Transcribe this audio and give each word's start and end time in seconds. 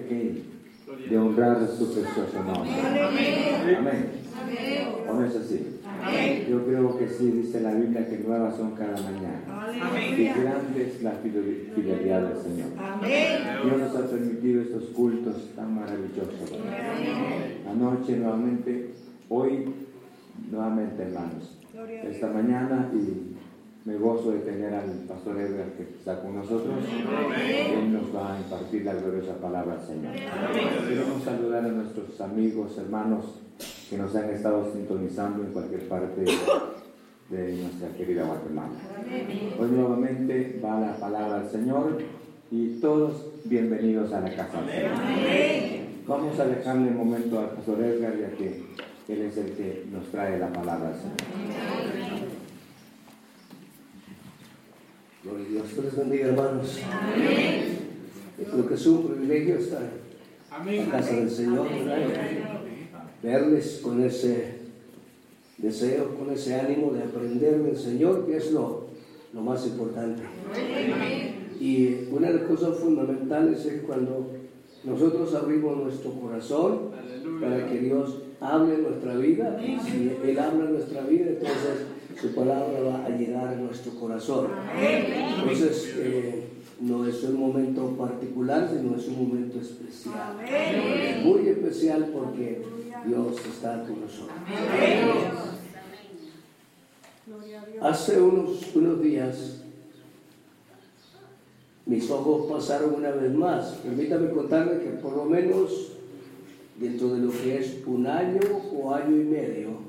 aquí 0.00 0.42
de 1.08 1.18
honrar 1.18 1.66
su 1.68 1.92
precioso 1.92 2.42
nombre. 2.44 2.70
Amén. 3.76 3.76
Amén. 3.76 4.88
¿O 5.08 5.14
no 5.14 5.24
es 5.24 5.36
así? 5.36 5.78
Yo 6.48 6.64
creo 6.64 6.98
que 6.98 7.08
sí, 7.08 7.30
dice 7.30 7.60
la 7.60 7.74
Biblia 7.74 8.08
que 8.08 8.18
nuevas 8.18 8.56
son 8.56 8.72
cada 8.72 8.96
mañana. 9.00 9.42
Y 10.16 10.24
grande 10.24 10.86
es 10.86 11.02
la 11.02 11.12
fidelidad 11.12 12.22
del 12.22 12.38
Señor. 12.38 12.68
Dios 13.64 13.78
nos 13.78 13.96
ha 13.96 14.06
permitido 14.06 14.62
estos 14.62 14.84
cultos 14.90 15.50
tan 15.54 15.74
maravillosos. 15.74 16.58
Anoche 17.68 18.16
nuevamente, 18.16 18.94
hoy 19.28 19.74
nuevamente 20.50 21.02
hermanos. 21.02 21.58
Esta 22.04 22.28
mañana 22.28 22.90
y 22.94 23.37
me 23.88 23.96
gozo 23.96 24.32
de 24.32 24.40
tener 24.40 24.74
al 24.74 24.90
pastor 25.08 25.40
Edgar 25.40 25.72
que 25.72 25.84
está 25.84 26.20
con 26.20 26.34
nosotros. 26.36 26.74
Él 27.40 27.90
nos 27.90 28.14
va 28.14 28.34
a 28.34 28.38
impartir 28.38 28.84
la 28.84 28.92
gloriosa 28.92 29.34
palabra 29.40 29.76
del 29.76 29.86
Señor. 29.86 30.12
Queremos 30.86 31.22
saludar 31.24 31.64
a 31.64 31.68
nuestros 31.68 32.20
amigos, 32.20 32.76
hermanos 32.76 33.24
que 33.88 33.96
nos 33.96 34.14
han 34.14 34.28
estado 34.28 34.70
sintonizando 34.70 35.42
en 35.42 35.52
cualquier 35.52 35.88
parte 35.88 36.20
de 36.20 37.52
nuestra 37.56 37.88
querida 37.96 38.26
Guatemala. 38.26 38.74
Hoy 39.58 39.70
nuevamente 39.70 40.60
va 40.62 40.80
la 40.80 40.96
palabra 40.96 41.40
del 41.40 41.50
Señor 41.50 41.98
y 42.50 42.80
todos 42.80 43.24
bienvenidos 43.46 44.12
a 44.12 44.20
la 44.20 44.36
casa 44.36 44.60
del 44.60 44.70
Señor. 44.70 45.88
Vamos 46.06 46.38
a 46.38 46.44
dejarle 46.44 46.90
un 46.90 46.96
momento 46.98 47.40
al 47.40 47.50
pastor 47.52 47.82
Edgar 47.82 48.18
ya 48.18 48.30
que 48.32 48.64
él 49.08 49.22
es 49.22 49.36
el 49.38 49.52
que 49.52 49.86
nos 49.90 50.04
trae 50.10 50.38
la 50.38 50.52
palabra 50.52 50.90
del 50.90 50.98
Señor. 50.98 52.37
Gloria 55.24 55.44
a 55.44 55.48
Dios. 55.48 55.72
Dios 55.72 55.84
les 55.84 55.96
bendiga, 55.96 56.26
hermanos. 56.28 56.78
Amén. 56.90 57.78
Creo 58.36 58.68
que 58.68 58.74
es 58.74 58.86
un 58.86 59.08
privilegio 59.08 59.56
estar 59.56 59.82
en 60.66 60.76
la 60.76 60.92
casa 60.92 61.16
del 61.16 61.30
Señor 61.30 61.66
verles 63.22 63.80
con 63.82 64.02
ese 64.04 64.58
deseo, 65.56 66.14
con 66.14 66.30
ese 66.32 66.54
ánimo 66.54 66.92
de 66.92 67.02
aprender 67.02 67.62
del 67.62 67.76
Señor, 67.76 68.26
que 68.26 68.36
es 68.36 68.52
lo, 68.52 68.86
lo 69.32 69.40
más 69.40 69.66
importante. 69.66 70.22
Y 71.60 72.06
una 72.12 72.28
de 72.28 72.34
las 72.34 72.42
cosas 72.44 72.78
fundamentales 72.78 73.66
es 73.66 73.82
cuando 73.82 74.30
nosotros 74.84 75.34
abrimos 75.34 75.76
nuestro 75.78 76.12
corazón 76.12 76.90
para 77.40 77.68
que 77.68 77.78
Dios 77.80 78.22
hable 78.40 78.74
en 78.74 78.82
nuestra 78.82 79.16
vida. 79.16 79.60
Si 79.84 80.12
Él 80.24 80.38
habla 80.38 80.66
en 80.66 80.72
nuestra 80.74 81.02
vida, 81.02 81.26
entonces 81.26 81.86
su 82.20 82.34
palabra 82.34 82.80
va 82.80 83.04
a 83.06 83.08
llegar 83.10 83.48
a 83.48 83.56
nuestro 83.56 83.92
corazón. 83.92 84.48
Entonces, 84.76 85.94
eh, 85.98 86.48
no 86.80 87.06
es 87.06 87.22
un 87.24 87.38
momento 87.38 87.96
particular, 87.96 88.68
sino 88.72 88.96
es 88.96 89.06
un 89.08 89.28
momento 89.28 89.60
especial. 89.60 90.36
Muy 91.24 91.48
especial 91.48 92.10
porque 92.12 92.62
Dios 93.06 93.36
está 93.46 93.82
con 93.82 94.00
nosotros. 94.00 94.36
Hace 97.80 98.20
unos, 98.20 98.74
unos 98.74 99.02
días 99.02 99.62
mis 101.88 102.10
ojos 102.10 102.50
pasaron 102.50 102.94
una 102.96 103.10
vez 103.10 103.32
más. 103.32 103.78
Permítame 103.82 104.30
contarle 104.30 104.80
que 104.80 104.90
por 104.90 105.16
lo 105.16 105.24
menos 105.24 105.92
dentro 106.78 107.14
de 107.14 107.20
lo 107.20 107.30
que 107.30 107.58
es 107.58 107.78
un 107.86 108.06
año 108.06 108.40
o 108.74 108.94
año 108.94 109.16
y 109.16 109.24
medio, 109.24 109.87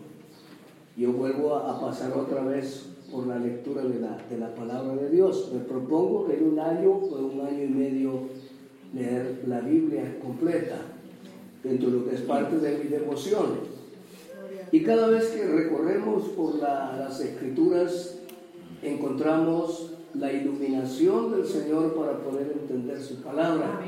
yo 1.00 1.13
vuelvo 1.13 1.56
a, 1.56 1.79
pasar 1.79 2.12
otra 2.12 2.44
vez 2.44 2.88
por 3.10 3.25
la 3.25 3.39
lectura 3.39 3.84
de 3.84 4.01
la, 4.01 4.18
de 4.29 4.38
la 4.38 4.53
palabra 4.53 4.96
de 4.96 5.10
Dios. 5.10 5.50
Me 5.53 5.62
propongo 5.62 6.27
que 6.27 6.36
en 6.36 6.44
un 6.50 6.60
año 6.60 6.91
o 6.91 7.15
un 7.15 7.39
año 7.39 7.63
y 7.63 7.68
medio 7.70 8.24
leer 8.94 9.44
la 9.48 9.62
Biblia 9.62 10.20
completa 10.22 10.82
dentro 11.63 11.89
de 11.89 11.98
lo 12.00 12.06
que 12.06 12.15
es 12.15 12.22
parte 12.22 12.58
de 12.58 12.79
mi 12.79 12.89
devoción. 12.89 13.79
Y 14.74 14.84
cada 14.84 15.08
vez 15.08 15.27
que 15.27 15.48
recorremos 15.48 16.24
por 16.29 16.56
las 16.56 17.20
escrituras, 17.22 18.20
encontramos 18.84 19.94
la 20.13 20.34
iluminación 20.34 21.32
del 21.32 21.46
Señor 21.46 21.94
para 21.94 22.18
poder 22.18 22.58
entender 22.62 23.00
su 23.00 23.22
palabra. 23.22 23.79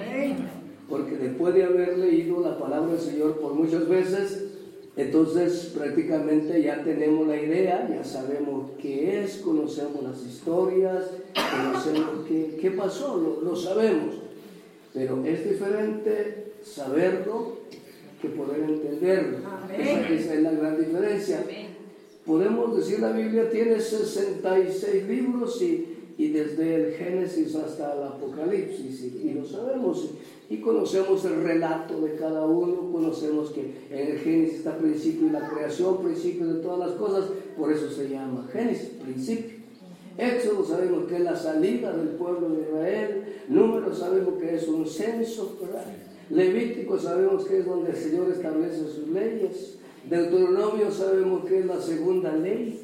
Porque 0.87 1.17
después 1.17 1.53
de 1.55 1.65
haber 1.65 1.97
leído 1.97 2.39
la 2.39 2.57
palabra 2.57 2.93
del 2.93 3.01
Señor 3.01 3.37
por 3.39 3.53
muchas 3.53 3.87
veces, 3.89 4.50
entonces 4.97 5.71
prácticamente 5.75 6.61
ya 6.61 6.83
tenemos 6.83 7.27
la 7.27 7.37
idea, 7.37 7.87
ya 7.89 8.03
sabemos 8.03 8.71
qué 8.81 9.23
es, 9.23 9.37
conocemos 9.37 10.03
las 10.03 10.21
historias, 10.25 11.05
conocemos 11.33 12.25
qué, 12.27 12.57
qué 12.59 12.71
pasó, 12.71 13.17
lo, 13.17 13.41
lo 13.41 13.55
sabemos. 13.55 14.15
Pero 14.93 15.23
es 15.25 15.49
diferente 15.49 16.53
saberlo 16.63 17.59
que 18.21 18.29
poder 18.29 18.61
entenderlo. 18.61 19.37
Esa, 19.77 20.33
es 20.33 20.41
la 20.41 20.51
gran 20.51 20.77
diferencia. 20.77 21.43
Podemos 22.25 22.77
decir 22.77 22.99
la 22.99 23.11
Biblia 23.11 23.49
tiene 23.49 23.79
66 23.79 25.07
libros 25.07 25.61
y, 25.61 25.90
y 26.21 26.27
desde 26.27 26.75
el 26.75 26.93
Génesis 26.93 27.55
hasta 27.55 27.95
el 27.95 28.03
Apocalipsis, 28.03 29.05
y, 29.05 29.33
lo 29.33 29.43
sabemos, 29.43 30.11
y 30.51 30.57
conocemos 30.57 31.25
el 31.25 31.41
relato 31.41 31.99
de 31.99 32.15
cada 32.15 32.45
uno, 32.45 32.91
conocemos 32.91 33.49
que 33.49 33.73
en 33.89 34.11
el 34.11 34.19
Génesis 34.19 34.59
está 34.59 34.77
principio 34.77 35.25
y 35.25 35.31
la 35.31 35.49
creación, 35.49 35.97
principio 35.97 36.45
de 36.45 36.61
todas 36.61 36.77
las 36.77 36.91
cosas, 36.91 37.25
por 37.57 37.73
eso 37.73 37.89
se 37.89 38.07
llama 38.07 38.47
Génesis, 38.53 38.89
principio. 39.03 39.61
Éxodo 40.15 40.63
sabemos 40.63 41.07
que 41.07 41.15
es 41.15 41.21
la 41.21 41.35
salida 41.35 41.91
del 41.91 42.09
pueblo 42.09 42.49
de 42.49 42.61
Israel, 42.69 43.23
número 43.49 43.91
sabemos 43.91 44.35
que 44.39 44.57
es 44.57 44.67
un 44.67 44.85
censo, 44.85 45.57
¿verdad? 45.59 45.87
Levítico 46.29 46.99
sabemos 46.99 47.45
que 47.45 47.57
es 47.57 47.65
donde 47.65 47.89
el 47.89 47.97
Señor 47.97 48.29
establece 48.29 48.77
sus 48.77 49.07
leyes. 49.07 49.79
Deuteronomio 50.07 50.91
sabemos 50.91 51.45
que 51.45 51.59
es 51.59 51.65
la 51.65 51.81
segunda 51.81 52.31
ley. 52.35 52.79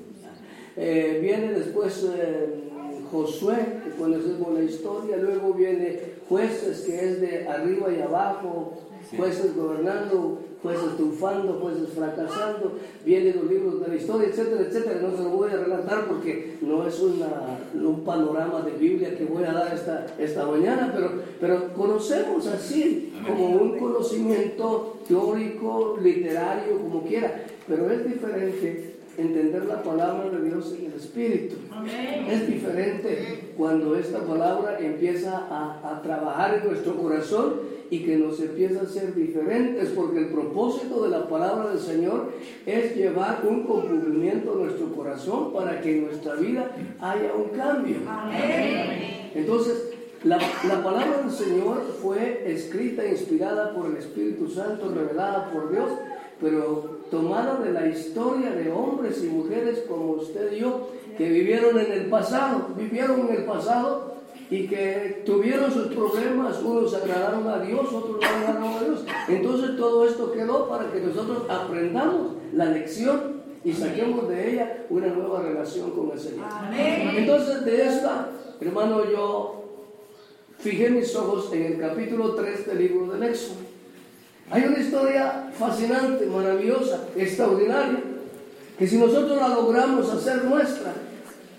Eh, 0.76 1.20
viene 1.22 1.54
después 1.54 2.08
eh, 2.16 2.67
Josué, 3.12 3.82
que 3.84 3.92
conocemos 3.98 4.54
la 4.54 4.64
historia. 4.64 5.18
Luego 5.18 5.54
viene 5.54 6.00
jueces, 6.28 6.82
que 6.82 7.06
es 7.06 7.22
de 7.22 7.48
arriba 7.48 7.92
y 7.92 8.02
abajo. 8.02 8.74
Jueces 9.16 9.56
gobernando 9.56 10.40
jueces 10.62 10.96
triunfando, 10.96 11.60
jueces 11.62 11.90
fracasando, 11.90 12.74
vienen 13.06 13.36
los 13.38 13.50
libros 13.50 13.82
de 13.82 13.88
la 13.90 13.96
historia, 13.96 14.28
etcétera, 14.30 14.62
etcétera. 14.62 15.00
No 15.02 15.16
se 15.16 15.24
lo 15.24 15.30
voy 15.30 15.52
a 15.52 15.58
relatar 15.58 16.08
porque 16.08 16.58
no 16.62 16.86
es 16.88 17.00
una, 17.00 17.60
un 17.74 18.04
panorama 18.04 18.62
de 18.62 18.72
Biblia 18.72 19.16
que 19.16 19.26
voy 19.26 19.44
a 19.44 19.54
dar 19.54 19.74
esta, 19.74 20.06
esta 20.18 20.46
mañana, 20.46 20.92
pero, 20.94 21.12
pero 21.40 21.74
conocemos 21.74 22.48
así, 22.48 23.14
como 23.26 23.50
un 23.50 23.78
conocimiento 23.78 24.98
teórico, 25.08 25.98
literario, 26.02 26.80
como 26.82 27.04
quiera, 27.04 27.44
pero 27.68 27.90
es 27.92 28.06
diferente 28.06 28.97
entender 29.18 29.66
la 29.66 29.82
palabra 29.82 30.30
de 30.30 30.48
Dios 30.48 30.74
en 30.78 30.86
el 30.86 30.94
Espíritu. 30.94 31.56
Es 32.30 32.48
diferente 32.48 33.52
cuando 33.58 33.96
esta 33.96 34.20
palabra 34.20 34.78
empieza 34.80 35.48
a, 35.50 35.80
a, 35.84 36.02
trabajar 36.02 36.60
en 36.60 36.70
nuestro 36.70 36.96
corazón 36.96 37.78
y 37.90 38.04
que 38.04 38.18
nos 38.18 38.40
empieza 38.40 38.82
a 38.82 38.86
ser 38.86 39.16
diferentes, 39.16 39.90
porque 39.90 40.20
el 40.20 40.28
propósito 40.28 41.04
de 41.04 41.10
la 41.10 41.28
palabra 41.28 41.70
del 41.70 41.80
Señor 41.80 42.34
es 42.66 42.96
llevar 42.96 43.42
un 43.48 43.64
cumplimiento 43.64 44.54
a 44.54 44.56
nuestro 44.56 44.92
corazón 44.94 45.54
para 45.54 45.82
que 45.82 45.98
en 45.98 46.06
nuestra 46.06 46.36
vida 46.36 46.72
haya 47.00 47.34
un 47.34 47.58
cambio. 47.58 47.96
Entonces, 49.34 49.94
la, 50.24 50.38
la, 50.38 50.84
palabra 50.84 51.22
del 51.22 51.32
Señor 51.32 51.84
fue 52.02 52.44
escrita 52.52 53.06
inspirada 53.08 53.74
por 53.74 53.86
el 53.86 53.98
Espíritu 53.98 54.50
Santo, 54.50 54.92
revelada 54.94 55.50
por 55.52 55.72
Dios, 55.72 55.92
pero 56.42 56.97
tomada 57.10 57.60
de 57.60 57.72
la 57.72 57.88
historia 57.88 58.52
de 58.52 58.72
hombres 58.72 59.24
y 59.24 59.28
mujeres 59.28 59.84
como 59.88 60.12
usted 60.12 60.52
y 60.54 60.60
yo, 60.60 60.90
que 61.18 61.30
vivieron 61.30 61.80
en 61.80 61.92
el 61.92 62.06
pasado, 62.08 62.70
vivieron 62.76 63.28
en 63.28 63.36
el 63.36 63.44
pasado 63.46 64.18
y 64.50 64.68
que 64.68 65.24
tuvieron 65.26 65.72
sus 65.72 65.88
problemas, 65.88 66.62
unos 66.62 66.94
agradaron 66.94 67.48
a 67.48 67.60
Dios, 67.60 67.92
otros 67.92 68.18
no 68.22 68.28
agradaron 68.28 68.74
a 68.74 68.84
Dios. 68.84 69.06
Entonces 69.28 69.76
todo 69.78 70.08
esto 70.08 70.32
quedó 70.32 70.70
para 70.70 70.92
que 70.92 71.02
nosotros 71.02 71.44
aprendamos 71.50 72.34
la 72.54 72.66
lección 72.66 73.42
y 73.64 73.74
saquemos 73.74 74.30
de 74.30 74.54
ella 74.54 74.86
una 74.90 75.08
nueva 75.08 75.42
relación 75.42 75.92
con 75.92 76.12
el 76.12 76.20
Señor. 76.20 76.46
Entonces 76.74 77.66
de 77.66 77.88
esta, 77.88 78.30
hermano, 78.62 79.10
yo 79.12 79.64
fijé 80.60 80.90
mis 80.90 81.14
ojos 81.16 81.52
en 81.52 81.64
el 81.64 81.80
capítulo 81.80 82.36
3 82.36 82.68
del 82.68 82.78
libro 82.78 83.14
del 83.14 83.24
Éxodo. 83.24 83.67
Hay 84.50 84.64
una 84.64 84.80
historia 84.80 85.50
fascinante, 85.58 86.26
maravillosa, 86.26 87.02
extraordinaria, 87.16 88.00
que 88.80 88.88
si 88.88 88.98
nosotros 88.98 89.36
la 89.38 89.50
logramos 89.50 90.10
hacer 90.10 90.46
nuestra, 90.46 90.94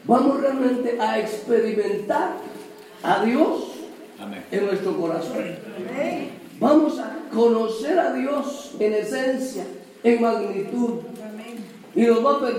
vamos 0.05 0.41
realmente 0.41 0.99
a 0.99 1.19
experimentar 1.19 2.37
a 3.03 3.25
Dios 3.25 3.65
en 4.51 4.67
nuestro 4.67 4.97
corazón. 4.97 5.37
Vamos 6.59 6.99
a 6.99 7.17
conocer 7.33 7.99
a 7.99 8.15
Dios 8.15 8.75
en 8.81 8.95
esencia, 8.95 9.65
en 10.03 10.23
magnitud. 10.23 11.01
Y 11.95 12.03
nos 12.03 12.25
va 12.25 12.37
a 12.37 12.51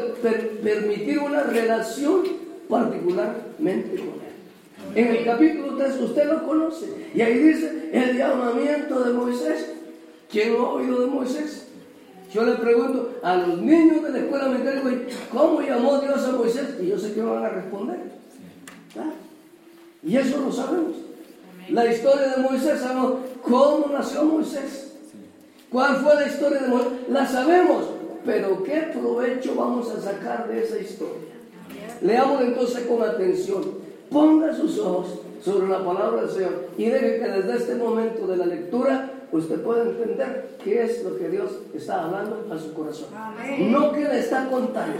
permitir 0.62 1.20
una 1.20 1.44
relación 1.44 2.24
particularmente 2.70 3.96
con 3.96 4.10
Él. 4.10 4.96
En 4.96 5.08
el 5.08 5.26
capítulo 5.26 5.76
3 5.76 6.02
usted 6.02 6.26
lo 6.26 6.46
conoce. 6.46 6.86
Y 7.16 7.22
ahí 7.22 7.40
dice 7.40 7.90
el 7.92 8.18
llamamiento 8.18 9.04
de 9.04 9.14
Moisés. 9.14 9.79
¿Quién 10.30 10.56
ha 10.56 10.64
oído 10.64 11.02
de 11.02 11.08
Moisés? 11.08 11.68
Yo 12.32 12.46
le 12.46 12.54
pregunto 12.54 13.16
a 13.24 13.36
los 13.38 13.58
niños 13.60 14.04
de 14.04 14.12
la 14.12 14.20
escuela 14.20 14.48
militar, 14.50 14.84
¿cómo 15.32 15.62
llamó 15.62 16.00
Dios 16.00 16.24
a 16.24 16.32
Moisés? 16.34 16.76
Y 16.80 16.88
yo 16.88 17.00
sé 17.00 17.14
que 17.14 17.22
van 17.22 17.44
a 17.44 17.50
responder. 17.50 17.98
Y 20.04 20.16
eso 20.16 20.38
lo 20.40 20.52
sabemos. 20.52 20.98
La 21.70 21.92
historia 21.92 22.36
de 22.36 22.44
Moisés, 22.44 22.80
sabemos 22.80 23.14
cómo 23.42 23.88
nació 23.92 24.24
Moisés. 24.24 24.94
¿Cuál 25.72 25.98
fue 25.98 26.16
la 26.16 26.28
historia 26.28 26.62
de 26.62 26.68
Moisés? 26.68 26.92
La 27.10 27.28
sabemos, 27.28 27.86
pero 28.24 28.64
¿qué 28.64 28.92
provecho 28.94 29.56
vamos 29.56 29.90
a 29.90 30.00
sacar 30.00 30.48
de 30.48 30.64
esa 30.64 30.78
historia? 30.78 31.34
Leamos 32.02 32.42
entonces 32.42 32.86
con 32.86 33.02
atención. 33.02 33.64
Ponga 34.12 34.56
sus 34.56 34.78
ojos 34.80 35.20
sobre 35.42 35.68
la 35.68 35.84
palabra 35.84 36.22
del 36.22 36.30
Señor 36.30 36.70
y 36.78 36.86
deje 36.86 37.20
que 37.20 37.28
desde 37.28 37.58
este 37.58 37.76
momento 37.76 38.28
de 38.28 38.38
la 38.38 38.46
lectura 38.46 39.12
usted 39.32 39.62
pueda 39.62 39.84
entender 39.84 40.58
qué 40.64 40.84
es 40.84 41.04
lo 41.04 41.18
que 41.18 41.30
Dios 41.30 41.52
está 41.74 42.06
hablando 42.06 42.48
a 42.52 42.58
su 42.58 42.74
corazón. 42.74 43.10
No 43.60 43.92
que 43.92 44.02
le 44.02 44.20
está 44.20 44.50
contando. 44.50 44.98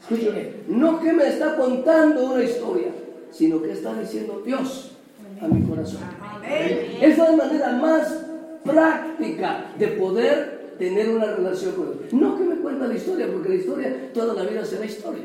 Escúcheme, 0.00 0.52
no 0.68 1.00
que 1.00 1.12
me 1.12 1.28
está 1.28 1.56
contando 1.56 2.32
una 2.32 2.42
historia, 2.42 2.88
sino 3.30 3.62
que 3.62 3.72
está 3.72 3.94
diciendo 3.94 4.42
Dios 4.44 4.92
a 5.40 5.46
mi 5.46 5.66
corazón. 5.66 6.00
Esa 6.44 7.06
es 7.06 7.18
la 7.18 7.44
manera 7.44 7.72
más 7.72 8.24
práctica 8.64 9.72
de 9.78 9.88
poder 9.88 10.74
tener 10.78 11.10
una 11.10 11.26
relación 11.26 11.72
con 11.74 11.98
Dios. 11.98 12.12
No 12.12 12.36
que 12.36 12.44
me 12.44 12.56
cuente 12.56 12.88
la 12.88 12.94
historia, 12.94 13.28
porque 13.32 13.50
la 13.50 13.54
historia 13.54 14.10
toda 14.12 14.34
la 14.34 14.42
vida 14.48 14.64
será 14.64 14.84
historia. 14.84 15.24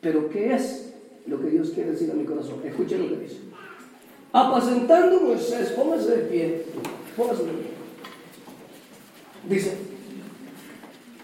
Pero 0.00 0.28
¿qué 0.30 0.54
es 0.54 0.85
lo 1.26 1.40
que 1.40 1.50
Dios 1.50 1.70
quiere 1.70 1.92
decir 1.92 2.10
a 2.10 2.14
mi 2.14 2.24
corazón? 2.24 2.60
Escuchen 2.64 3.02
lo 3.02 3.08
que 3.08 3.24
dice. 3.24 3.38
Apacentando 4.32 5.20
Moisés, 5.20 5.70
póngase 5.70 6.16
de 6.16 6.22
pie, 6.24 6.64
póngase 7.16 7.44
de 7.44 7.52
pie. 7.52 7.70
Dice, 9.48 9.76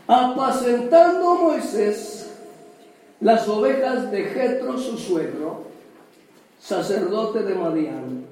apacentando 0.06 1.34
Moisés 1.34 2.32
las 3.20 3.48
ovejas 3.48 4.10
de 4.10 4.24
Jetro 4.24 4.78
su 4.78 4.96
suegro, 4.98 5.64
sacerdote 6.58 7.42
de 7.42 7.54
Madián, 7.54 8.26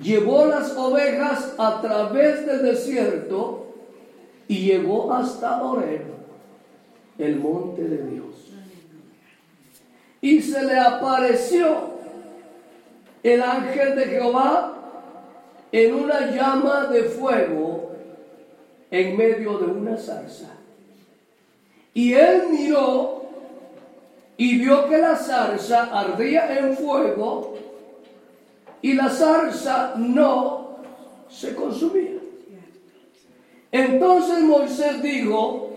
llevó 0.00 0.46
las 0.46 0.76
ovejas 0.76 1.54
a 1.58 1.80
través 1.80 2.46
del 2.46 2.62
desierto 2.62 3.66
y 4.48 4.66
llegó 4.66 5.12
hasta 5.12 5.62
Oreb, 5.62 6.02
el 7.18 7.36
monte 7.36 7.82
de 7.82 8.06
Dios. 8.06 8.51
Y 10.22 10.40
se 10.40 10.62
le 10.62 10.78
apareció 10.78 11.90
el 13.22 13.42
ángel 13.42 13.96
de 13.96 14.04
Jehová 14.04 14.72
en 15.72 15.94
una 15.94 16.30
llama 16.30 16.86
de 16.86 17.02
fuego 17.02 17.90
en 18.90 19.16
medio 19.16 19.58
de 19.58 19.66
una 19.66 19.96
zarza. 19.96 20.50
Y 21.92 22.14
él 22.14 22.44
miró 22.50 23.24
y 24.36 24.58
vio 24.58 24.88
que 24.88 24.98
la 24.98 25.16
zarza 25.16 25.84
ardía 25.92 26.58
en 26.58 26.76
fuego 26.76 27.54
y 28.80 28.92
la 28.92 29.08
zarza 29.08 29.94
no 29.96 30.76
se 31.28 31.54
consumía. 31.54 32.20
Entonces 33.72 34.40
Moisés 34.42 35.02
dijo, 35.02 35.70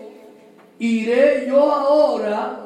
iré 0.78 1.46
yo 1.48 1.60
ahora 1.72 2.65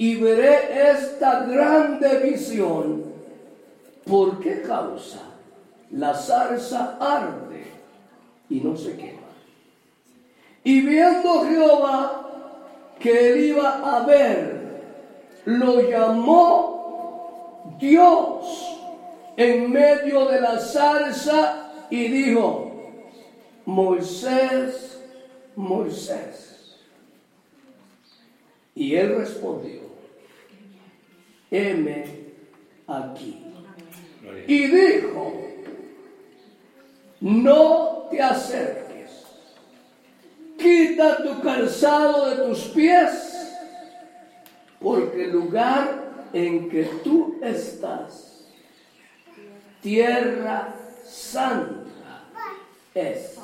y 0.00 0.14
veré 0.14 0.92
esta 0.92 1.44
grande 1.44 2.20
visión. 2.20 3.04
¿Por 4.06 4.40
qué 4.40 4.62
causa? 4.62 5.20
La 5.90 6.14
zarza 6.14 6.96
arde 6.98 7.66
y 8.48 8.60
no 8.60 8.74
se 8.78 8.96
quema. 8.96 9.28
Y 10.64 10.80
viendo 10.80 11.44
Jehová 11.44 12.30
que 12.98 13.32
él 13.32 13.44
iba 13.44 13.96
a 13.96 14.06
ver, 14.06 14.80
lo 15.44 15.82
llamó 15.82 17.74
Dios 17.78 18.74
en 19.36 19.70
medio 19.70 20.24
de 20.28 20.40
la 20.40 20.58
zarza 20.60 21.72
y 21.90 22.08
dijo, 22.08 22.72
Moisés, 23.66 24.98
Moisés. 25.56 26.78
Y 28.74 28.94
él 28.94 29.16
respondió, 29.16 29.89
heme 31.50 32.04
aquí. 32.86 33.46
Y 34.46 34.66
dijo, 34.66 35.32
no 37.20 38.06
te 38.10 38.22
acerques, 38.22 39.24
quita 40.58 41.22
tu 41.22 41.40
calzado 41.40 42.30
de 42.30 42.48
tus 42.48 42.60
pies 42.68 43.30
porque 44.80 45.24
el 45.24 45.32
lugar 45.32 46.28
en 46.32 46.68
que 46.70 46.84
tú 47.04 47.38
estás, 47.42 48.46
tierra 49.82 50.74
santa 51.04 52.24
es. 52.94 53.38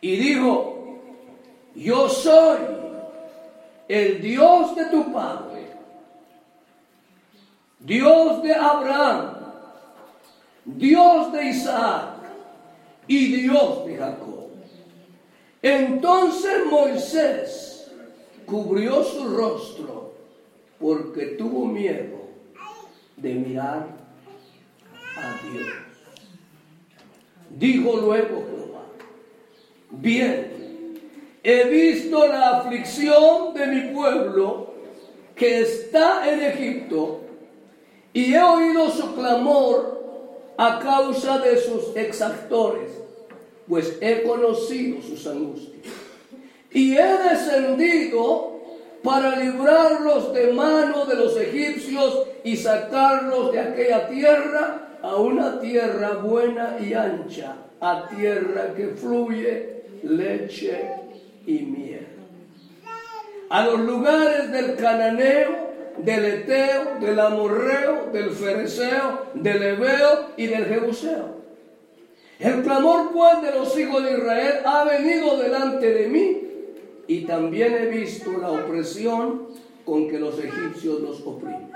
Y 0.00 0.16
dijo, 0.16 1.00
yo 1.74 2.08
soy 2.08 2.58
el 3.88 4.20
Dios 4.20 4.76
de 4.76 4.84
tu 4.86 5.12
Padre, 5.12 5.55
Dios 7.86 8.42
de 8.42 8.52
Abraham, 8.52 9.36
Dios 10.64 11.32
de 11.32 11.44
Isaac 11.44 12.16
y 13.06 13.42
Dios 13.42 13.86
de 13.86 13.96
Jacob. 13.96 14.48
Entonces 15.62 16.66
Moisés 16.68 17.92
cubrió 18.44 19.04
su 19.04 19.28
rostro 19.28 20.14
porque 20.80 21.26
tuvo 21.38 21.66
miedo 21.66 22.26
de 23.16 23.34
mirar 23.34 23.86
a 25.16 25.48
Dios. 25.48 25.68
Dijo 27.50 27.96
luego 27.98 28.44
Jehová, 28.50 28.82
bien, 29.92 30.98
he 31.44 31.64
visto 31.68 32.26
la 32.26 32.58
aflicción 32.58 33.54
de 33.54 33.66
mi 33.68 33.94
pueblo 33.94 34.74
que 35.36 35.60
está 35.60 36.28
en 36.28 36.42
Egipto 36.42 37.25
y 38.16 38.32
he 38.32 38.42
oído 38.42 38.90
su 38.90 39.14
clamor 39.14 40.54
a 40.56 40.78
causa 40.78 41.38
de 41.38 41.58
sus 41.58 41.94
exactores, 41.94 42.90
pues 43.68 43.98
he 44.00 44.22
conocido 44.22 45.02
sus 45.02 45.26
angustias 45.26 45.84
y 46.70 46.96
he 46.96 47.18
descendido 47.18 48.58
para 49.02 49.36
librarlos 49.36 50.32
de 50.32 50.50
mano 50.54 51.04
de 51.04 51.14
los 51.14 51.36
egipcios 51.36 52.28
y 52.42 52.56
sacarlos 52.56 53.52
de 53.52 53.60
aquella 53.60 54.08
tierra 54.08 54.98
a 55.02 55.16
una 55.16 55.60
tierra 55.60 56.14
buena 56.14 56.78
y 56.80 56.94
ancha, 56.94 57.54
a 57.82 58.08
tierra 58.08 58.72
que 58.74 58.88
fluye 58.88 59.82
leche 60.04 60.90
y 61.46 61.58
miel. 61.58 62.06
A 63.50 63.66
los 63.66 63.80
lugares 63.80 64.50
del 64.50 64.74
cananeo, 64.76 65.65
del 65.98 66.24
eteo, 66.24 66.98
del 67.00 67.18
amorreo, 67.18 68.10
del 68.12 68.30
fereceo, 68.30 69.26
del 69.34 69.62
ebeo 69.62 70.30
y 70.36 70.46
del 70.46 70.66
jebuseo. 70.66 71.36
El 72.38 72.62
clamor 72.62 73.12
pues 73.12 73.42
de 73.42 73.52
los 73.52 73.78
hijos 73.78 74.02
de 74.04 74.12
Israel 74.12 74.60
ha 74.64 74.84
venido 74.84 75.38
delante 75.38 75.92
de 75.92 76.08
mí 76.08 76.42
y 77.06 77.22
también 77.22 77.74
he 77.74 77.86
visto 77.86 78.32
la 78.32 78.50
opresión 78.50 79.48
con 79.84 80.08
que 80.08 80.18
los 80.18 80.38
egipcios 80.38 81.00
los 81.00 81.20
oprimen. 81.24 81.70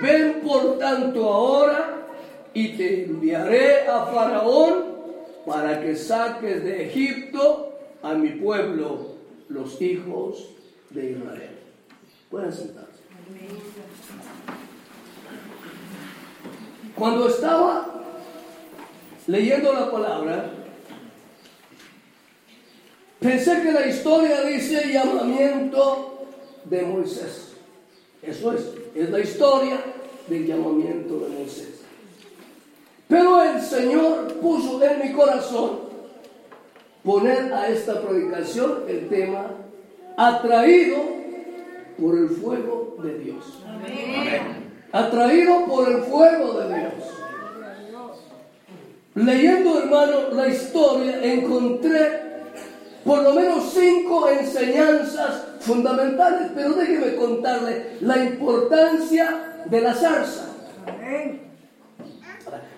Ven 0.00 0.40
por 0.40 0.78
tanto 0.78 1.28
ahora 1.28 2.06
y 2.54 2.76
te 2.76 3.04
enviaré 3.04 3.86
a 3.86 4.06
Faraón 4.06 4.84
para 5.46 5.82
que 5.82 5.96
saques 5.96 6.62
de 6.64 6.86
Egipto 6.86 7.72
a 8.02 8.14
mi 8.14 8.30
pueblo, 8.30 9.16
los 9.48 9.80
hijos 9.82 10.50
de 10.90 11.12
Israel. 11.12 11.58
Pueden 12.30 12.52
sentarse. 12.52 12.87
Cuando 16.94 17.28
estaba 17.28 17.86
leyendo 19.26 19.72
la 19.72 19.90
palabra, 19.90 20.50
Pensé 23.20 23.62
que 23.62 23.72
la 23.72 23.86
historia 23.86 24.42
dice 24.42 24.92
llamamiento 24.92 26.26
de 26.64 26.82
Moisés. 26.82 27.54
Eso 28.22 28.52
es, 28.52 28.62
es 28.94 29.10
la 29.10 29.20
historia 29.20 29.80
del 30.28 30.46
llamamiento 30.46 31.18
de 31.18 31.28
Moisés. 31.28 31.80
Pero 33.08 33.42
el 33.42 33.60
Señor 33.60 34.34
puso 34.34 34.80
en 34.84 35.00
mi 35.00 35.12
corazón 35.12 35.80
poner 37.02 37.52
a 37.52 37.68
esta 37.68 38.00
predicación 38.02 38.84
el 38.86 39.08
tema 39.08 39.50
atraído 40.16 41.17
por 42.00 42.16
el 42.16 42.28
fuego 42.28 42.96
de 43.02 43.18
Dios. 43.18 43.62
Atraído 44.92 45.66
por 45.66 45.88
el 45.88 46.02
fuego 46.02 46.60
de 46.60 46.78
Dios. 46.78 46.92
Leyendo, 49.14 49.80
hermano, 49.80 50.30
la 50.32 50.48
historia, 50.48 51.22
encontré 51.22 52.28
por 53.04 53.22
lo 53.22 53.34
menos 53.34 53.72
cinco 53.72 54.28
enseñanzas 54.28 55.44
fundamentales, 55.60 56.52
pero 56.54 56.74
déjeme 56.74 57.16
contarle 57.16 57.96
la 58.00 58.22
importancia 58.24 59.62
de 59.66 59.80
la 59.80 59.94
zarza. 59.94 60.44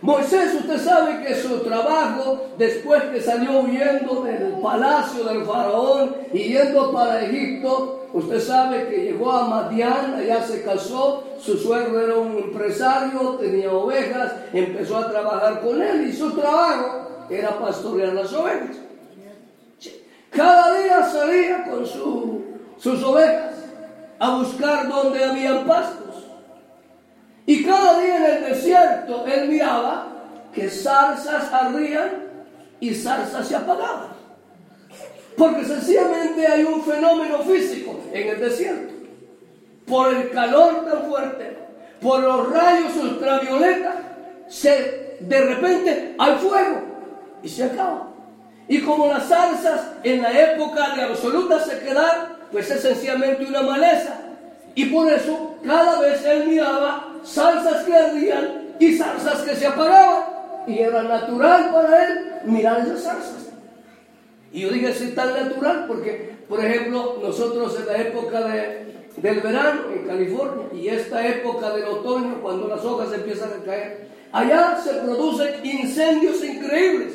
Moisés, 0.02 0.54
usted 0.54 0.78
sabe 0.78 1.22
que 1.22 1.34
su 1.34 1.58
trabajo, 1.60 2.46
después 2.56 3.02
que 3.04 3.20
salió 3.20 3.60
huyendo 3.60 4.22
del 4.22 4.54
palacio 4.62 5.24
del 5.24 5.44
faraón 5.44 6.16
y 6.32 6.54
yendo 6.54 6.92
para 6.92 7.22
Egipto, 7.22 8.06
usted 8.12 8.40
sabe 8.40 8.88
que 8.88 9.04
llegó 9.04 9.30
a 9.30 9.46
Madián, 9.46 10.14
allá 10.14 10.42
se 10.42 10.62
casó, 10.62 11.24
su 11.38 11.56
suegro 11.58 12.00
era 12.00 12.14
un 12.16 12.38
empresario, 12.38 13.36
tenía 13.40 13.70
ovejas, 13.72 14.32
empezó 14.52 14.98
a 14.98 15.10
trabajar 15.10 15.60
con 15.60 15.82
él 15.82 16.08
y 16.08 16.12
su 16.12 16.30
trabajo 16.32 17.26
era 17.28 17.58
pastorear 17.58 18.14
las 18.14 18.32
ovejas. 18.32 18.76
Cada 20.30 20.78
día 20.78 21.10
salía 21.10 21.64
con 21.64 21.84
sus 21.86 23.02
ovejas 23.02 23.54
a 24.18 24.36
buscar 24.36 24.88
donde 24.88 25.24
habían 25.24 25.66
pastos. 25.66 26.09
Y 27.50 27.64
cada 27.64 27.98
día 27.98 28.16
en 28.16 28.24
el 28.36 28.44
desierto 28.44 29.26
él 29.26 29.48
miraba 29.48 30.06
que 30.54 30.70
zarzas 30.70 31.52
ardían 31.52 32.28
y 32.78 32.94
zarzas 32.94 33.48
se 33.48 33.56
apagaban. 33.56 34.10
Porque 35.36 35.64
sencillamente 35.64 36.46
hay 36.46 36.62
un 36.62 36.80
fenómeno 36.84 37.40
físico 37.40 37.98
en 38.12 38.28
el 38.28 38.38
desierto. 38.38 38.94
Por 39.84 40.14
el 40.14 40.30
calor 40.30 40.86
tan 40.88 41.10
fuerte, 41.10 41.58
por 42.00 42.20
los 42.20 42.52
rayos 42.52 42.94
ultravioleta, 42.94 43.96
se, 44.46 45.16
de 45.18 45.40
repente 45.40 46.14
hay 46.20 46.36
fuego 46.36 46.82
y 47.42 47.48
se 47.48 47.64
acaba. 47.64 48.10
Y 48.68 48.80
como 48.82 49.08
las 49.08 49.26
zarzas 49.26 49.88
en 50.04 50.22
la 50.22 50.52
época 50.52 50.94
de 50.94 51.02
absoluta 51.02 51.58
sequedad, 51.64 52.28
pues 52.52 52.70
es 52.70 52.80
sencillamente 52.80 53.44
una 53.44 53.62
maleza. 53.62 54.20
Y 54.76 54.84
por 54.84 55.10
eso 55.10 55.56
cada 55.66 55.98
vez 55.98 56.24
él 56.24 56.46
miraba 56.46 57.09
salsas 57.22 57.84
que 57.84 57.94
ardían 57.94 58.74
y 58.78 58.96
salsas 58.96 59.42
que 59.42 59.56
se 59.56 59.66
apagaban. 59.66 60.24
Y 60.66 60.78
era 60.78 61.02
natural 61.02 61.70
para 61.72 62.06
él 62.06 62.18
mirar 62.44 62.80
esas 62.80 63.02
salsas. 63.02 63.50
Y 64.52 64.62
yo 64.62 64.70
dije, 64.70 64.90
es 64.90 65.14
tan 65.14 65.32
natural 65.32 65.84
porque, 65.86 66.36
por 66.48 66.64
ejemplo, 66.64 67.18
nosotros 67.22 67.78
en 67.78 67.86
la 67.86 67.98
época 67.98 68.40
del 69.16 69.40
verano 69.40 69.82
en 69.94 70.06
California 70.06 70.66
y 70.74 70.88
esta 70.88 71.26
época 71.26 71.70
del 71.70 71.84
otoño, 71.84 72.40
cuando 72.42 72.68
las 72.68 72.84
hojas 72.84 73.12
empiezan 73.12 73.50
a 73.52 73.64
caer, 73.64 74.08
allá 74.32 74.78
se 74.82 74.94
producen 74.94 75.64
incendios 75.64 76.44
increíbles. 76.44 77.12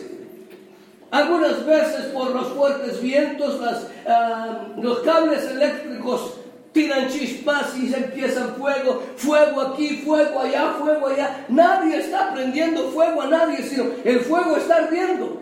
Algunas 1.11 1.65
veces 1.65 2.05
por 2.07 2.31
los 2.31 2.47
fuertes 2.49 3.01
vientos, 3.01 3.59
las, 3.61 3.87
ah, 4.07 4.67
los 4.81 4.99
cables 4.99 5.43
eléctricos 5.45 6.39
tiran 6.75 7.07
chispas 7.07 7.73
y 7.77 7.87
se 7.87 7.95
empiezan 7.95 8.53
fuego, 8.55 9.01
fuego 9.15 9.61
aquí, 9.61 10.01
fuego 10.05 10.41
allá, 10.41 10.75
fuego 10.77 11.07
allá. 11.07 11.45
Nadie 11.47 11.99
está 11.99 12.33
prendiendo 12.33 12.91
fuego 12.91 13.21
a 13.21 13.27
nadie, 13.27 13.63
sino 13.63 13.85
el 14.03 14.19
fuego 14.19 14.57
está 14.57 14.75
ardiendo 14.75 15.41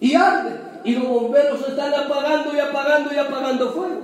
y 0.00 0.14
arde. 0.14 0.58
Y 0.82 0.94
los 0.94 1.06
bomberos 1.06 1.68
están 1.68 1.92
apagando 1.92 2.56
y 2.56 2.58
apagando 2.58 3.12
y 3.14 3.18
apagando 3.18 3.72
fuego. 3.72 4.00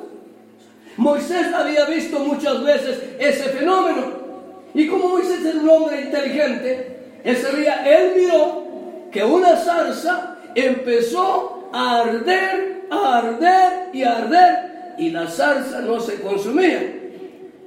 Moisés 0.98 1.54
había 1.54 1.86
visto 1.86 2.18
muchas 2.18 2.62
veces 2.62 3.02
ese 3.18 3.44
fenómeno. 3.44 4.26
Y 4.74 4.86
como 4.88 5.08
Moisés 5.08 5.42
es 5.42 5.54
un 5.54 5.70
hombre 5.70 6.02
inteligente, 6.02 7.18
ese 7.24 7.56
día 7.56 7.82
él 7.86 8.12
miró 8.14 8.62
que 9.10 9.24
una 9.24 9.56
zarza 9.56 10.36
empezó 10.54 11.70
a 11.72 12.00
arder, 12.02 12.82
a 12.90 13.18
arder 13.20 13.88
y 13.94 14.02
a 14.02 14.18
arder 14.18 14.75
y 14.98 15.10
la 15.10 15.28
salsa 15.28 15.80
no 15.80 16.00
se 16.00 16.20
consumía. 16.20 17.02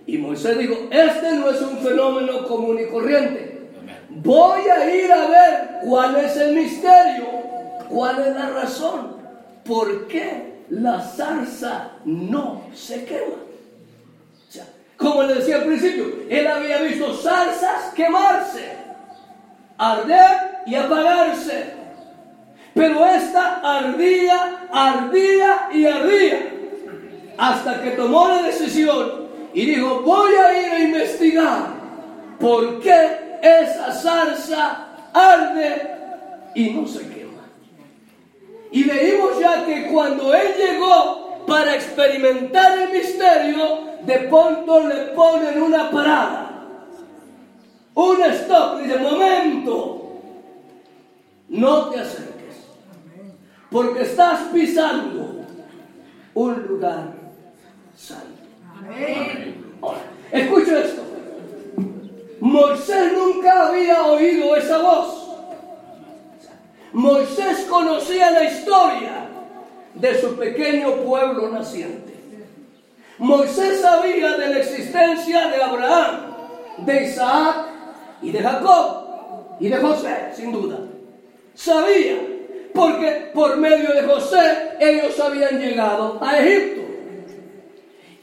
Y 0.05 0.17
Moisés 0.17 0.57
dijo, 0.57 0.75
este 0.89 1.35
no 1.35 1.49
es 1.51 1.61
un 1.61 1.77
fenómeno 1.79 2.47
común 2.47 2.79
y 2.79 2.87
corriente. 2.87 3.69
Voy 4.09 4.61
a 4.67 4.95
ir 4.95 5.11
a 5.11 5.27
ver 5.27 5.69
cuál 5.83 6.15
es 6.17 6.35
el 6.35 6.55
misterio, 6.55 7.27
cuál 7.89 8.19
es 8.19 8.35
la 8.35 8.49
razón, 8.49 9.17
por 9.63 10.07
qué 10.07 10.63
la 10.69 11.01
salsa 11.01 11.91
no 12.05 12.63
se 12.73 13.05
quema. 13.05 13.35
como 14.97 15.23
le 15.23 15.35
decía 15.35 15.57
al 15.57 15.65
principio, 15.65 16.05
él 16.27 16.45
había 16.45 16.81
visto 16.81 17.13
salsas 17.13 17.93
quemarse, 17.95 18.65
arder 19.77 20.57
y 20.65 20.75
apagarse. 20.75 21.73
Pero 22.73 23.05
esta 23.05 23.61
ardía, 23.61 24.67
ardía 24.71 25.69
y 25.71 25.85
ardía 25.85 26.58
hasta 27.39 27.81
que 27.81 27.91
tomó 27.91 28.27
la 28.27 28.43
decisión 28.43 29.29
y 29.53 29.65
dijo, 29.65 30.01
voy 30.01 30.33
a 30.35 30.61
ir 30.61 30.71
a 30.73 30.79
investigar 30.79 31.67
por 32.37 32.81
qué 32.81 33.39
esa 33.41 33.93
salsa 33.93 34.87
arde 35.13 35.89
y 36.53 36.71
no 36.71 36.85
se 36.85 36.99
quema. 37.07 37.43
Y 38.71 38.83
leímos 38.83 39.39
ya 39.39 39.65
que 39.65 39.87
cuando 39.87 40.33
él 40.35 40.49
llegó 40.57 41.45
para 41.47 41.75
experimentar 41.75 42.77
el 42.77 42.91
misterio, 42.91 43.87
de 44.05 44.19
pronto 44.19 44.87
le 44.87 44.95
ponen 45.15 45.63
una 45.63 45.89
parada. 45.89 46.65
Un 47.95 48.21
stop, 48.21 48.81
de 48.81 48.97
momento, 48.97 50.11
no 51.47 51.89
te 51.89 52.01
acerques, 52.01 52.65
porque 53.71 54.01
estás 54.01 54.41
pisando 54.51 55.45
un 56.33 56.67
lugar 56.67 57.18
escucha 60.31 60.79
esto. 60.79 61.01
Moisés 62.39 63.13
nunca 63.13 63.67
había 63.67 64.05
oído 64.05 64.55
esa 64.55 64.77
voz. 64.79 65.27
Moisés 66.93 67.67
conocía 67.69 68.31
la 68.31 68.43
historia 68.45 69.29
de 69.93 70.21
su 70.21 70.35
pequeño 70.35 70.95
pueblo 71.03 71.49
naciente. 71.49 72.13
Moisés 73.17 73.81
sabía 73.81 74.37
de 74.37 74.47
la 74.47 74.59
existencia 74.59 75.47
de 75.49 75.61
Abraham, 75.61 76.19
de 76.77 77.03
Isaac 77.03 77.65
y 78.21 78.31
de 78.31 78.41
Jacob 78.41 79.57
y 79.59 79.67
de 79.67 79.77
José, 79.77 80.31
sin 80.33 80.53
duda. 80.53 80.79
Sabía, 81.53 82.17
porque 82.73 83.31
por 83.33 83.57
medio 83.57 83.93
de 83.93 84.03
José 84.03 84.77
ellos 84.79 85.19
habían 85.19 85.59
llegado 85.59 86.17
a 86.21 86.39
Egipto. 86.39 86.78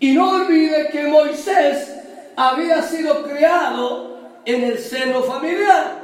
Y 0.07 0.12
no 0.12 0.31
olvide 0.31 0.88
que 0.90 1.03
Moisés 1.09 1.92
había 2.37 2.81
sido 2.81 3.25
criado 3.25 4.16
en 4.45 4.62
el 4.62 4.79
seno 4.79 5.21
familiar. 5.25 5.97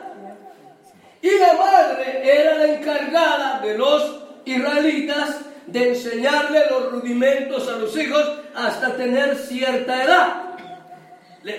Y 1.22 1.30
la 1.38 1.52
madre 1.52 2.20
era 2.24 2.58
la 2.58 2.66
encargada 2.74 3.60
de 3.60 3.78
los 3.78 4.24
israelitas 4.44 5.42
de 5.68 5.90
enseñarle 5.90 6.64
los 6.68 6.90
rudimentos 6.90 7.68
a 7.68 7.76
los 7.76 7.96
hijos 7.96 8.40
hasta 8.56 8.96
tener 8.96 9.36
cierta 9.36 10.02
edad. 10.02 10.42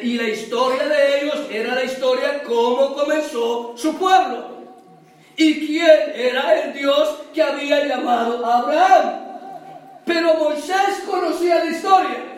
Y 0.02 0.18
la 0.18 0.28
historia 0.28 0.86
de 0.86 1.22
ellos 1.22 1.48
era 1.50 1.76
la 1.76 1.84
historia 1.86 2.44
cómo 2.44 2.94
comenzó 2.94 3.74
su 3.78 3.98
pueblo. 3.98 4.50
Y 5.38 5.66
quién 5.66 6.12
era 6.14 6.62
el 6.62 6.74
Dios 6.74 7.22
que 7.34 7.42
había 7.42 7.86
llamado 7.86 8.46
a 8.46 8.58
Abraham. 8.58 9.24
Pero 10.06 10.34
Moisés 10.34 11.04
conocía 11.10 11.60
la 11.60 11.72
historia. 11.72 12.33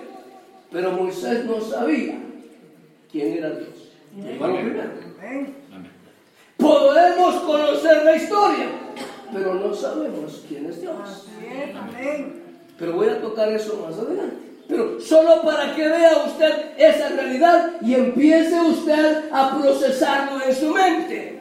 Pero 0.76 0.92
Moisés 0.92 1.46
no 1.46 1.62
sabía 1.62 2.16
quién 3.10 3.38
era 3.38 3.50
Dios. 3.52 3.94
Podemos 6.58 7.36
conocer 7.44 8.04
la 8.04 8.18
historia, 8.18 8.68
pero 9.32 9.54
no 9.54 9.74
sabemos 9.74 10.44
quién 10.50 10.66
es 10.66 10.82
Dios. 10.82 11.30
Pero 12.78 12.92
voy 12.92 13.08
a 13.08 13.22
tocar 13.22 13.54
eso 13.54 13.88
más 13.88 13.98
adelante. 13.98 14.36
Pero 14.68 15.00
solo 15.00 15.44
para 15.44 15.74
que 15.74 15.88
vea 15.88 16.26
usted 16.26 16.72
esa 16.76 17.08
realidad 17.08 17.72
y 17.80 17.94
empiece 17.94 18.60
usted 18.60 19.30
a 19.32 19.58
procesarlo 19.58 20.44
en 20.44 20.54
su 20.54 20.72
mente. 20.72 21.40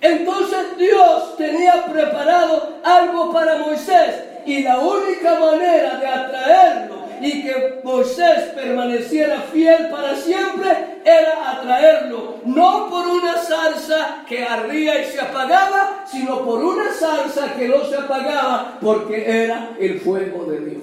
Entonces 0.00 0.78
Dios 0.78 1.36
tenía 1.36 1.84
preparado 1.86 2.78
algo 2.84 3.32
para 3.32 3.58
Moisés 3.58 4.22
y 4.46 4.62
la 4.62 4.78
única 4.78 5.36
manera 5.36 5.98
de 5.98 6.06
atraerlo 6.06 6.95
y 7.20 7.42
que 7.42 7.80
Moisés 7.82 8.50
permaneciera 8.54 9.40
fiel 9.52 9.88
para 9.90 10.16
siempre 10.16 10.70
era 11.04 11.52
atraerlo, 11.52 12.36
no 12.44 12.88
por 12.90 13.06
una 13.06 13.34
zarza 13.34 14.24
que 14.28 14.44
ardía 14.44 15.02
y 15.02 15.06
se 15.06 15.20
apagaba, 15.20 16.04
sino 16.06 16.44
por 16.44 16.64
una 16.64 16.92
zarza 16.92 17.54
que 17.54 17.68
no 17.68 17.84
se 17.84 17.96
apagaba 17.96 18.78
porque 18.80 19.44
era 19.44 19.70
el 19.78 20.00
fuego 20.00 20.44
de 20.44 20.60
Dios. 20.60 20.82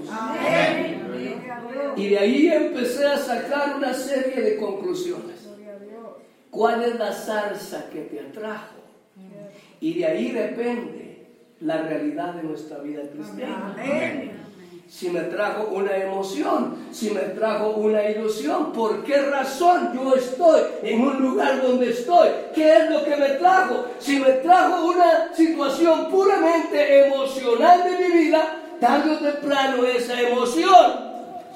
Y 1.95 2.09
de 2.09 2.19
ahí 2.19 2.47
empecé 2.47 3.05
a 3.05 3.17
sacar 3.17 3.75
una 3.75 3.93
serie 3.93 4.41
de 4.41 4.57
conclusiones. 4.57 5.47
¿Cuál 6.49 6.83
es 6.83 6.99
la 6.99 7.11
zarza 7.11 7.89
que 7.91 8.01
te 8.01 8.19
atrajo? 8.19 8.75
Y 9.79 9.99
de 9.99 10.05
ahí 10.05 10.31
depende 10.31 11.27
la 11.59 11.81
realidad 11.81 12.35
de 12.35 12.43
nuestra 12.43 12.79
vida 12.79 13.01
cristiana. 13.11 13.75
Si 14.93 15.09
me 15.09 15.21
trajo 15.21 15.69
una 15.71 15.97
emoción, 15.97 16.87
si 16.91 17.09
me 17.09 17.21
trajo 17.21 17.71
una 17.71 18.07
ilusión, 18.11 18.71
¿por 18.71 19.03
qué 19.03 19.23
razón 19.23 19.91
yo 19.95 20.13
estoy 20.13 20.61
en 20.83 21.01
un 21.01 21.19
lugar 21.19 21.63
donde 21.63 21.89
estoy? 21.89 22.29
¿Qué 22.53 22.77
es 22.77 22.91
lo 22.91 23.03
que 23.03 23.15
me 23.15 23.29
trajo? 23.29 23.85
Si 23.97 24.19
me 24.19 24.33
trajo 24.33 24.85
una 24.85 25.33
situación 25.33 26.11
puramente 26.11 27.07
emocional 27.07 27.83
de 27.83 27.97
mi 27.97 28.17
vida, 28.19 28.55
tarde 28.79 29.15
o 29.15 29.17
temprano 29.17 29.83
esa 29.83 30.21
emoción 30.21 31.13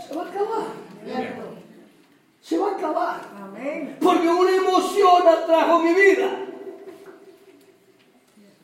se 0.07 0.15
va 0.15 0.23
a 0.23 0.29
acabar. 0.29 0.67
Se 2.41 2.57
va 2.57 2.69
a 2.69 2.71
acabar. 2.71 3.21
Porque 4.01 4.27
una 4.27 4.55
emoción 4.55 5.27
atrajo 5.27 5.79
mi 5.79 5.93
vida. 5.93 6.29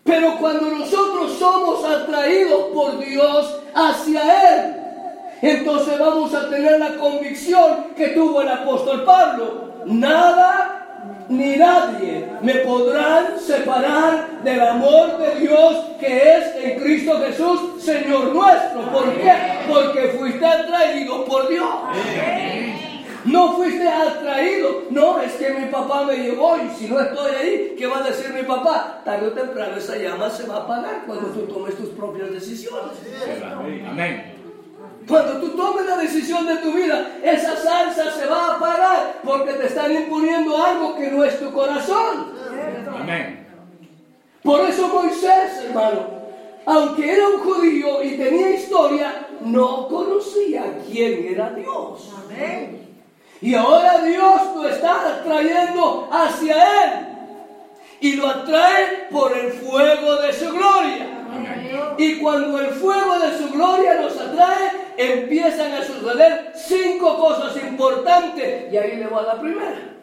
Pero 0.03 0.35
cuando 0.39 0.71
nosotros 0.71 1.33
somos 1.37 1.85
atraídos 1.85 2.63
por 2.73 2.97
Dios 2.97 3.59
hacia 3.73 4.55
Él, 4.55 4.75
entonces 5.41 5.99
vamos 5.99 6.33
a 6.33 6.49
tener 6.49 6.79
la 6.79 6.95
convicción 6.95 7.87
que 7.97 8.07
tuvo 8.09 8.41
el 8.41 8.49
apóstol 8.49 9.03
Pablo. 9.03 9.73
Nada 9.85 10.83
ni 11.27 11.57
nadie 11.57 12.29
me 12.41 12.55
podrán 12.55 13.39
separar 13.39 14.41
del 14.43 14.61
amor 14.61 15.17
de 15.17 15.35
Dios 15.41 15.85
que 15.99 16.37
es 16.37 16.55
en 16.63 16.79
Cristo 16.79 17.19
Jesús, 17.19 17.83
Señor 17.83 18.33
nuestro. 18.33 18.81
¿Por 18.91 19.13
qué? 19.15 19.33
Porque 19.67 20.15
fuiste 20.17 20.45
atraído 20.45 21.25
por 21.25 21.49
Dios. 21.49 21.67
No 23.25 23.55
fuiste 23.55 23.87
atraído. 23.87 24.83
No, 24.89 25.21
es 25.21 25.33
que 25.33 25.49
mi 25.51 25.65
papá 25.67 26.05
me 26.05 26.17
llevó 26.17 26.57
y 26.57 26.69
si 26.75 26.87
no 26.87 26.99
estoy 26.99 27.35
ahí, 27.35 27.75
¿qué 27.77 27.87
va 27.87 27.99
a 27.99 28.03
decir 28.03 28.33
mi 28.33 28.43
papá? 28.43 29.01
Tarde 29.05 29.27
o 29.27 29.31
temprano 29.31 29.77
esa 29.77 29.95
llama 29.95 30.29
se 30.29 30.45
va 30.47 30.55
a 30.55 30.59
apagar 30.59 31.03
cuando 31.05 31.27
tú 31.27 31.41
tomes 31.41 31.75
tus 31.75 31.89
propias 31.89 32.31
decisiones. 32.31 32.97
Amén. 33.87 34.33
Cuando 35.07 35.41
tú 35.41 35.49
tomes 35.49 35.85
la 35.85 35.97
decisión 35.97 36.45
de 36.47 36.57
tu 36.57 36.71
vida, 36.73 37.17
esa 37.23 37.55
salsa 37.57 38.11
se 38.11 38.25
va 38.25 38.47
a 38.47 38.55
apagar 38.55 39.19
porque 39.23 39.53
te 39.53 39.67
están 39.67 39.91
imponiendo 39.91 40.57
algo 40.57 40.95
que 40.95 41.11
no 41.11 41.23
es 41.23 41.39
tu 41.39 41.51
corazón. 41.51 42.33
Amén. 43.01 43.45
Por 44.41 44.61
eso 44.61 44.87
Moisés, 44.89 45.63
hermano, 45.65 46.23
aunque 46.65 47.13
era 47.13 47.27
un 47.29 47.39
judío 47.39 48.03
y 48.03 48.17
tenía 48.17 48.51
historia, 48.51 49.27
no 49.41 49.87
conocía 49.87 50.79
quién 50.89 51.27
era 51.33 51.49
Dios. 51.51 52.13
Amén. 52.25 52.92
Y 53.43 53.55
ahora 53.55 54.01
Dios 54.05 54.41
lo 54.55 54.69
está 54.69 55.15
atrayendo 55.15 56.07
hacia 56.09 56.55
Él. 56.85 56.91
Y 57.99 58.13
lo 58.13 58.29
atrae 58.29 59.09
por 59.11 59.37
el 59.37 59.51
fuego 59.51 60.15
de 60.21 60.31
su 60.31 60.49
gloria. 60.49 61.07
Y 61.97 62.19
cuando 62.19 62.61
el 62.61 62.67
fuego 62.67 63.19
de 63.19 63.37
su 63.37 63.49
gloria 63.51 63.95
nos 63.95 64.17
atrae, 64.17 64.71
empiezan 64.95 65.73
a 65.73 65.83
suceder 65.83 66.53
cinco 66.55 67.19
cosas 67.19 67.57
importantes. 67.57 68.71
Y 68.71 68.77
ahí 68.77 68.95
le 68.95 69.07
voy 69.07 69.19
a 69.19 69.33
la 69.33 69.41
primera. 69.41 69.93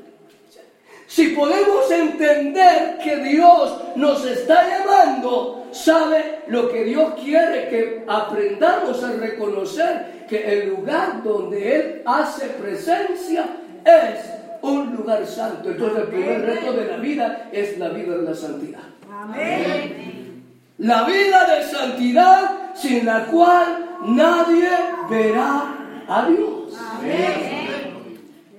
Si 1.06 1.28
podemos 1.28 1.90
entender 1.90 2.98
que 3.02 3.16
Dios 3.16 3.74
nos 3.96 4.22
está 4.26 4.68
llamando, 4.68 5.66
sabe 5.72 6.42
lo 6.48 6.70
que 6.70 6.84
Dios 6.84 7.14
quiere 7.14 7.70
que 7.70 8.04
aprendamos 8.06 9.02
a 9.02 9.12
reconocer 9.12 10.19
que 10.30 10.60
el 10.60 10.68
lugar 10.68 11.24
donde 11.24 11.76
Él 11.76 12.02
hace 12.06 12.46
presencia 12.46 13.46
es 13.84 14.24
un 14.62 14.94
lugar 14.94 15.26
santo. 15.26 15.72
Entonces 15.72 16.04
el 16.04 16.08
primer 16.08 16.42
reto 16.42 16.72
de 16.72 16.86
la 16.86 16.96
vida 16.98 17.48
es 17.50 17.76
la 17.78 17.88
vida 17.88 18.16
de 18.16 18.22
la 18.22 18.34
santidad. 18.34 18.80
Amén. 19.12 20.44
La 20.78 21.02
vida 21.02 21.56
de 21.56 21.64
santidad 21.64 22.74
sin 22.74 23.04
la 23.04 23.26
cual 23.26 23.98
nadie 24.06 24.70
verá 25.10 25.74
a 26.06 26.26
Dios. 26.28 26.78
Amén. 26.78 27.90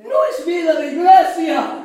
No 0.04 0.16
es 0.30 0.46
vida 0.46 0.74
de 0.74 0.92
iglesia 0.92 1.81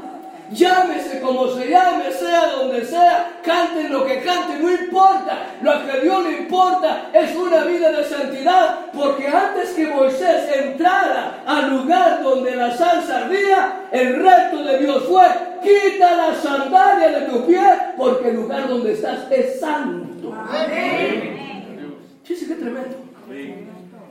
llámese 0.51 1.21
como 1.21 1.49
se 1.49 1.69
llame, 1.69 2.11
sea 2.13 2.53
donde 2.57 2.85
sea, 2.85 3.33
canten 3.43 3.93
lo 3.93 4.05
que 4.07 4.23
canten, 4.23 4.63
no 4.63 4.71
importa. 4.71 5.39
Lo 5.63 5.85
que 5.85 5.93
a 5.93 5.97
Dios 5.97 6.25
le 6.25 6.39
importa 6.39 7.09
es 7.13 7.35
una 7.37 7.65
vida 7.65 7.91
de 7.93 8.05
santidad, 8.05 8.87
porque 8.93 9.27
antes 9.27 9.71
que 9.71 9.87
Moisés 9.87 10.49
entrara 10.55 11.43
al 11.47 11.71
lugar 11.71 12.23
donde 12.23 12.55
la 12.55 12.77
salsa 12.77 13.25
ardía, 13.25 13.89
el 13.91 14.23
reto 14.23 14.63
de 14.63 14.79
Dios 14.79 15.05
fue, 15.05 15.27
quita 15.63 16.17
la 16.17 16.35
sandalia 16.35 17.21
de 17.21 17.27
tu 17.27 17.47
pie, 17.47 17.63
porque 17.97 18.29
el 18.31 18.37
lugar 18.37 18.69
donde 18.69 18.93
estás 18.93 19.31
es 19.31 19.61
santo. 19.61 20.35
Amén. 20.49 21.37
Sí, 22.25 22.35
sí, 22.35 22.47
qué 22.47 22.55
tremendo. 22.55 22.97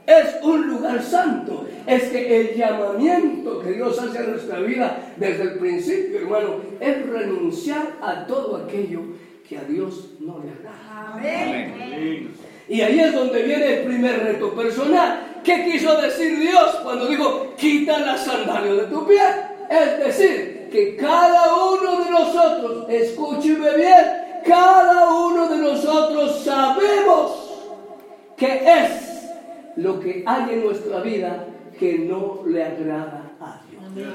Es 0.08 0.44
un 0.44 0.68
lugar 0.68 1.02
santo. 1.02 1.68
Es 1.88 2.04
que 2.10 2.42
el 2.42 2.56
llamamiento 2.56 3.60
que 3.60 3.72
Dios 3.72 3.98
hace 4.00 4.20
a 4.20 4.24
nuestra 4.24 4.60
vida 4.60 5.14
desde 5.18 5.44
el 5.44 5.60
principio, 5.60 6.20
hermano, 6.20 6.62
es 6.80 7.06
renunciar 7.08 7.98
a 8.02 8.26
todo 8.26 8.58
aquello 8.58 9.02
que 9.48 9.58
a 9.58 9.64
Dios 9.64 10.12
no 10.20 10.40
le 10.40 10.52
agrada. 10.52 11.14
Amén. 11.14 12.32
Y 12.68 12.82
ahí 12.82 13.00
es 13.00 13.14
donde 13.14 13.44
viene 13.44 13.80
el 13.80 13.86
primer 13.86 14.24
reto 14.24 14.54
personal. 14.56 15.42
¿Qué 15.44 15.66
quiso 15.66 16.02
decir 16.02 16.40
Dios 16.40 16.76
cuando 16.84 17.08
dijo, 17.08 17.54
quita 17.56 18.00
la 18.00 18.18
sandalia 18.18 18.74
de 18.74 18.88
tu 18.88 19.06
pie? 19.08 19.22
Es 19.70 20.00
decir, 20.00 20.70
que 20.72 20.96
cada 20.96 21.56
uno 21.56 22.04
de 22.04 22.10
nosotros, 22.10 22.86
escúcheme 22.90 23.76
bien, 23.76 24.06
cada 24.46 25.10
uno 25.10 25.48
de 25.48 25.58
nosotros 25.58 26.44
sabemos 26.44 27.46
que 28.36 28.62
es 28.66 29.15
lo 29.78 30.00
que 30.00 30.24
hay 30.26 30.54
en 30.54 30.66
nuestra 30.66 31.02
vida 31.02 31.46
que 31.80 32.00
no 32.00 32.42
le 32.46 32.64
agrada 32.64 33.32
a 33.40 33.62
Dios. 33.70 34.14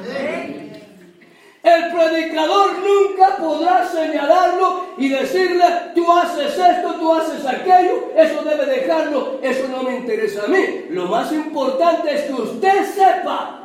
El 1.62 1.92
predicador 1.92 2.70
nunca 2.78 3.36
podrá 3.36 3.86
señalarlo 3.86 4.86
y 4.96 5.10
decirle, 5.10 5.64
tú 5.94 6.10
haces 6.10 6.56
esto, 6.58 6.94
tú 6.94 7.12
haces 7.12 7.46
aquello, 7.46 8.10
eso 8.16 8.42
debe 8.42 8.64
dejarlo, 8.64 9.38
eso 9.42 9.68
no 9.68 9.82
me 9.82 9.98
interesa 9.98 10.44
a 10.44 10.48
mí. 10.48 10.86
Lo 10.88 11.06
más 11.06 11.30
importante 11.32 12.14
es 12.14 12.22
que 12.22 12.32
usted 12.32 12.84
sepa, 12.86 13.60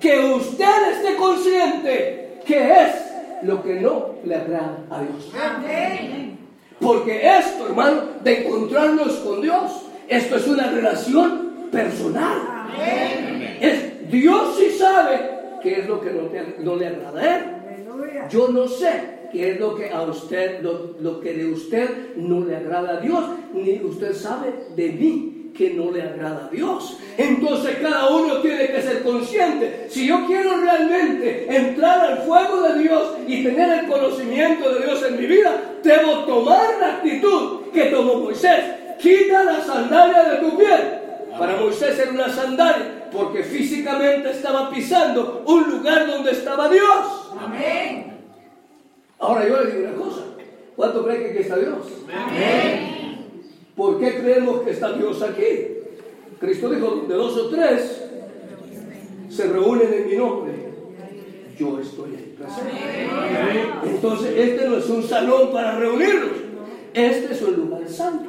que 0.00 0.18
usted 0.18 0.92
esté 0.92 1.16
consciente 1.16 2.40
que 2.46 2.82
es 2.82 2.94
lo 3.42 3.62
que 3.62 3.74
no 3.74 4.14
le 4.24 4.36
agrada 4.36 4.78
a 4.90 5.02
Dios. 5.02 5.30
Porque 6.80 7.20
esto, 7.38 7.66
hermano, 7.66 8.02
de 8.22 8.46
encontrarnos 8.46 9.12
con 9.16 9.42
Dios, 9.42 9.89
esto 10.10 10.36
es 10.36 10.46
una 10.48 10.66
relación 10.66 11.68
personal. 11.70 12.68
Es, 13.60 14.10
Dios 14.10 14.56
sí 14.58 14.70
sabe 14.76 15.20
qué 15.62 15.80
es 15.80 15.86
lo 15.86 16.00
que 16.00 16.10
no, 16.58 16.76
le 16.76 16.88
agrada 16.88 17.20
a 17.20 17.36
Él. 17.36 17.44
Yo 18.28 18.48
no 18.48 18.66
sé 18.66 19.20
qué 19.32 19.52
es 19.52 19.60
lo 19.60 19.76
que 19.76 19.90
a 19.90 20.02
usted, 20.02 20.62
lo, 20.62 21.20
que 21.20 21.32
de 21.32 21.46
usted 21.46 22.16
no 22.16 22.44
le 22.44 22.56
agrada 22.56 22.98
a 22.98 23.00
Dios, 23.00 23.24
ni 23.54 23.80
usted 23.84 24.12
sabe 24.12 24.52
de 24.74 24.88
mí 24.88 25.52
que 25.56 25.74
no 25.74 25.92
le 25.92 26.02
agrada 26.02 26.46
a 26.46 26.50
Dios. 26.50 26.98
Entonces 27.16 27.76
cada 27.80 28.08
uno 28.08 28.40
tiene 28.40 28.66
que 28.66 28.82
ser 28.82 29.04
consciente. 29.04 29.86
Si 29.90 30.08
yo 30.08 30.26
quiero 30.26 30.56
realmente 30.56 31.46
entrar 31.54 32.00
al 32.00 32.22
fuego 32.22 32.62
de 32.62 32.82
Dios 32.82 33.14
y 33.28 33.44
tener 33.44 33.84
el 33.84 33.86
conocimiento 33.86 34.74
de 34.74 34.86
Dios 34.86 35.04
en 35.08 35.20
mi 35.20 35.26
vida, 35.26 35.60
debo 35.84 36.24
tomar 36.24 36.78
la 36.80 36.94
actitud 36.96 37.70
que 37.72 37.84
tomó 37.84 38.16
Moisés 38.16 38.79
quita 39.00 39.44
la 39.44 39.64
sandalia 39.64 40.24
de 40.24 40.36
tu 40.38 40.56
pie. 40.56 41.00
Para 41.38 41.56
Moisés 41.56 41.98
era 41.98 42.10
una 42.10 42.28
sandalia 42.28 43.08
porque 43.12 43.42
físicamente 43.42 44.30
estaba 44.30 44.70
pisando 44.70 45.42
un 45.46 45.70
lugar 45.70 46.06
donde 46.06 46.32
estaba 46.32 46.68
Dios. 46.68 47.32
Amén. 47.38 48.18
Ahora 49.18 49.46
yo 49.46 49.62
le 49.62 49.70
digo 49.70 49.88
una 49.88 50.04
cosa. 50.04 50.22
¿Cuánto 50.76 51.04
creen 51.04 51.22
que 51.22 51.30
aquí 51.30 51.38
está 51.38 51.58
Dios? 51.58 51.86
Amén. 52.12 53.40
¿Por 53.76 53.98
qué 53.98 54.20
creemos 54.20 54.62
que 54.62 54.70
está 54.70 54.92
Dios 54.92 55.22
aquí? 55.22 55.44
Cristo 56.38 56.70
dijo, 56.70 57.04
de 57.08 57.14
dos 57.14 57.36
o 57.36 57.48
tres 57.48 58.04
se 59.28 59.46
reúnen 59.46 59.92
en 59.92 60.08
mi 60.08 60.16
nombre. 60.16 60.52
Yo 61.58 61.78
estoy 61.78 62.16
ahí 62.16 62.36
Entonces, 63.84 64.34
este 64.36 64.68
no 64.68 64.76
es 64.78 64.88
un 64.88 65.02
salón 65.02 65.52
para 65.52 65.78
reunirnos. 65.78 66.39
Este 66.94 67.32
es 67.32 67.42
un 67.42 67.54
lugar 67.56 67.88
santo. 67.88 68.24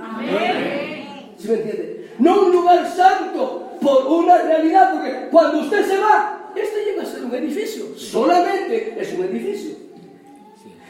¿Sí 1.38 1.48
me 1.48 1.54
entiende? 1.56 2.10
No 2.20 2.42
un 2.44 2.52
lugar 2.52 2.88
santo 2.90 3.72
por 3.82 4.06
una 4.06 4.38
realidad, 4.38 4.94
porque 4.94 5.28
cuando 5.32 5.62
usted 5.62 5.86
se 5.86 5.98
va, 5.98 6.52
este 6.56 6.86
llega 6.86 7.04
a 7.04 7.06
ser 7.06 7.26
un 7.26 7.34
edificio, 7.34 7.86
solamente 7.98 8.96
es 9.00 9.14
un 9.14 9.26
edificio. 9.26 9.76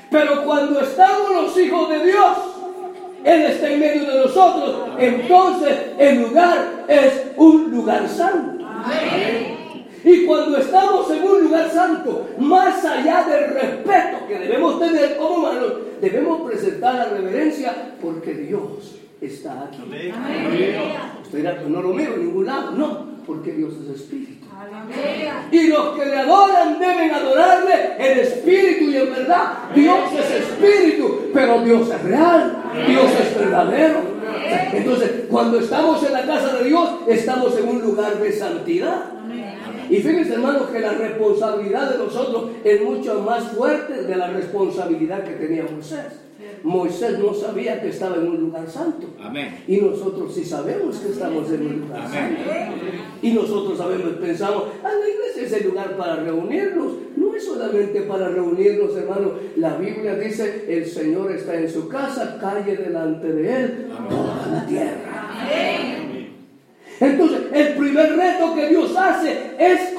Pero 0.10 0.44
cuando 0.44 0.82
estamos 0.82 1.34
los 1.34 1.58
hijos 1.58 1.90
de 1.90 2.06
Dios, 2.06 2.38
Él 3.24 3.42
está 3.44 3.70
en 3.70 3.80
medio 3.80 4.12
de 4.12 4.26
nosotros, 4.26 4.90
entonces 4.98 5.78
el 5.98 6.22
lugar 6.24 6.84
es 6.90 7.14
un 7.38 7.72
lugar 7.72 8.10
santo. 8.10 8.66
Y 10.04 10.26
cuando 10.26 10.58
estamos 10.58 11.10
en 11.12 11.24
un 11.24 11.44
lugar 11.44 11.72
santo, 11.72 12.28
más 12.40 12.84
allá 12.84 13.24
del 13.24 13.52
respeto 13.52 14.28
que 14.28 14.40
debemos 14.40 14.80
tener 14.80 15.16
como 15.16 15.36
humanos, 15.36 15.74
debemos 16.02 16.50
presentar 16.50 16.96
la 16.96 17.06
reverencia 17.06 17.94
porque 18.02 18.34
Dios 18.34 19.00
está 19.22 19.64
aquí. 19.64 19.78
Usted 21.24 21.68
no 21.68 21.82
lo 21.82 21.94
veo 21.94 22.16
en 22.16 22.26
ningún 22.26 22.46
lado, 22.46 22.72
no, 22.72 23.06
porque 23.26 23.52
Dios 23.52 23.74
es 23.84 24.02
espíritu. 24.02 24.48
Y 25.52 25.68
los 25.68 25.98
que 25.98 26.06
le 26.06 26.18
adoran 26.18 26.80
deben 26.80 27.12
adorarle 27.12 27.74
en 27.98 28.20
espíritu 28.20 28.92
y 28.92 28.98
en 28.98 29.12
verdad. 29.12 29.54
Dios 29.74 30.00
es 30.14 30.32
espíritu, 30.32 31.30
pero 31.34 31.62
Dios 31.62 31.90
es 31.90 32.04
real, 32.04 32.64
Dios 32.88 33.12
es 33.20 33.40
verdadero. 33.40 34.02
Entonces, 34.74 35.12
cuando 35.30 35.60
estamos 35.60 36.04
en 36.04 36.14
la 36.14 36.26
casa 36.26 36.58
de 36.58 36.66
Dios, 36.66 36.90
estamos 37.08 37.58
en 37.58 37.70
un 37.70 37.82
lugar 37.82 38.18
de 38.18 38.32
santidad. 38.32 39.06
Y 39.92 39.98
fíjense, 39.98 40.36
hermanos, 40.36 40.70
que 40.70 40.80
la 40.80 40.94
responsabilidad 40.94 41.92
de 41.92 41.98
nosotros 41.98 42.52
es 42.64 42.82
mucho 42.82 43.22
más 43.22 43.44
fuerte 43.50 44.04
de 44.04 44.16
la 44.16 44.32
responsabilidad 44.32 45.22
que 45.26 45.32
tenía 45.32 45.66
Moisés. 45.70 46.22
Moisés 46.64 47.20
no 47.20 47.34
sabía 47.34 47.82
que 47.82 47.90
estaba 47.90 48.16
en 48.16 48.28
un 48.28 48.38
lugar 48.40 48.70
santo. 48.70 49.08
Amén. 49.22 49.64
Y 49.68 49.78
nosotros 49.78 50.34
sí 50.34 50.46
sabemos 50.46 50.96
que 50.98 51.10
estamos 51.10 51.52
en 51.52 51.68
un 51.68 51.80
lugar 51.82 52.10
santo. 52.10 52.42
Y 53.22 53.32
nosotros 53.32 53.78
sabemos, 53.78 54.14
pensamos, 54.14 54.64
ah, 54.82 54.90
la 54.98 55.10
iglesia 55.10 55.44
es 55.44 55.62
el 55.62 55.70
lugar 55.70 55.98
para 55.98 56.16
reunirnos. 56.24 56.94
No 57.18 57.36
es 57.36 57.44
solamente 57.44 58.02
para 58.04 58.30
reunirnos, 58.30 58.96
hermano. 58.96 59.34
La 59.58 59.76
Biblia 59.76 60.16
dice, 60.16 60.68
el 60.70 60.86
Señor 60.86 61.34
está 61.34 61.60
en 61.60 61.70
su 61.70 61.90
casa, 61.90 62.38
calle 62.40 62.78
delante 62.78 63.28
de 63.28 63.64
él 63.64 63.88
toda 64.10 64.48
la 64.54 64.66
tierra. 64.66 65.32
Amén. 65.42 66.01
Entonces, 67.02 67.40
el 67.52 67.74
primer 67.74 68.16
reto 68.16 68.54
que 68.54 68.68
Dios 68.68 68.96
hace 68.96 69.56
es 69.58 69.92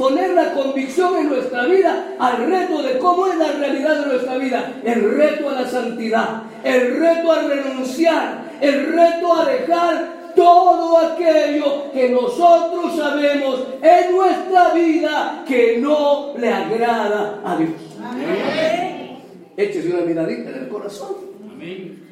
poner 0.00 0.30
la 0.30 0.54
convicción 0.54 1.14
en 1.18 1.28
nuestra 1.28 1.66
vida 1.66 2.14
al 2.18 2.46
reto 2.46 2.82
de 2.82 2.96
cómo 2.96 3.26
es 3.26 3.36
la 3.36 3.52
realidad 3.52 4.00
de 4.00 4.06
nuestra 4.06 4.38
vida. 4.38 4.72
El 4.82 5.16
reto 5.18 5.50
a 5.50 5.60
la 5.60 5.68
santidad, 5.68 6.42
el 6.64 6.98
reto 6.98 7.30
a 7.30 7.42
renunciar, 7.42 8.44
el 8.62 8.86
reto 8.86 9.34
a 9.34 9.44
dejar 9.44 10.20
todo 10.34 10.96
aquello 10.96 11.92
que 11.92 12.08
nosotros 12.08 12.96
sabemos 12.96 13.66
en 13.82 14.16
nuestra 14.16 14.72
vida 14.72 15.44
que 15.46 15.78
no 15.78 16.32
le 16.38 16.48
agrada 16.48 17.42
a 17.44 17.56
Dios. 17.56 17.70
Amén. 18.02 19.18
Échese 19.58 19.92
una 19.92 20.06
miradita 20.06 20.48
en 20.48 20.56
el 20.56 20.68
corazón. 20.68 21.16
Amén. 21.52 22.02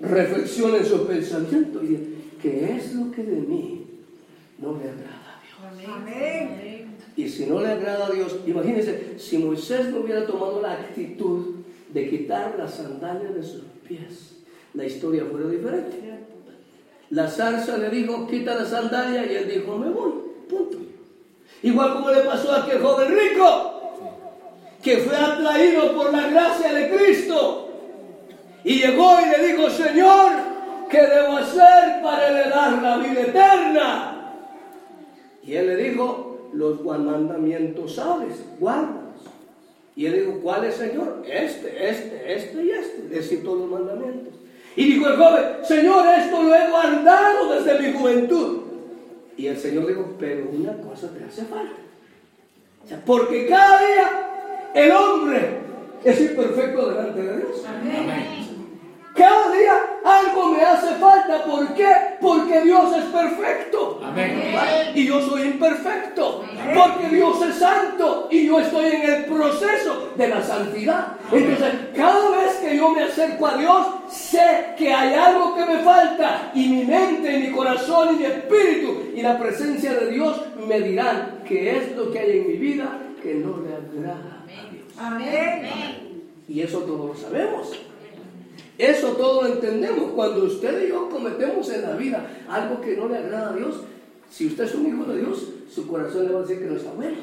Reflexione 0.00 0.78
en 0.78 0.86
su 0.86 1.06
pensamiento 1.06 1.80
y 2.36 2.42
¿qué 2.42 2.76
es 2.76 2.94
lo 2.94 3.10
que 3.10 3.22
de 3.22 3.36
mí 3.36 3.86
no 4.58 4.78
le 4.78 4.90
agrada 4.90 5.38
a 5.38 5.74
Dios? 5.74 5.90
Amén. 5.94 6.96
Y 7.16 7.28
si 7.28 7.46
no 7.46 7.60
le 7.60 7.68
agrada 7.68 8.06
a 8.06 8.10
Dios, 8.10 8.36
imagínense, 8.46 9.18
si 9.18 9.38
Moisés 9.38 9.86
no 9.86 10.00
hubiera 10.00 10.26
tomado 10.26 10.60
la 10.60 10.72
actitud 10.72 11.56
de 11.92 12.10
quitar 12.10 12.56
las 12.58 12.74
sandalias 12.74 13.34
de 13.34 13.42
sus 13.42 13.62
pies, 13.88 14.36
la 14.74 14.84
historia 14.84 15.24
fuera 15.30 15.48
diferente. 15.48 15.96
La 17.10 17.28
zarza 17.28 17.78
le 17.78 17.88
dijo, 17.88 18.26
quita 18.26 18.54
la 18.54 18.66
sandalia, 18.66 19.24
y 19.30 19.36
él 19.36 19.48
dijo, 19.48 19.78
me 19.78 19.88
voy, 19.88 20.12
punto. 20.48 20.78
Igual 21.62 21.94
como 21.94 22.10
le 22.10 22.20
pasó 22.20 22.52
a 22.52 22.64
aquel 22.64 22.82
joven 22.82 23.16
rico, 23.16 23.72
que 24.82 24.98
fue 24.98 25.16
atraído 25.16 25.94
por 25.94 26.12
la 26.12 26.28
gracia 26.28 26.72
de 26.72 26.90
Cristo, 26.90 27.70
y 28.62 28.80
llegó 28.80 29.18
y 29.20 29.30
le 29.30 29.52
dijo, 29.52 29.70
Señor, 29.70 30.32
¿qué 30.90 31.00
debo 31.00 31.36
hacer 31.38 32.02
para 32.02 32.28
heredar 32.28 32.82
la 32.82 32.98
vida 32.98 33.20
eterna? 33.22 34.12
Y 35.46 35.54
él 35.54 35.68
le 35.68 35.76
dijo, 35.76 36.50
los 36.52 36.82
mandamientos 36.84 37.94
sabes, 37.94 38.42
guardas. 38.58 38.96
Y 39.94 40.06
él 40.06 40.26
dijo, 40.26 40.40
¿cuál 40.42 40.64
es, 40.64 40.74
Señor? 40.74 41.22
Este, 41.26 41.88
este, 41.88 42.34
este 42.34 42.64
y 42.64 42.70
este. 42.70 43.02
Decir 43.08 43.44
todos 43.44 43.60
los 43.60 43.70
mandamientos. 43.70 44.34
Y 44.74 44.92
dijo 44.92 45.08
el 45.08 45.16
joven, 45.16 45.44
Señor, 45.66 46.06
esto 46.18 46.42
lo 46.42 46.54
he 46.54 46.68
guardado 46.68 47.54
desde 47.54 47.80
mi 47.80 47.98
juventud. 47.98 48.58
Y 49.36 49.46
el 49.46 49.56
Señor 49.56 49.86
dijo, 49.86 50.14
pero 50.18 50.50
una 50.50 50.76
cosa 50.82 51.08
te 51.12 51.24
hace 51.24 51.44
falta. 51.44 51.76
Porque 53.04 53.46
cada 53.46 53.80
día 53.86 54.10
el 54.74 54.90
hombre 54.90 55.58
es 56.04 56.20
imperfecto 56.20 56.90
delante 56.90 57.22
de 57.22 57.36
Dios. 57.38 57.64
Amén. 57.66 58.45
Cada 59.16 59.50
día 59.50 59.72
algo 60.04 60.50
me 60.50 60.62
hace 60.62 60.94
falta. 60.96 61.44
¿Por 61.44 61.74
qué? 61.74 61.90
Porque 62.20 62.60
Dios 62.60 62.94
es 62.96 63.04
perfecto. 63.04 64.00
Y 64.94 65.06
yo 65.06 65.22
soy 65.22 65.42
imperfecto. 65.42 66.44
Porque 66.74 67.08
Dios 67.14 67.42
es 67.42 67.56
santo. 67.56 68.28
Y 68.30 68.46
yo 68.46 68.60
estoy 68.60 68.86
en 68.86 69.02
el 69.02 69.24
proceso 69.24 70.12
de 70.16 70.28
la 70.28 70.42
santidad. 70.42 71.16
Entonces, 71.32 71.72
cada 71.94 72.30
vez 72.30 72.56
que 72.56 72.76
yo 72.76 72.90
me 72.90 73.04
acerco 73.04 73.46
a 73.46 73.56
Dios, 73.56 73.86
sé 74.10 74.74
que 74.76 74.92
hay 74.92 75.14
algo 75.14 75.54
que 75.54 75.64
me 75.64 75.78
falta. 75.78 76.50
Y 76.54 76.68
mi 76.68 76.84
mente, 76.84 77.38
mi 77.38 77.50
corazón 77.52 78.14
y 78.14 78.18
mi 78.18 78.24
espíritu 78.24 79.12
y 79.14 79.22
la 79.22 79.38
presencia 79.38 79.94
de 79.94 80.10
Dios 80.10 80.42
me 80.68 80.80
dirán 80.80 81.42
que 81.48 81.76
es 81.76 81.96
lo 81.96 82.12
que 82.12 82.18
hay 82.18 82.38
en 82.38 82.48
mi 82.48 82.56
vida 82.56 82.98
que 83.22 83.34
no 83.34 83.56
le 83.62 83.74
agrada 83.74 84.44
a 84.44 84.70
Dios. 84.70 84.84
Amén. 84.98 86.26
Y 86.48 86.60
eso 86.60 86.80
todos 86.80 87.08
lo 87.08 87.14
sabemos. 87.14 87.72
Eso 88.78 89.08
todo 89.12 89.42
lo 89.42 89.54
entendemos. 89.54 90.12
Cuando 90.12 90.44
usted 90.44 90.84
y 90.84 90.88
yo 90.88 91.08
cometemos 91.08 91.70
en 91.70 91.82
la 91.82 91.96
vida 91.96 92.44
algo 92.48 92.80
que 92.80 92.96
no 92.96 93.08
le 93.08 93.18
agrada 93.18 93.50
a 93.50 93.56
Dios, 93.56 93.80
si 94.30 94.46
usted 94.46 94.64
es 94.64 94.74
un 94.74 94.86
hijo 94.86 95.04
de 95.10 95.20
Dios, 95.20 95.48
su 95.72 95.86
corazón 95.86 96.26
le 96.26 96.32
va 96.32 96.40
a 96.40 96.42
decir 96.42 96.58
que 96.58 96.66
no 96.66 96.76
está 96.76 96.92
bueno. 96.92 97.16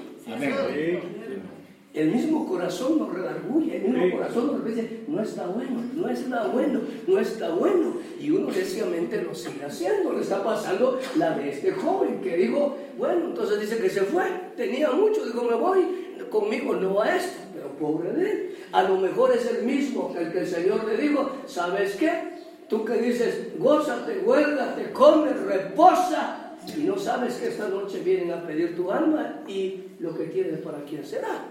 El 1.93 2.10
mismo 2.10 2.47
corazón 2.47 2.97
nos 2.97 3.14
redarguye, 3.14 3.76
el 3.78 3.84
mismo 3.84 4.18
corazón 4.18 4.47
nos 4.47 4.66
dice, 4.66 5.01
no 5.08 5.22
está 5.22 5.45
bueno, 5.45 5.84
no 5.93 6.10
está 6.10 6.47
bueno, 6.47 6.82
no 7.06 7.20
está 7.20 7.49
bueno. 7.49 7.97
Y 8.20 8.32
uno 8.32 8.47
neciamente 8.47 9.22
lo 9.22 9.36
sigue 9.36 9.64
haciendo. 9.64 10.12
Le 10.14 10.22
está 10.22 10.43
pasando 10.43 10.99
la 11.18 11.38
de 11.38 11.49
este 11.49 11.72
joven 11.72 12.20
que 12.22 12.36
dijo, 12.36 12.76
bueno, 12.97 13.28
entonces 13.28 13.62
dice 13.62 13.78
que 13.78 13.91
se 13.91 14.01
fue, 14.01 14.24
tenía 14.58 14.89
mucho, 14.89 15.24
dijo, 15.24 15.43
me 15.43 15.56
voy, 15.56 15.86
conmigo 16.32 16.74
no 16.74 16.99
a 16.99 17.16
esto, 17.16 17.43
A 18.72 18.84
lo 18.84 18.98
mejor 18.98 19.32
es 19.36 19.46
el 19.46 19.64
mismo 19.64 20.16
el 20.18 20.32
que 20.32 20.40
el 20.40 20.48
Señor 20.48 20.86
le 20.86 20.98
dijo, 20.98 21.30
¿sabes 21.46 21.96
qué? 21.96 22.34
Tú 22.70 22.84
que 22.86 22.94
dices, 22.94 23.60
gózate, 23.60 24.14
te 24.14 24.92
come, 24.92 25.34
reposa, 25.34 26.44
y 26.76 26.82
no 26.82 26.98
sabes 26.98 27.36
que 27.36 27.50
esta 27.50 27.68
noche 27.68 28.00
vienen 28.00 28.32
a 28.32 28.42
pedir 28.48 28.76
tu 28.76 28.92
alma 28.92 29.42
y 29.48 29.84
lo 30.00 30.16
que 30.16 30.26
tienes 30.26 30.60
para 30.60 30.80
quién 30.86 31.06
será. 31.06 31.46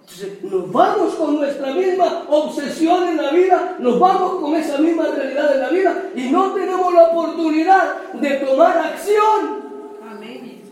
Entonces, 0.00 0.42
nos 0.42 0.72
vamos 0.72 1.14
con 1.14 1.36
nuestra 1.36 1.72
misma 1.72 2.24
obsesión 2.28 3.08
en 3.08 3.16
la 3.18 3.30
vida, 3.30 3.76
nos 3.78 4.00
vamos 4.00 4.40
con 4.40 4.54
esa 4.56 4.78
misma 4.78 5.06
realidad 5.06 5.54
en 5.54 5.60
la 5.60 5.68
vida 5.68 6.10
y 6.16 6.30
no 6.30 6.52
tenemos 6.52 6.92
la 6.92 7.10
oportunidad 7.10 8.12
de 8.14 8.30
tomar 8.38 8.78
acción. 8.78 9.59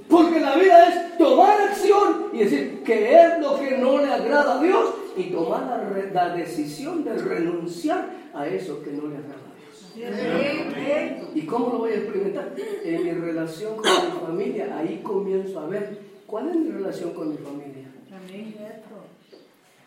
Porque 0.08 0.40
la 0.40 0.56
vida 0.56 0.88
es 0.88 1.18
tomar 1.18 1.60
acción 1.60 2.28
y 2.32 2.38
decir 2.38 2.82
que 2.84 3.14
es 3.14 3.40
lo 3.40 3.58
que 3.58 3.76
no 3.76 3.98
le 3.98 4.12
agrada 4.12 4.58
a 4.58 4.62
Dios 4.62 4.94
y 5.16 5.24
tomar 5.24 6.10
la, 6.12 6.34
decisión 6.34 7.04
de 7.04 7.14
renunciar 7.14 8.08
a 8.32 8.46
eso 8.46 8.82
que 8.82 8.92
no 8.92 9.08
le 9.08 9.16
agrada 9.16 9.34
a 9.34 10.00
Dios. 10.00 11.30
¿Y 11.34 11.42
cómo 11.42 11.72
lo 11.72 11.78
voy 11.78 11.92
a 11.92 11.96
experimentar? 11.96 12.54
En 12.84 13.04
mi 13.04 13.10
relación 13.10 13.76
con 13.76 13.84
mi 13.84 14.20
familia, 14.20 14.78
ahí 14.78 15.00
comienzo 15.02 15.60
a 15.60 15.66
ver 15.66 15.98
cuál 16.26 16.48
es 16.48 16.56
mi 16.56 16.70
relación 16.70 17.12
con 17.12 17.30
mi 17.30 17.36
familia. 17.36 17.88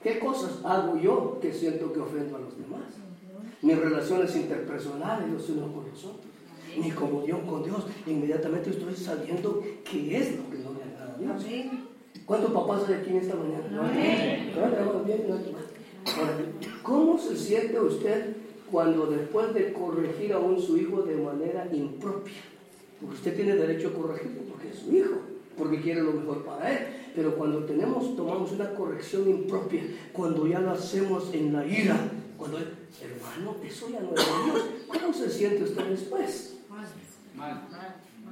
¿Qué 0.03 0.19
cosas 0.19 0.59
hago 0.63 0.97
yo 0.97 1.39
que 1.41 1.51
siento 1.51 1.93
que 1.93 1.99
ofendo 1.99 2.38
a 2.38 2.39
los 2.39 2.57
demás? 2.57 2.82
Mis 3.61 3.78
relaciones 3.78 4.36
interpersonales, 4.36 5.30
los 5.30 5.49
unos 5.49 5.72
con 5.72 5.89
los 5.89 6.05
otros 6.05 6.30
mi 6.78 6.91
comunión 6.91 7.41
con 7.45 7.63
Dios, 7.63 7.86
inmediatamente 8.05 8.69
estoy 8.69 8.95
sabiendo 8.95 9.61
qué 9.89 10.17
es 10.17 10.38
lo 10.38 10.49
que 10.49 10.57
no 10.59 10.72
me 10.72 10.84
agrada 10.84 11.15
a 11.15 11.17
Dios. 11.17 11.43
¿Cuántos 12.26 12.51
papás 12.51 12.88
hay 12.88 12.95
aquí 12.95 13.09
en 13.11 13.17
esta 13.17 13.36
mañana? 13.36 13.91
¿Cómo 16.84 17.17
se 17.17 17.38
siente 17.38 17.80
usted 17.80 18.36
cuando 18.72 19.07
después 19.07 19.53
de 19.53 19.74
corregir 19.74 20.34
a 20.34 20.39
un 20.39 20.61
su 20.61 20.78
hijo 20.78 21.01
de 21.01 21.15
manera 21.17 21.67
impropia? 21.72 22.34
Porque 22.99 23.15
usted 23.15 23.36
tiene 23.36 23.55
derecho 23.55 23.89
a 23.89 23.93
corregirlo 23.93 24.41
porque 24.43 24.69
es 24.69 24.78
su 24.78 24.95
hijo, 24.95 25.19
porque 25.57 25.82
quiere 25.82 26.03
lo 26.03 26.13
mejor 26.13 26.45
para 26.45 26.72
él. 26.72 26.88
Pero 27.15 27.36
cuando 27.36 27.65
tenemos, 27.65 28.15
tomamos 28.15 28.51
una 28.51 28.74
corrección 28.74 29.30
impropia, 29.30 29.84
cuando 30.13 30.47
ya 30.47 30.59
lo 30.59 30.72
hacemos 30.72 31.34
en 31.34 31.51
la 31.51 31.65
ira, 31.65 31.97
cuando, 32.38 32.57
hermano, 32.57 33.55
eso 33.65 33.89
ya 33.89 33.99
no 33.99 34.15
es 34.15 34.26
de 34.26 34.43
Dios. 34.45 34.65
¿Cómo 34.88 35.13
se 35.13 35.30
siente 35.30 35.63
usted 35.63 35.84
después? 35.86 36.61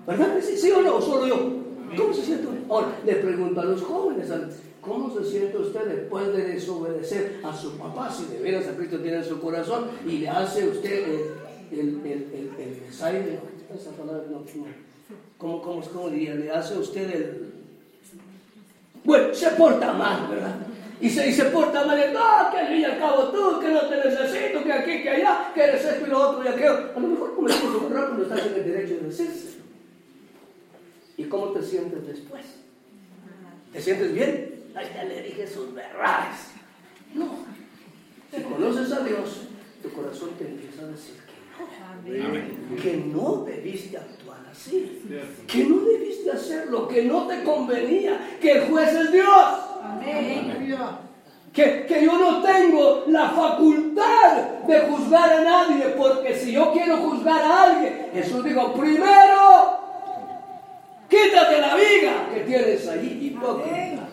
¿Verdad 0.07 0.39
sí? 0.41 0.57
¿Sí 0.57 0.71
o 0.71 0.81
no? 0.81 1.01
¿Solo 1.01 1.27
yo? 1.27 1.59
¿Cómo 1.97 2.13
se 2.13 2.23
siente? 2.23 2.47
Ahora, 2.69 2.87
le 3.05 3.15
pregunto 3.15 3.61
a 3.61 3.65
los 3.65 3.81
jóvenes, 3.81 4.29
¿cómo 4.81 5.13
se 5.15 5.29
siente 5.29 5.57
usted 5.57 5.85
después 5.85 6.27
de 6.27 6.43
desobedecer 6.53 7.41
a 7.43 7.55
su 7.55 7.77
papá? 7.77 8.11
Si 8.11 8.25
de 8.25 8.39
veras 8.39 8.67
a 8.67 8.75
Cristo 8.75 8.99
tiene 8.99 9.17
en 9.17 9.25
su 9.25 9.39
corazón 9.41 9.85
y 10.05 10.19
le 10.19 10.29
hace 10.29 10.67
usted 10.67 11.03
el, 11.71 11.79
el, 11.79 12.01
el, 12.05 12.51
el, 12.57 12.79
esa 12.89 13.91
palabra 13.91 14.23
no, 14.29 14.43
¿Cómo, 15.37 15.61
cómo, 15.61 15.81
cómo 15.81 16.09
diría? 16.09 16.35
Le 16.35 16.51
hace 16.51 16.77
usted 16.77 17.09
el... 17.09 17.53
Bueno, 19.03 19.33
se 19.33 19.49
porta 19.51 19.93
mal, 19.93 20.27
¿verdad? 20.29 20.55
Y 21.01 21.09
se, 21.09 21.29
y 21.29 21.33
se 21.33 21.45
porta 21.45 21.85
mal, 21.85 21.97
y, 21.97 22.13
no, 22.13 22.51
que 22.51 22.57
al 22.57 22.67
fin 22.67 22.79
y 22.79 22.83
al 22.83 22.99
cabo 22.99 23.29
tú, 23.29 23.59
que 23.61 23.69
no 23.69 23.87
te 23.87 23.95
necesito, 23.95 24.63
que 24.63 24.73
aquí, 24.73 25.01
que 25.01 25.09
allá, 25.09 25.51
que 25.53 25.63
eres 25.63 25.85
esto 25.85 26.05
y 26.05 26.09
lo 26.09 26.29
otro 26.29 26.43
y 26.43 26.47
aquello. 26.49 26.91
A 26.95 26.99
lo 26.99 27.07
mejor 27.07 27.35
como 27.35 27.47
un 27.47 27.93
rato 27.93 28.13
no 28.15 28.23
estás 28.23 28.45
en 28.47 28.53
el 28.55 28.65
derecho 28.65 28.95
de 28.95 29.07
decirse. 29.07 29.59
¿Y 31.15 31.23
cómo 31.25 31.47
te 31.51 31.63
sientes 31.63 32.05
después? 32.05 32.45
¿Te 33.71 33.81
sientes 33.81 34.13
bien? 34.13 34.63
Ay, 34.75 34.87
ya 34.93 35.03
le 35.03 35.21
dije 35.21 35.47
sus 35.47 35.73
verdades. 35.73 36.51
No. 37.13 37.45
Si 38.33 38.41
conoces 38.41 38.91
a 38.91 38.99
Dios, 38.99 39.41
tu 39.81 39.89
corazón 39.91 40.31
te 40.37 40.45
empieza 40.45 40.83
a 40.83 40.87
decir 40.87 41.28
que 42.05 42.17
no. 42.19 42.81
Que 42.81 42.97
no 42.97 43.43
debiste 43.45 43.97
actuar 43.97 44.39
así. 44.51 45.01
Que 45.47 45.63
no 45.63 45.79
debiste 45.79 46.31
hacer 46.31 46.67
lo 46.67 46.87
que 46.87 47.03
no 47.03 47.27
te 47.27 47.43
convenía. 47.43 48.37
Que 48.41 48.51
el 48.53 48.61
juez 48.69 48.93
es 48.93 49.11
Dios. 49.11 49.45
Que, 51.53 51.85
que, 51.87 52.05
yo 52.05 52.17
no 52.17 52.43
tengo 52.43 53.05
la 53.07 53.29
facultad 53.29 54.61
de 54.67 54.79
juzgar 54.81 55.33
a 55.33 55.41
nadie, 55.41 55.85
porque 55.97 56.35
si 56.35 56.51
yo 56.51 56.71
quiero 56.71 56.97
juzgar 56.97 57.41
a 57.41 57.63
alguien, 57.63 58.09
Jesús 58.13 58.43
dijo, 58.45 58.73
primero 58.73 59.79
Quítate 61.09 61.59
la 61.59 61.75
viga 61.75 62.29
que 62.31 62.41
tienes 62.41 62.87
ahí, 62.87 63.19
hipócrita. 63.33 64.07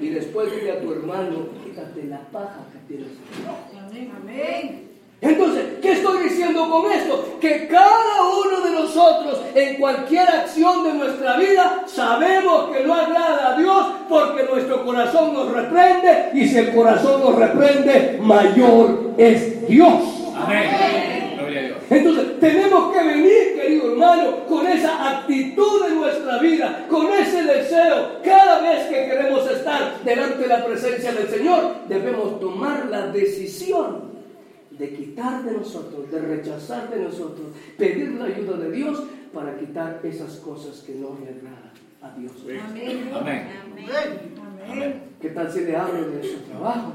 Y 0.00 0.08
después 0.08 0.50
dile 0.52 0.72
a 0.72 0.80
tu 0.80 0.92
hermano, 0.92 1.46
quítate 1.64 2.04
la 2.04 2.20
paja 2.32 2.66
que 2.72 2.78
tienes 2.88 3.12
ahí. 3.12 4.12
Amén. 4.16 4.91
Entonces, 5.22 5.64
¿qué 5.80 5.92
estoy 5.92 6.24
diciendo 6.24 6.68
con 6.68 6.90
esto? 6.90 7.38
Que 7.40 7.68
cada 7.68 8.24
uno 8.44 8.60
de 8.60 8.70
nosotros 8.72 9.40
en 9.54 9.76
cualquier 9.76 10.28
acción 10.28 10.82
de 10.82 10.94
nuestra 10.94 11.36
vida 11.36 11.84
sabemos 11.86 12.70
que 12.70 12.84
no 12.84 12.92
agrada 12.92 13.54
a 13.54 13.56
Dios 13.56 13.86
porque 14.08 14.42
nuestro 14.42 14.84
corazón 14.84 15.32
nos 15.32 15.52
reprende 15.52 16.30
y 16.34 16.48
si 16.48 16.58
el 16.58 16.74
corazón 16.74 17.20
nos 17.20 17.36
reprende, 17.36 18.18
mayor 18.20 19.12
es 19.16 19.68
Dios. 19.68 20.02
Amén. 20.36 21.22
Entonces, 21.88 22.40
tenemos 22.40 22.92
que 22.92 23.04
venir, 23.04 23.54
querido 23.54 23.92
hermano, 23.92 24.46
con 24.48 24.66
esa 24.66 25.18
actitud 25.18 25.86
en 25.86 26.00
nuestra 26.00 26.38
vida, 26.38 26.86
con 26.88 27.12
ese 27.12 27.44
deseo. 27.44 28.22
Cada 28.24 28.60
vez 28.60 28.88
que 28.88 29.06
queremos 29.08 29.48
estar 29.48 30.00
delante 30.02 30.38
de 30.38 30.48
la 30.48 30.64
presencia 30.64 31.12
del 31.12 31.28
Señor, 31.28 31.74
debemos 31.88 32.40
tomar 32.40 32.86
la 32.90 33.08
decisión 33.08 34.21
de 34.78 34.94
quitar 34.94 35.44
de 35.44 35.52
nosotros, 35.52 36.10
de 36.10 36.18
rechazar 36.20 36.90
de 36.90 37.02
nosotros, 37.02 37.48
pedir 37.76 38.12
la 38.12 38.24
ayuda 38.24 38.56
de 38.56 38.70
Dios 38.70 39.02
para 39.32 39.56
quitar 39.58 40.00
esas 40.02 40.36
cosas 40.36 40.80
que 40.80 40.94
no 40.94 41.16
le 41.20 41.30
agradan 41.30 41.72
a 42.00 42.16
Dios. 42.18 42.32
Amén. 42.42 43.10
Amén. 43.14 43.46
Amén. 44.68 45.02
¿Qué 45.20 45.30
tal 45.30 45.50
si 45.50 45.60
le 45.64 45.76
hablo 45.76 46.10
de 46.10 46.22
su 46.22 46.38
trabajo? 46.40 46.92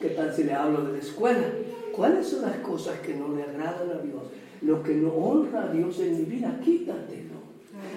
¿Qué 0.00 0.08
tal 0.10 0.34
si 0.34 0.44
le 0.44 0.54
hablo 0.54 0.82
de 0.82 0.92
la 0.92 0.98
escuela? 0.98 1.46
¿Cuáles 1.92 2.28
son 2.28 2.42
las 2.42 2.56
cosas 2.58 2.98
que 3.00 3.14
no 3.14 3.34
le 3.34 3.42
agradan 3.42 3.90
a 3.90 4.02
Dios? 4.02 4.22
Lo 4.62 4.82
que 4.82 4.94
no 4.94 5.08
honra 5.08 5.64
a 5.64 5.72
Dios 5.72 5.98
en 6.00 6.18
mi 6.18 6.24
vida, 6.24 6.58
quítatelo. 6.62 7.25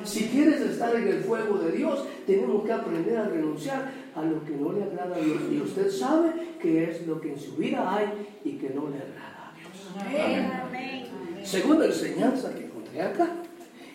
Si 0.04 0.28
quieres 0.28 0.62
estar 0.62 0.96
en 0.96 1.08
el 1.08 1.22
fuego 1.22 1.58
de 1.58 1.72
Dios, 1.72 2.06
tenemos 2.26 2.66
que 2.66 2.72
aprender 2.72 3.18
a 3.18 3.26
renunciar 3.26 3.92
a 4.16 4.24
lo 4.24 4.44
que 4.44 4.52
no 4.52 4.72
le 4.72 4.84
agrada 4.84 5.16
a 5.16 5.20
Dios. 5.20 5.42
Y 5.52 5.62
usted 5.62 5.90
sabe 5.90 6.32
que 6.62 6.86
es 6.86 7.06
lo 7.08 7.20
que 7.22 7.34
en 7.34 7.40
su 7.40 7.56
vida 7.56 7.96
hay 7.96 8.08
y 8.44 8.54
que 8.54 8.70
no 8.70 8.90
le 8.90 8.98
agrada 8.98 9.52
a 9.52 9.54
Dios. 9.56 11.48
Segunda 11.48 11.86
enseñanza 11.86 12.54
que 12.54 12.66
encontré 12.66 13.02
acá, 13.02 13.30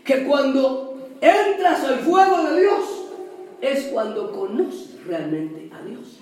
que 0.05 0.25
cuando 0.25 1.09
entras 1.21 1.85
al 1.85 1.99
fuego 2.01 2.43
de 2.51 2.61
Dios, 2.61 3.05
es 3.61 3.85
cuando 3.85 4.33
conoces 4.33 5.05
realmente 5.07 5.71
a 5.73 5.83
Dios. 5.83 6.21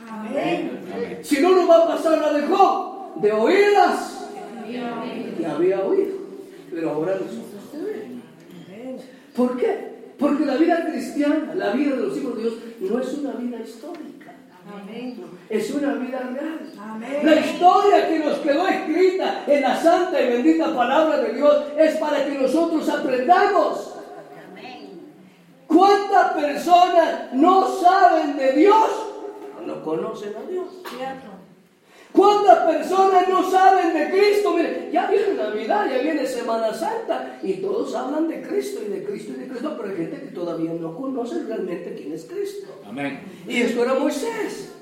Si 1.23 1.41
no, 1.41 1.51
no 1.51 1.67
va 1.67 1.85
a 1.85 1.89
pasar 1.89 2.19
la 2.19 2.33
de 2.33 2.47
Job 2.47 3.21
de 3.21 3.33
oídas 3.33 4.29
que 5.37 5.47
había 5.47 5.81
oído, 5.81 6.17
pero 6.71 6.91
ahora 6.91 7.15
nosotros. 7.15 7.52
¿Por 9.37 9.57
qué? 9.57 9.93
Porque 10.19 10.45
la 10.45 10.57
vida 10.57 10.87
cristiana, 10.87 11.55
la 11.55 11.73
vida 11.73 11.97
de 11.97 12.03
los 12.03 12.17
hijos 12.17 12.37
de 12.37 12.43
Dios, 12.43 12.55
no 12.81 13.01
es 13.01 13.15
una 13.15 13.33
vida 13.33 13.61
histórica. 13.61 14.35
Es 15.49 15.71
una 15.71 15.95
vida 15.95 16.21
real. 16.21 16.61
La 17.23 17.41
historia 17.41 18.09
que 18.09 18.19
nos 18.21 18.39
quedó 18.39 18.69
escrita 18.69 19.45
en 19.47 19.61
la 19.61 19.77
santa 19.77 20.21
y 20.21 20.29
bendita 20.29 20.75
palabra 20.75 21.19
de 21.19 21.35
Dios 21.35 21.65
es 21.77 21.97
para 21.97 22.25
que 22.25 22.39
nosotros 22.39 22.89
aprendamos. 22.89 23.95
¿Cuántas 25.67 26.33
personas 26.33 27.33
no 27.33 27.67
saben 27.81 28.37
de 28.37 28.53
Dios? 28.53 28.89
No 29.67 29.83
conocen 29.83 30.35
a 30.37 30.51
Dios. 30.51 30.67
¿Cuántas 32.13 32.59
personas 32.59 33.29
no 33.29 33.51
saben 33.51 33.95
de 33.95 34.11
Cristo? 34.11 34.55
Mire, 34.55 34.91
ya 34.93 35.07
viene 35.07 35.35
Navidad, 35.35 35.87
ya 35.91 36.03
viene 36.03 36.27
Semana 36.27 36.75
Santa 36.75 37.39
y 37.43 37.55
todos 37.55 37.95
hablan 37.95 38.29
de 38.29 38.43
Cristo 38.43 38.81
y 38.87 38.91
de 38.91 39.05
Cristo 39.05 39.33
y 39.35 39.41
de 39.41 39.49
Cristo, 39.49 39.75
pero 39.79 39.89
hay 39.89 39.97
gente 39.97 40.21
que 40.21 40.29
todavía 40.29 40.73
no 40.75 40.95
conoce 40.95 41.43
realmente 41.45 41.95
quién 41.95 42.13
es 42.13 42.25
Cristo. 42.25 42.67
Amén. 42.87 43.21
Y 43.49 43.63
esto 43.63 43.83
era 43.83 43.95
Moisés. 43.95 44.73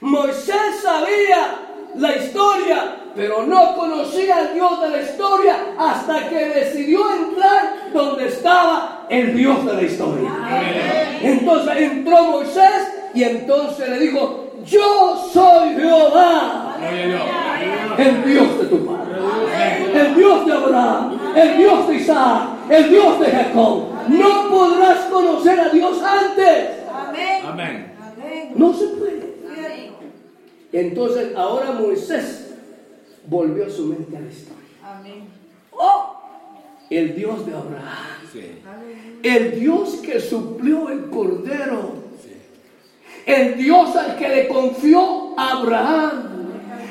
Moisés 0.00 0.80
sabía 0.82 1.58
la 1.94 2.16
historia, 2.16 2.96
pero 3.14 3.42
no 3.46 3.76
conocía 3.76 4.36
al 4.36 4.54
Dios 4.54 4.80
de 4.80 4.90
la 4.90 5.02
historia 5.02 5.56
hasta 5.78 6.28
que 6.28 6.46
decidió 6.46 7.00
entrar 7.12 7.92
donde 7.92 8.28
estaba 8.28 9.06
el 9.10 9.36
Dios 9.36 9.64
de 9.66 9.72
la 9.74 9.82
historia. 9.82 10.30
Amén. 10.42 11.18
Entonces 11.22 11.76
entró 11.76 12.24
Moisés 12.24 12.94
y 13.14 13.24
entonces 13.24 13.88
le 13.88 13.98
dijo, 13.98 14.45
yo 14.66 15.28
soy 15.32 15.74
Jehová, 15.74 16.76
el 17.98 18.24
Dios 18.24 18.58
de 18.58 18.64
tu 18.66 18.86
padre, 18.86 20.00
el 20.00 20.14
Dios 20.14 20.46
de 20.46 20.52
Abraham, 20.52 21.18
el 21.34 21.56
Dios 21.56 21.88
de 21.88 21.94
Isaac, 21.94 22.48
el 22.68 22.90
Dios 22.90 23.20
de 23.20 23.26
Jacob. 23.26 23.84
No 24.08 24.48
podrás 24.50 25.04
conocer 25.06 25.58
a 25.60 25.68
Dios 25.70 26.02
antes. 26.02 26.70
Amén. 27.44 27.92
No 28.56 28.72
se 28.72 28.86
puede. 28.88 29.36
Entonces 30.72 31.34
ahora 31.36 31.72
Moisés 31.72 32.54
volvió 33.26 33.70
su 33.70 33.86
mente 33.86 34.16
a 34.16 34.20
la 34.20 34.28
historia. 34.28 34.62
Amén. 34.84 35.28
Oh, 35.72 36.16
el 36.90 37.14
Dios 37.14 37.46
de 37.46 37.52
Abraham. 37.52 38.16
El 39.22 39.60
Dios 39.60 39.96
que 39.96 40.20
suplió 40.20 40.90
el 40.90 41.08
cordero 41.08 42.05
el 43.26 43.56
Dios 43.56 43.94
al 43.96 44.16
que 44.16 44.28
le 44.28 44.48
confió 44.48 45.34
Abraham. 45.36 46.22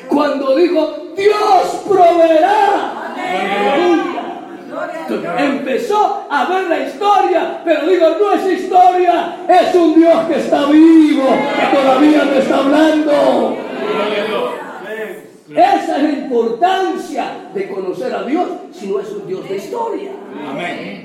Cuando 0.09 0.55
dijo, 0.55 0.97
Dios 1.15 1.81
proveerá. 1.87 3.15
Empezó 5.37 6.27
a 6.29 6.45
ver 6.45 6.67
la 6.67 6.79
historia, 6.87 7.61
pero 7.63 7.87
digo, 7.87 8.07
no 8.19 8.33
es 8.33 8.61
historia, 8.61 9.37
es 9.47 9.73
un 9.73 9.95
Dios 9.95 10.25
que 10.25 10.35
está 10.35 10.65
vivo, 10.65 11.23
que 11.23 11.77
todavía 11.77 12.25
no 12.25 12.33
está 12.33 12.57
hablando. 12.57 13.57
Esa 15.49 15.97
es 15.97 16.03
la 16.03 16.09
importancia 16.09 17.25
de 17.53 17.69
conocer 17.69 18.13
a 18.13 18.23
Dios 18.23 18.47
si 18.73 18.87
no 18.87 18.99
es 18.99 19.09
un 19.09 19.27
Dios 19.27 19.47
de 19.47 19.55
historia. 19.55 20.11
Amén. 20.49 21.04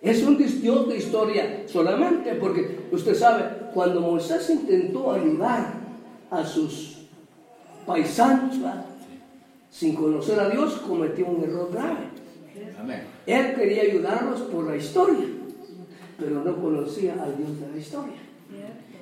Es 0.00 0.22
un 0.22 0.38
Dios 0.38 0.88
de 0.88 0.96
historia 0.96 1.64
solamente 1.66 2.34
porque 2.34 2.88
usted 2.92 3.14
sabe, 3.14 3.44
cuando 3.74 4.00
Moisés 4.00 4.48
intentó 4.50 5.12
ayudar 5.12 5.74
a 6.30 6.44
sus 6.44 6.98
paisanos 7.84 8.56
sin 9.70 9.94
conocer 9.94 10.38
a 10.38 10.50
Dios, 10.50 10.74
cometió 10.86 11.26
un 11.26 11.42
error 11.42 11.70
grave. 11.72 12.08
Él 13.26 13.54
quería 13.54 13.82
ayudarlos 13.82 14.40
por 14.42 14.66
la 14.66 14.76
historia, 14.76 15.26
pero 16.18 16.44
no 16.44 16.56
conocía 16.56 17.14
al 17.14 17.36
Dios 17.36 17.60
de 17.60 17.70
la 17.72 17.76
historia. 17.76 18.14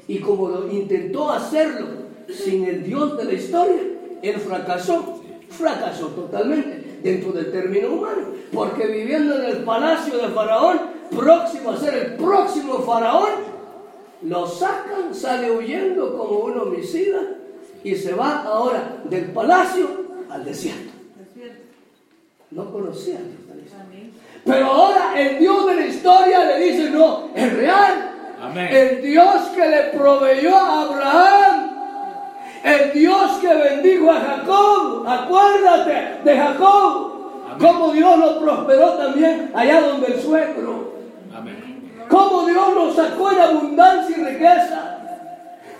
Y 0.08 0.18
como 0.18 0.48
lo 0.48 0.72
intentó 0.72 1.30
hacerlo 1.30 1.86
sin 2.28 2.64
el 2.64 2.84
Dios 2.84 3.16
de 3.18 3.24
la 3.24 3.32
historia, 3.34 3.82
él 4.22 4.36
fracasó, 4.36 5.22
fracasó 5.50 6.08
totalmente 6.08 6.75
dentro 7.06 7.32
del 7.32 7.52
término 7.52 7.92
humano, 7.92 8.28
porque 8.52 8.86
viviendo 8.86 9.36
en 9.38 9.44
el 9.44 9.56
palacio 9.58 10.18
de 10.18 10.28
Faraón, 10.28 10.80
próximo 11.16 11.70
a 11.70 11.76
ser 11.76 11.94
el 11.94 12.12
próximo 12.14 12.80
Faraón, 12.80 13.30
lo 14.22 14.46
sacan, 14.48 15.14
sale 15.14 15.50
huyendo 15.50 16.16
como 16.18 16.40
un 16.40 16.58
homicida 16.58 17.20
y 17.84 17.94
se 17.94 18.12
va 18.12 18.42
ahora 18.42 18.98
del 19.04 19.26
palacio 19.26 19.88
al 20.28 20.44
desierto. 20.44 20.90
No 22.50 22.72
conocía. 22.72 23.18
Pero 24.44 24.66
ahora 24.66 25.20
el 25.20 25.38
Dios 25.38 25.66
de 25.66 25.74
la 25.74 25.86
historia 25.86 26.44
le 26.44 26.64
dice, 26.64 26.90
no, 26.90 27.30
es 27.34 27.52
real. 27.52 28.10
El 28.70 29.02
Dios 29.02 29.42
que 29.54 29.68
le 29.68 29.82
proveyó 29.96 30.56
a 30.56 30.82
Abraham. 30.82 31.75
El 32.66 32.92
Dios 32.92 33.38
que 33.40 33.54
bendijo 33.54 34.10
a 34.10 34.18
Jacob. 34.18 35.06
Acuérdate 35.06 36.18
de 36.24 36.36
Jacob. 36.36 37.12
Como 37.60 37.92
Dios 37.92 38.18
lo 38.18 38.40
prosperó 38.40 38.94
también 38.94 39.52
allá 39.54 39.82
donde 39.82 40.08
el 40.08 40.20
suegro. 40.20 40.96
Cómo 42.08 42.44
Dios 42.44 42.74
lo 42.74 42.92
sacó 42.92 43.30
en 43.30 43.40
abundancia 43.40 44.16
y 44.18 44.20
riqueza 44.20 44.95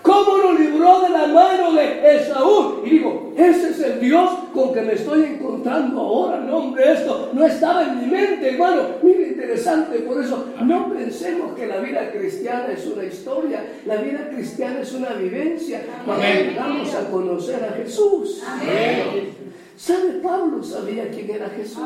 cómo 0.07 0.37
lo 0.37 0.53
libró 0.53 1.01
de 1.01 1.09
la 1.09 1.27
mano 1.27 1.73
de 1.73 2.15
Esaú. 2.15 2.81
Y 2.85 2.89
digo, 2.91 3.33
ese 3.35 3.69
es 3.71 3.79
el 3.81 3.99
Dios 3.99 4.29
con 4.53 4.73
que 4.73 4.81
me 4.81 4.93
estoy 4.93 5.23
encontrando 5.25 5.99
ahora. 5.99 6.39
No, 6.39 6.57
hombre, 6.57 6.93
esto 6.93 7.29
no 7.33 7.45
estaba 7.45 7.83
en 7.83 8.01
mi 8.01 8.07
mente, 8.07 8.53
hermano. 8.53 8.83
Mira, 9.03 9.27
interesante, 9.27 9.99
por 9.99 10.23
eso 10.23 10.45
no 10.63 10.93
pensemos 10.93 11.53
que 11.55 11.67
la 11.67 11.77
vida 11.77 12.09
cristiana 12.11 12.67
es 12.71 12.85
una 12.87 13.03
historia. 13.03 13.65
La 13.85 13.97
vida 13.97 14.29
cristiana 14.29 14.79
es 14.79 14.93
una 14.93 15.09
vivencia 15.09 15.81
cuando 16.05 16.23
llegamos 16.23 16.95
a 16.95 17.09
conocer 17.11 17.63
a 17.63 17.73
Jesús. 17.73 18.41
Amén. 18.47 19.46
¿Sabe 19.77 20.13
Pablo? 20.23 20.63
Sabía 20.63 21.09
quién 21.11 21.29
era 21.29 21.49
Jesús. 21.49 21.77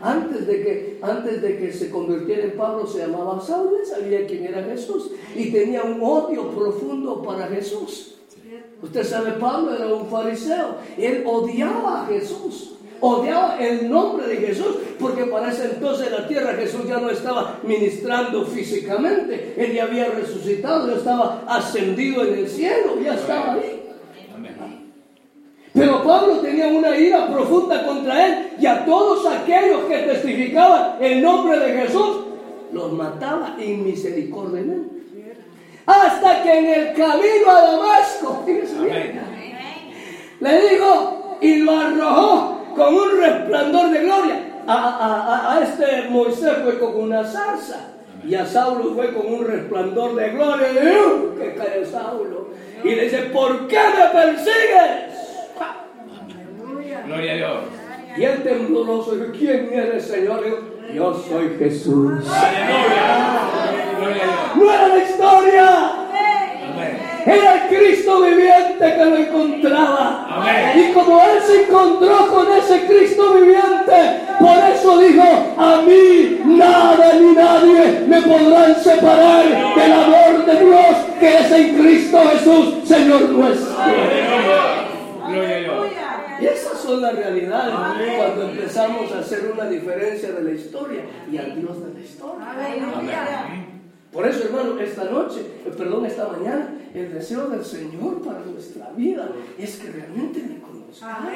Antes 0.00 0.46
de, 0.46 0.62
que, 0.62 0.98
antes 1.02 1.42
de 1.42 1.58
que 1.58 1.72
se 1.72 1.90
convirtiera 1.90 2.44
en 2.44 2.56
Pablo 2.56 2.86
se 2.86 3.00
llamaba 3.00 3.38
Saulo, 3.40 3.84
sabía 3.84 4.26
quién 4.26 4.46
era 4.46 4.62
Jesús 4.62 5.10
y 5.36 5.52
tenía 5.52 5.82
un 5.82 6.00
odio 6.02 6.50
profundo 6.50 7.22
para 7.22 7.46
Jesús. 7.48 8.14
Usted 8.82 9.04
sabe, 9.04 9.32
Pablo 9.32 9.74
era 9.74 9.92
un 9.92 10.06
fariseo, 10.08 10.76
él 10.96 11.22
odiaba 11.26 12.02
a 12.02 12.06
Jesús. 12.06 12.74
Odiaba 13.00 13.58
el 13.60 13.88
nombre 13.88 14.26
de 14.26 14.36
Jesús, 14.38 14.76
porque 14.98 15.24
para 15.24 15.52
ese 15.52 15.66
entonces 15.66 16.08
en 16.08 16.14
la 16.14 16.26
tierra 16.26 16.54
Jesús 16.54 16.80
ya 16.88 16.98
no 16.98 17.10
estaba 17.10 17.60
ministrando 17.62 18.44
físicamente, 18.46 19.54
él 19.56 19.72
ya 19.72 19.84
había 19.84 20.06
resucitado, 20.06 20.88
ya 20.88 20.96
estaba 20.96 21.44
ascendido 21.46 22.24
en 22.24 22.38
el 22.38 22.48
cielo, 22.48 22.98
ya 23.00 23.14
estaba 23.14 23.52
ahí. 23.52 23.77
Pero 25.78 26.02
Pablo 26.02 26.38
tenía 26.38 26.66
una 26.66 26.96
ira 26.96 27.28
profunda 27.28 27.86
contra 27.86 28.26
él 28.26 28.48
y 28.58 28.66
a 28.66 28.84
todos 28.84 29.24
aquellos 29.26 29.82
que 29.82 29.98
testificaban 29.98 30.96
el 31.00 31.22
nombre 31.22 31.58
de 31.58 31.82
Jesús, 31.82 32.16
los 32.72 32.92
mataba 32.92 33.56
inmisericordiamente. 33.58 34.98
Hasta 35.86 36.42
que 36.42 36.58
en 36.58 36.66
el 36.66 36.94
camino 36.94 37.50
a 37.50 37.62
Damasco, 37.62 38.44
le 40.40 40.68
dijo 40.68 41.38
y 41.40 41.56
lo 41.58 41.78
arrojó 41.78 42.58
con 42.76 42.94
un 42.94 43.20
resplandor 43.20 43.90
de 43.90 44.00
gloria. 44.00 44.44
A, 44.66 45.60
este 45.62 46.10
Moisés 46.10 46.58
fue 46.62 46.78
con 46.78 47.00
una 47.00 47.24
zarza 47.24 47.94
y 48.26 48.34
a 48.34 48.44
Saulo 48.44 48.94
fue 48.94 49.14
con 49.14 49.32
un 49.32 49.46
resplandor 49.46 50.14
de 50.14 50.30
gloria. 50.30 50.68
Y, 50.72 51.38
que 51.38 51.54
cae 51.54 51.86
Saulo. 51.86 52.48
Y 52.84 52.94
le 52.94 53.04
dice, 53.04 53.18
¿por 53.32 53.66
qué 53.66 53.78
me 53.78 54.20
persigues? 54.20 55.07
Gloria 57.06 57.32
a 57.32 57.36
Dios. 57.36 57.58
Y 58.16 58.24
el 58.24 58.42
tembloroso 58.42 59.14
dijo, 59.14 59.32
¿quién 59.38 59.70
eres, 59.72 60.04
Señor? 60.04 60.44
yo 60.94 61.14
soy 61.28 61.56
Jesús. 61.58 62.24
Aleluya. 62.30 63.48
No 64.56 64.72
era 64.72 64.88
la 64.88 64.98
historia. 65.04 65.92
Era 67.26 67.54
el 67.54 67.76
Cristo 67.76 68.22
viviente 68.22 68.78
que 68.78 69.04
lo 69.04 69.16
encontraba. 69.16 70.26
Y 70.74 70.92
como 70.92 71.20
él 71.20 71.42
se 71.46 71.62
encontró 71.64 72.26
con 72.28 72.46
ese 72.56 72.86
Cristo 72.86 73.34
viviente, 73.34 74.20
por 74.38 74.58
eso 74.72 74.98
dijo, 74.98 75.54
a 75.58 75.82
mí 75.82 76.40
nada 76.46 77.12
ni 77.20 77.34
nadie 77.34 78.04
me 78.06 78.22
podrán 78.22 78.74
separar 78.82 79.44
del 79.44 79.92
amor 79.92 80.46
de 80.46 80.64
Dios 80.64 80.96
que 81.20 81.38
es 81.38 81.52
en 81.52 81.76
Cristo 81.76 82.18
Jesús, 82.32 82.88
Señor 82.88 83.28
nuestro. 83.28 83.74
Gloria 85.28 85.56
a 85.56 85.58
Dios. 85.60 85.67
Y 86.40 86.46
esas 86.46 86.78
son 86.80 87.02
las 87.02 87.14
realidades 87.14 87.74
cuando 88.16 88.42
empezamos 88.50 89.12
a 89.12 89.18
hacer 89.20 89.50
una 89.52 89.68
diferencia 89.68 90.32
de 90.32 90.42
la 90.42 90.50
historia 90.52 91.02
y 91.30 91.36
al 91.38 91.60
Dios 91.60 91.84
de 91.84 91.94
la 91.94 92.00
historia. 92.00 92.46
Por 94.18 94.26
eso, 94.26 94.46
hermano, 94.46 94.80
esta 94.80 95.04
noche, 95.04 95.42
eh, 95.64 95.70
perdón, 95.78 96.04
esta 96.04 96.26
mañana, 96.26 96.74
el 96.92 97.14
deseo 97.14 97.46
del 97.50 97.64
Señor 97.64 98.20
para 98.20 98.40
nuestra 98.40 98.90
vida 98.96 99.28
es 99.56 99.76
que 99.76 99.92
realmente 99.92 100.40
le 100.40 100.58
conozcamos. 100.58 101.32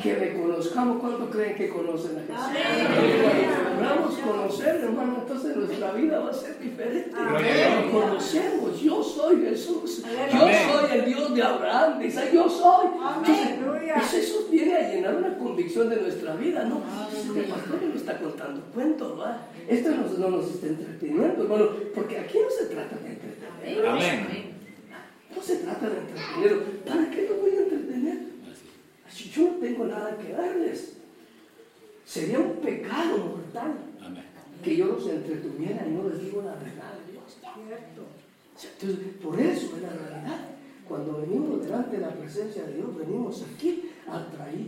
Que 0.00 0.16
le 0.20 0.40
conozcamos. 0.40 1.00
¿Cuánto 1.00 1.28
creen 1.28 1.56
que 1.56 1.68
conocen 1.68 2.18
a 2.18 2.20
Jesús? 2.20 2.46
Cuando 3.24 3.70
logramos 3.74 4.14
conocer, 4.18 4.76
hermano, 4.84 5.16
entonces 5.22 5.56
nuestra 5.56 5.90
vida 5.94 6.20
va 6.20 6.30
a 6.30 6.32
ser 6.32 6.60
diferente. 6.60 7.10
Conocemos, 7.90 8.80
yo 8.80 9.02
soy 9.02 9.42
Jesús. 9.42 10.04
Yo 10.32 10.38
soy 10.38 10.96
el 10.96 11.04
Dios 11.06 11.34
de 11.34 11.42
Abraham, 11.42 11.98
dice, 11.98 12.30
yo 12.32 12.48
soy. 12.48 12.86
Entonces, 13.26 14.24
eso 14.28 14.46
viene 14.48 14.76
a 14.76 14.92
llenar 14.92 15.16
una 15.16 15.36
convicción 15.36 15.88
de 15.90 15.96
nuestra 15.96 16.36
vida, 16.36 16.62
¿no? 16.62 16.82
El 17.34 17.46
pastor 17.46 17.82
no 17.82 17.94
está 17.96 18.16
contando 18.16 18.60
cuentos, 18.72 19.18
¿va? 19.18 19.38
Esto 19.68 19.90
no, 19.90 20.30
nos 20.30 20.50
está 20.54 20.66
entreteniendo, 20.66 21.42
hermano, 21.42 21.68
porque 21.94 22.18
aquí 22.18 22.38
no 22.38 22.50
se 22.50 22.66
trata 22.74 22.96
de 22.96 23.08
entretener. 23.10 23.86
Amén. 23.86 24.54
No 25.34 25.42
se 25.42 25.56
trata 25.56 25.90
de 25.90 25.98
entretener. 25.98 26.62
¿Para 26.86 27.10
qué 27.10 27.28
lo 27.28 27.34
voy 27.36 27.50
a 27.50 27.58
entretener? 27.60 28.18
Si 29.10 29.28
yo 29.30 29.42
no 29.42 29.56
tengo 29.58 29.84
nada 29.84 30.16
que 30.16 30.32
darles, 30.32 30.96
sería 32.06 32.38
un 32.38 32.56
pecado 32.56 33.18
mortal 33.18 33.74
que 34.62 34.76
yo 34.76 34.86
los 34.86 35.06
entretuviera 35.06 35.86
y 35.86 35.90
no 35.90 36.08
les 36.08 36.22
digo 36.22 36.42
la 36.42 36.54
verdad 36.54 36.94
de 37.04 37.12
Dios. 37.12 37.38
Entonces, 38.80 39.06
por 39.22 39.38
eso 39.38 39.76
es 39.76 39.82
la 39.82 39.90
realidad. 39.90 40.40
Cuando 40.88 41.20
venimos 41.20 41.62
delante 41.62 41.96
de 41.96 42.02
la 42.02 42.14
presencia 42.14 42.64
de 42.64 42.76
Dios, 42.76 42.96
venimos 42.96 43.44
aquí 43.54 43.87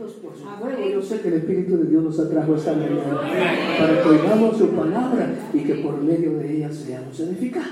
por 0.08 0.34
su 0.34 0.44
fuego. 0.44 0.88
Yo 0.92 1.02
sé 1.02 1.20
que 1.20 1.28
el 1.28 1.34
Espíritu 1.34 1.76
de 1.76 1.84
Dios 1.86 2.02
nos 2.02 2.18
atrajo 2.18 2.54
esta 2.54 2.72
mañana 2.72 3.20
para 3.78 4.02
que 4.02 4.08
oigamos 4.08 4.56
su 4.56 4.68
palabra 4.70 5.34
y 5.52 5.60
que 5.60 5.74
por 5.76 6.00
medio 6.02 6.38
de 6.38 6.56
ella 6.56 6.72
seamos 6.72 7.18
edificados. 7.20 7.68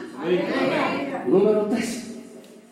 Número 1.26 1.66
tres, 1.70 2.16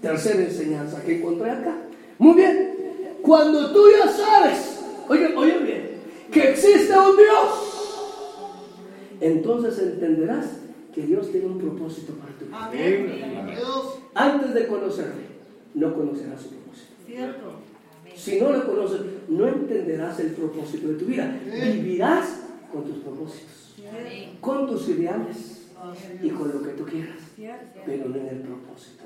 tercera 0.01 0.43
enseñanza 0.43 1.03
que 1.03 1.19
encontré 1.19 1.51
acá. 1.51 1.77
Muy 2.19 2.35
bien, 2.35 2.75
cuando 3.23 3.73
tú 3.73 3.85
ya 3.99 4.11
sabes, 4.11 4.81
oye, 5.09 5.35
oye 5.35 5.59
bien, 5.59 5.91
que 6.31 6.51
existe 6.51 6.93
un 6.99 7.17
Dios, 7.17 7.67
entonces 9.21 9.79
entenderás 9.79 10.47
que 10.95 11.03
Dios 11.03 11.31
tiene 11.31 11.47
un 11.47 11.59
propósito 11.59 12.15
para 12.15 12.33
tu 12.39 12.47
vida. 12.47 12.71
Antes 14.15 14.55
de 14.55 14.67
conocerle, 14.67 15.27
no 15.75 15.95
conocerás 15.95 16.41
su 16.41 16.49
propósito. 16.49 16.93
Si 18.17 18.41
no 18.41 18.51
lo 18.51 18.67
conoces, 18.67 19.01
no 19.29 19.47
entenderás 19.47 20.19
el 20.21 20.33
propósito 20.33 20.89
de 20.89 20.95
tu 20.95 21.05
vida. 21.05 21.39
Vivirás 21.45 22.41
con 22.73 22.85
tus 22.85 22.97
propósitos, 22.99 23.75
con 24.41 24.67
tus 24.67 24.89
ideales 24.89 25.63
y 26.23 26.31
con 26.31 26.49
lo 26.53 26.63
que 26.63 26.71
tú 26.71 26.85
quieras, 26.85 27.17
pero 27.85 28.09
no 28.09 28.17
en 28.17 28.29
el 28.29 28.39
propósito. 28.41 29.05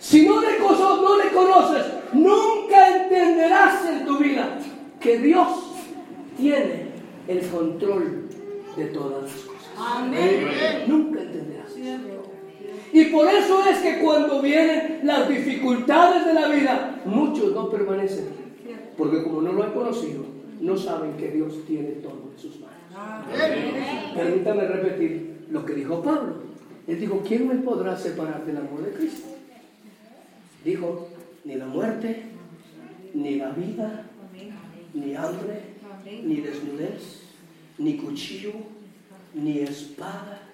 Si 0.00 0.26
no 0.26 0.40
le, 0.40 0.58
no 0.58 1.18
le 1.22 1.30
conoces, 1.30 1.86
nunca 2.12 3.02
entenderás 3.04 3.86
en 3.86 4.06
tu 4.06 4.18
vida 4.18 4.58
que 5.00 5.18
Dios 5.18 5.48
tiene 6.36 6.88
el 7.28 7.46
control 7.48 8.28
de 8.76 8.84
todas 8.86 9.22
las 9.24 9.32
cosas. 9.32 9.68
Nunca 10.88 11.20
entenderás. 11.22 11.72
Y 12.92 13.04
por 13.06 13.28
eso 13.28 13.64
es 13.68 13.78
que 13.78 13.98
cuando 13.98 14.40
vienen 14.40 15.00
las 15.04 15.28
dificultades 15.28 16.26
de 16.26 16.34
la 16.34 16.48
vida, 16.48 17.00
muchos 17.04 17.54
no 17.54 17.68
permanecen. 17.70 18.28
Porque 18.96 19.22
como 19.22 19.42
no 19.42 19.52
lo 19.52 19.62
han 19.62 19.72
conocido, 19.72 20.24
no 20.60 20.76
saben 20.76 21.12
que 21.16 21.30
Dios 21.30 21.64
tiene 21.66 21.90
todo 22.02 22.30
en 22.32 22.38
sus 22.40 22.60
manos. 22.60 22.76
Permítame 24.14 24.66
repetir 24.66 25.46
lo 25.50 25.64
que 25.64 25.74
dijo 25.74 26.02
Pablo. 26.02 26.48
Él 26.86 26.98
dijo, 26.98 27.22
¿quién 27.26 27.46
me 27.46 27.56
podrá 27.56 27.96
separar 27.96 28.44
del 28.46 28.56
amor 28.56 28.82
de 28.82 28.92
Cristo? 28.92 29.28
Dijo, 30.64 31.08
ni 31.44 31.54
la 31.54 31.66
muerte, 31.66 32.22
ni 33.14 33.36
la 33.36 33.50
vida, 33.50 34.06
ni 34.94 35.14
hambre, 35.14 35.60
ni 36.24 36.40
desnudez, 36.40 37.22
ni 37.76 37.96
cuchillo, 37.96 38.52
ni 39.34 39.60
espada, 39.60 40.47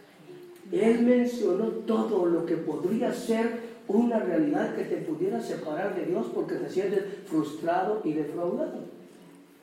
él 0.80 1.02
mencionó 1.02 1.66
todo 1.86 2.26
lo 2.26 2.46
que 2.46 2.56
podría 2.56 3.12
ser 3.12 3.74
una 3.86 4.18
realidad 4.18 4.74
que 4.74 4.84
te 4.84 4.96
pudiera 4.96 5.40
separar 5.40 5.94
de 5.94 6.06
Dios 6.06 6.26
porque 6.34 6.54
te 6.54 6.70
sientes 6.70 7.04
frustrado 7.26 8.00
y 8.04 8.12
defraudado. 8.12 8.80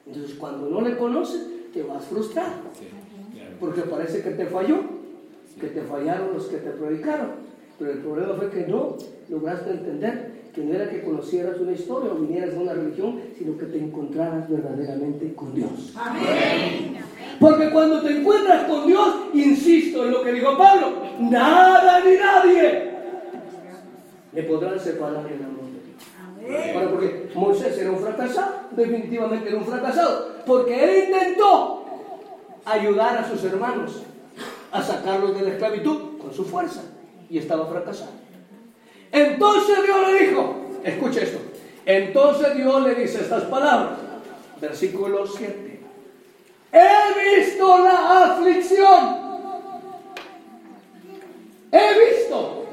Entonces 0.05 0.35
cuando 0.35 0.69
no 0.69 0.81
le 0.81 0.97
conoces, 0.97 1.47
te 1.73 1.83
vas 1.83 2.05
frustrado. 2.05 2.51
Porque 3.59 3.81
parece 3.81 4.21
que 4.21 4.31
te 4.31 4.45
falló, 4.45 4.79
que 5.59 5.67
te 5.67 5.81
fallaron 5.81 6.33
los 6.33 6.45
que 6.45 6.57
te 6.57 6.71
predicaron. 6.71 7.29
Pero 7.79 7.91
el 7.91 7.99
problema 7.99 8.35
fue 8.35 8.49
que 8.49 8.67
no 8.67 8.97
lograste 9.29 9.71
entender 9.71 10.40
que 10.53 10.61
no 10.61 10.73
era 10.73 10.89
que 10.89 11.03
conocieras 11.03 11.59
una 11.59 11.71
historia 11.71 12.11
o 12.11 12.15
vinieras 12.15 12.51
de 12.51 12.59
una 12.59 12.73
religión, 12.73 13.19
sino 13.37 13.57
que 13.57 13.65
te 13.65 13.77
encontraras 13.77 14.49
verdaderamente 14.49 15.33
con 15.33 15.53
Dios. 15.53 15.93
Amén. 15.95 16.97
Porque 17.39 17.69
cuando 17.71 18.01
te 18.01 18.19
encuentras 18.19 18.65
con 18.65 18.85
Dios, 18.85 19.15
insisto 19.33 20.05
en 20.05 20.11
lo 20.11 20.23
que 20.23 20.33
dijo 20.33 20.57
Pablo, 20.57 20.93
nada 21.19 22.01
ni 22.01 22.15
nadie 22.15 22.91
le 24.33 24.43
podrán 24.43 24.79
separar 24.79 25.25
el 25.25 25.43
amor 25.43 25.65
de 25.65 26.49
Dios. 26.53 26.75
Ahora, 26.75 26.89
porque 26.89 27.31
Moisés 27.35 27.77
era 27.77 27.91
un 27.91 27.99
fracasado, 27.99 28.51
definitivamente 28.71 29.49
era 29.49 29.57
un 29.57 29.65
fracasado, 29.65 30.35
porque 30.45 30.83
él 30.83 31.05
intentó 31.05 31.85
ayudar 32.65 33.17
a 33.17 33.29
sus 33.29 33.43
hermanos 33.43 34.03
a 34.71 34.81
sacarlos 34.81 35.35
de 35.35 35.41
la 35.41 35.49
esclavitud 35.51 36.17
con 36.17 36.33
su 36.33 36.45
fuerza 36.45 36.81
y 37.29 37.37
estaba 37.37 37.65
fracasado. 37.65 38.20
Entonces 39.11 39.83
Dios 39.83 40.11
le 40.11 40.19
dijo, 40.25 40.55
escucha 40.83 41.21
esto, 41.21 41.39
entonces 41.85 42.55
Dios 42.55 42.83
le 42.83 42.95
dice 42.95 43.21
estas 43.21 43.43
palabras, 43.43 43.97
versículo 44.61 45.27
7, 45.27 45.79
he 46.71 47.37
visto 47.39 47.77
la 47.83 48.33
aflicción, 48.33 49.17
he 51.71 52.11
visto, 52.11 52.65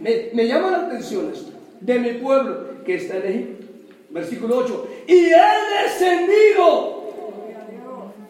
me, 0.00 0.28
me 0.32 0.46
llama 0.46 0.70
la 0.70 0.78
atención 0.86 1.32
esto, 1.34 1.50
de 1.80 1.98
mi 1.98 2.10
pueblo 2.12 2.84
que 2.84 2.94
está 2.96 3.16
en 3.16 3.26
Egipto, 3.26 3.66
versículo 4.10 4.58
8, 4.58 4.88
y 5.08 5.26
he 5.26 5.82
descendido, 5.82 7.02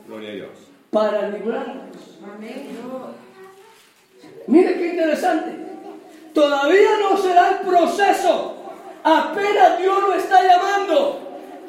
Gloria 0.06 0.30
a 0.30 0.34
Dios. 0.34 0.50
para 0.90 1.28
librarlos. 1.28 1.84
Mire 4.46 4.74
qué 4.78 4.86
interesante. 4.88 5.65
Todavía 6.36 6.90
no 7.00 7.16
se 7.16 7.32
da 7.32 7.48
el 7.48 7.66
proceso. 7.66 8.52
Apenas 9.02 9.78
Dios 9.80 9.96
lo 10.06 10.14
está 10.14 10.36
llamando. 10.42 11.18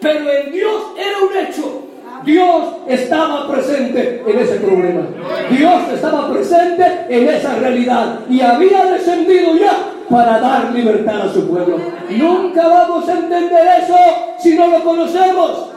Pero 0.02 0.30
en 0.30 0.52
Dios 0.52 0.84
era 0.98 1.18
un 1.20 1.48
hecho. 1.48 1.84
Dios 2.26 2.76
estaba 2.86 3.50
presente 3.50 4.22
en 4.28 4.40
ese 4.40 4.56
problema. 4.56 5.04
Dios 5.50 5.84
estaba 5.94 6.30
presente 6.34 6.84
en 7.08 7.30
esa 7.30 7.56
realidad. 7.56 8.20
Y 8.30 8.42
había 8.42 8.84
descendido 8.92 9.56
ya 9.56 9.72
para 10.10 10.38
dar 10.42 10.74
libertad 10.74 11.22
a 11.22 11.34
su 11.34 11.48
pueblo. 11.48 11.78
Nunca 12.10 12.68
vamos 12.68 13.08
a 13.08 13.20
entender 13.20 13.68
eso 13.84 13.96
si 14.38 14.54
no 14.58 14.68
lo 14.68 14.84
conocemos. 14.84 15.72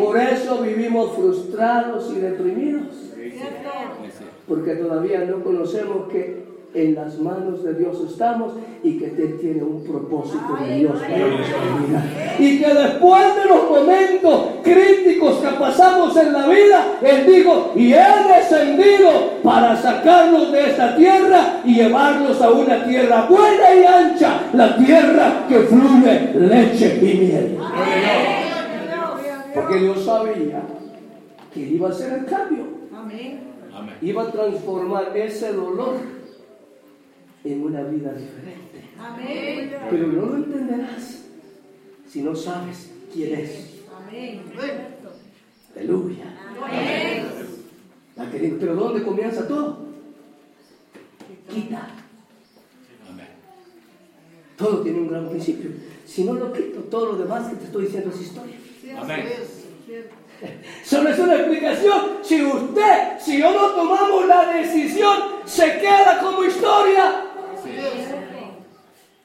Por 0.00 0.18
eso 0.18 0.58
vivimos 0.62 1.12
frustrados 1.12 2.12
y 2.12 2.18
deprimidos. 2.18 2.88
Porque 4.48 4.74
todavía 4.74 5.20
no 5.20 5.44
conocemos 5.44 6.08
que 6.10 6.45
en 6.76 6.94
las 6.94 7.18
manos 7.18 7.64
de 7.64 7.74
Dios 7.74 7.98
estamos 8.06 8.52
y 8.82 8.98
que 8.98 9.06
Él 9.06 9.38
tiene 9.40 9.62
un 9.62 9.82
propósito 9.82 10.56
de 10.60 10.76
Dios 10.76 11.00
para 11.00 11.28
nuestra 11.28 11.58
vida. 11.80 12.36
Y 12.38 12.58
que 12.58 12.74
después 12.74 13.36
de 13.36 13.44
los 13.46 13.70
momentos 13.70 14.40
críticos 14.62 15.38
que 15.38 15.48
pasamos 15.58 16.14
en 16.18 16.32
la 16.34 16.46
vida, 16.46 16.98
Él 17.00 17.26
dijo, 17.26 17.72
y 17.74 17.94
he 17.94 18.06
descendido 18.28 19.40
para 19.42 19.74
sacarlos 19.80 20.52
de 20.52 20.70
esta 20.70 20.94
tierra 20.96 21.60
y 21.64 21.76
llevarlos 21.76 22.40
a 22.42 22.50
una 22.50 22.84
tierra 22.84 23.26
buena 23.26 23.74
y 23.74 23.84
ancha, 23.84 24.42
la 24.52 24.76
tierra 24.76 25.46
que 25.48 25.60
fluye 25.60 26.34
leche 26.34 26.98
y 27.00 27.18
miel. 27.18 27.58
Porque 29.54 29.76
Dios 29.78 30.04
sabía 30.04 30.62
que 31.54 31.62
Él 31.62 31.72
iba 31.72 31.88
a 31.88 31.90
hacer 31.90 32.12
el 32.12 32.26
cambio. 32.26 32.64
Amén. 32.94 33.40
Iba 34.02 34.22
a 34.24 34.30
transformar 34.30 35.16
ese 35.16 35.52
dolor 35.52 36.15
en 37.52 37.62
una 37.62 37.82
vida 37.82 38.12
diferente. 38.12 38.90
Amén. 38.98 39.72
Pero 39.90 40.06
no 40.08 40.26
lo 40.26 40.36
entenderás 40.36 41.24
si 42.08 42.22
no 42.22 42.34
sabes 42.34 42.90
quién 43.12 43.34
es. 43.34 43.82
Amén. 43.94 44.42
Aleluya. 45.74 46.24
La 48.16 48.30
que 48.30 48.38
digo, 48.38 48.56
Pero 48.58 48.74
¿dónde 48.74 49.02
comienza 49.02 49.46
todo? 49.46 49.86
Quita. 51.48 51.88
Amén. 53.08 53.26
Todo 54.56 54.80
tiene 54.82 55.00
un 55.00 55.08
gran 55.08 55.28
principio. 55.28 55.70
Si 56.06 56.24
no 56.24 56.34
lo 56.34 56.52
quito, 56.52 56.80
todo 56.84 57.12
lo 57.12 57.18
demás 57.18 57.48
que 57.48 57.56
te 57.56 57.64
estoy 57.64 57.84
diciendo 57.84 58.10
es 58.10 58.20
historia. 58.22 58.56
Amén. 58.98 59.26
Solo 60.84 61.10
es 61.10 61.18
una 61.18 61.34
explicación. 61.36 62.18
Si 62.22 62.44
usted, 62.44 63.18
si 63.20 63.38
yo 63.38 63.52
no 63.52 63.68
tomamos 63.68 64.26
la 64.26 64.52
decisión, 64.52 65.16
se 65.44 65.78
queda 65.78 66.18
como 66.20 66.44
historia. 66.44 67.25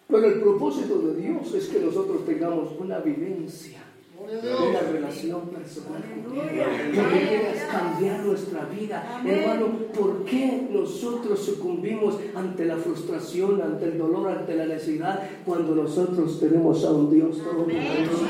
Pero 0.07 0.27
el 0.27 0.41
propósito 0.41 0.99
de 0.99 1.15
Dios 1.15 1.53
es 1.53 1.69
que 1.69 1.79
nosotros 1.79 2.25
tengamos 2.25 2.71
una 2.77 2.99
vivencia, 2.99 3.79
una 4.27 4.79
relación 4.79 5.41
personal. 5.49 6.01
Porque 6.23 7.27
quieres 7.27 7.63
cambiar 7.69 8.25
nuestra 8.25 8.65
vida. 8.65 9.21
Hermano, 9.25 9.67
¿por 9.97 10.23
qué 10.23 10.67
nosotros 10.71 11.39
sucumbimos 11.39 12.15
ante 12.35 12.65
la 12.65 12.77
frustración, 12.77 13.61
ante 13.61 13.85
el 13.85 13.97
dolor, 13.97 14.29
ante 14.29 14.55
la 14.55 14.65
necesidad, 14.65 15.19
cuando 15.45 15.75
nosotros 15.75 16.39
tenemos 16.39 16.83
a 16.85 16.91
un 16.91 17.11
Dios 17.11 17.37
todopoderoso? 17.37 18.25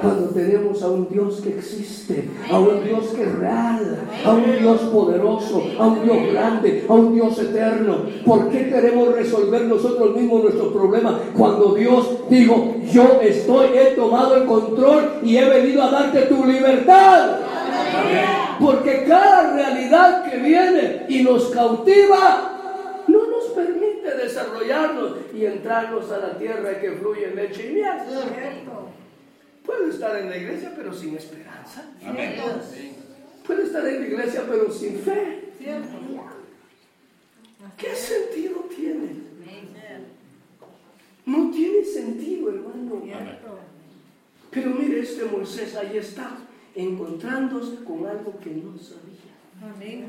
Cuando 0.00 0.26
tenemos 0.28 0.82
a 0.82 0.90
un 0.90 1.08
Dios 1.08 1.40
que 1.40 1.58
existe, 1.58 2.28
a 2.50 2.58
un 2.58 2.84
Dios 2.84 3.08
que 3.08 3.22
es 3.22 3.38
real, 3.38 3.98
a 4.24 4.32
un 4.32 4.58
Dios 4.58 4.80
poderoso, 4.82 5.64
a 5.78 5.86
un 5.86 6.04
Dios 6.04 6.32
grande, 6.32 6.84
a 6.88 6.92
un 6.92 7.14
Dios 7.14 7.38
eterno. 7.38 8.04
¿Por 8.24 8.48
qué 8.50 8.68
queremos 8.68 9.14
resolver 9.14 9.62
nosotros 9.66 10.16
mismos 10.16 10.44
nuestros 10.44 10.72
problemas 10.72 11.14
cuando 11.36 11.74
Dios 11.74 12.08
dijo, 12.28 12.74
yo 12.92 13.20
estoy, 13.22 13.68
he 13.76 13.94
tomado 13.96 14.36
el 14.36 14.46
control 14.46 14.89
y 15.22 15.36
he 15.36 15.48
venido 15.48 15.82
a 15.82 15.90
darte 15.90 16.22
tu 16.22 16.44
libertad? 16.44 17.38
Porque 18.60 19.04
cada 19.06 19.54
realidad 19.54 20.30
que 20.30 20.36
viene 20.36 21.06
y 21.08 21.22
nos 21.22 21.50
cautiva 21.50 23.02
no 23.06 23.26
nos 23.26 23.44
permite 23.54 24.14
desarrollarnos 24.16 25.16
y 25.34 25.46
entrarnos 25.46 26.10
a 26.10 26.18
la 26.18 26.38
tierra 26.38 26.78
que 26.80 26.92
fluye 26.92 27.34
leche 27.34 27.70
y 27.70 27.74
miel. 27.74 27.86
Puede 29.64 29.90
estar 29.90 30.16
en 30.16 30.30
la 30.30 30.36
iglesia 30.36 30.72
pero 30.76 30.92
sin 30.92 31.16
esperanza. 31.16 31.84
Amén. 32.04 32.34
Puede 33.46 33.64
estar 33.64 33.86
en 33.86 34.00
la 34.00 34.06
iglesia 34.06 34.42
pero 34.48 34.70
sin 34.70 34.98
fe. 34.98 35.40
¿Qué 37.76 37.94
sentido 37.94 38.60
tiene? 38.74 39.30
No 41.26 41.50
tiene 41.50 41.84
sentido, 41.84 42.48
hermano. 42.48 43.02
Pero 44.50 44.70
mire, 44.70 45.00
este 45.00 45.24
Moisés 45.24 45.76
ahí 45.76 45.96
está, 45.96 46.38
encontrándose 46.74 47.84
con 47.84 48.06
algo 48.06 48.38
que 48.42 48.50
no 48.50 48.76
sabía. 48.76 50.06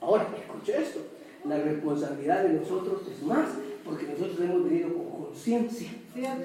Ahora, 0.00 0.28
escuche 0.38 0.82
esto. 0.82 1.00
La 1.44 1.58
responsabilidad 1.58 2.44
de 2.44 2.54
nosotros 2.54 3.02
es 3.10 3.22
más, 3.22 3.48
porque 3.84 4.06
nosotros 4.06 4.40
hemos 4.40 4.64
venido 4.64 4.94
con 4.94 5.24
conciencia. 5.26 5.90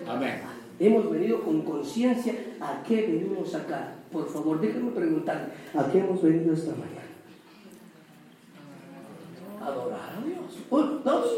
Amén. 0.07 0.41
Hemos 0.79 1.09
venido 1.09 1.41
con 1.41 1.61
conciencia 1.61 2.33
a 2.59 2.83
qué 2.83 3.01
venimos 3.07 3.55
acá. 3.55 3.95
Por 4.11 4.27
favor, 4.27 4.59
déjenme 4.59 4.91
preguntarle, 4.91 5.53
¿a 5.73 5.89
qué 5.91 5.99
hemos 5.99 6.21
venido 6.21 6.53
esta 6.53 6.71
mañana? 6.71 6.99
Adorar 9.61 10.17
a 10.17 10.25
Dios. 10.25 10.57
Uno, 10.69 10.99
dos, 11.03 11.29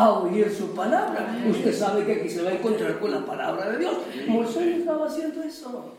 a 0.00 0.10
oír 0.20 0.50
su 0.50 0.74
palabra. 0.74 1.36
Usted 1.48 1.74
sabe 1.74 2.04
que 2.04 2.12
aquí 2.12 2.28
se 2.28 2.42
va 2.42 2.50
a 2.50 2.54
encontrar 2.54 2.98
con 2.98 3.10
la 3.10 3.24
palabra 3.24 3.70
de 3.70 3.78
Dios. 3.78 3.94
Moisés 4.26 4.66
no 4.66 4.76
estaba 4.78 5.06
haciendo 5.06 5.42
eso. 5.42 5.94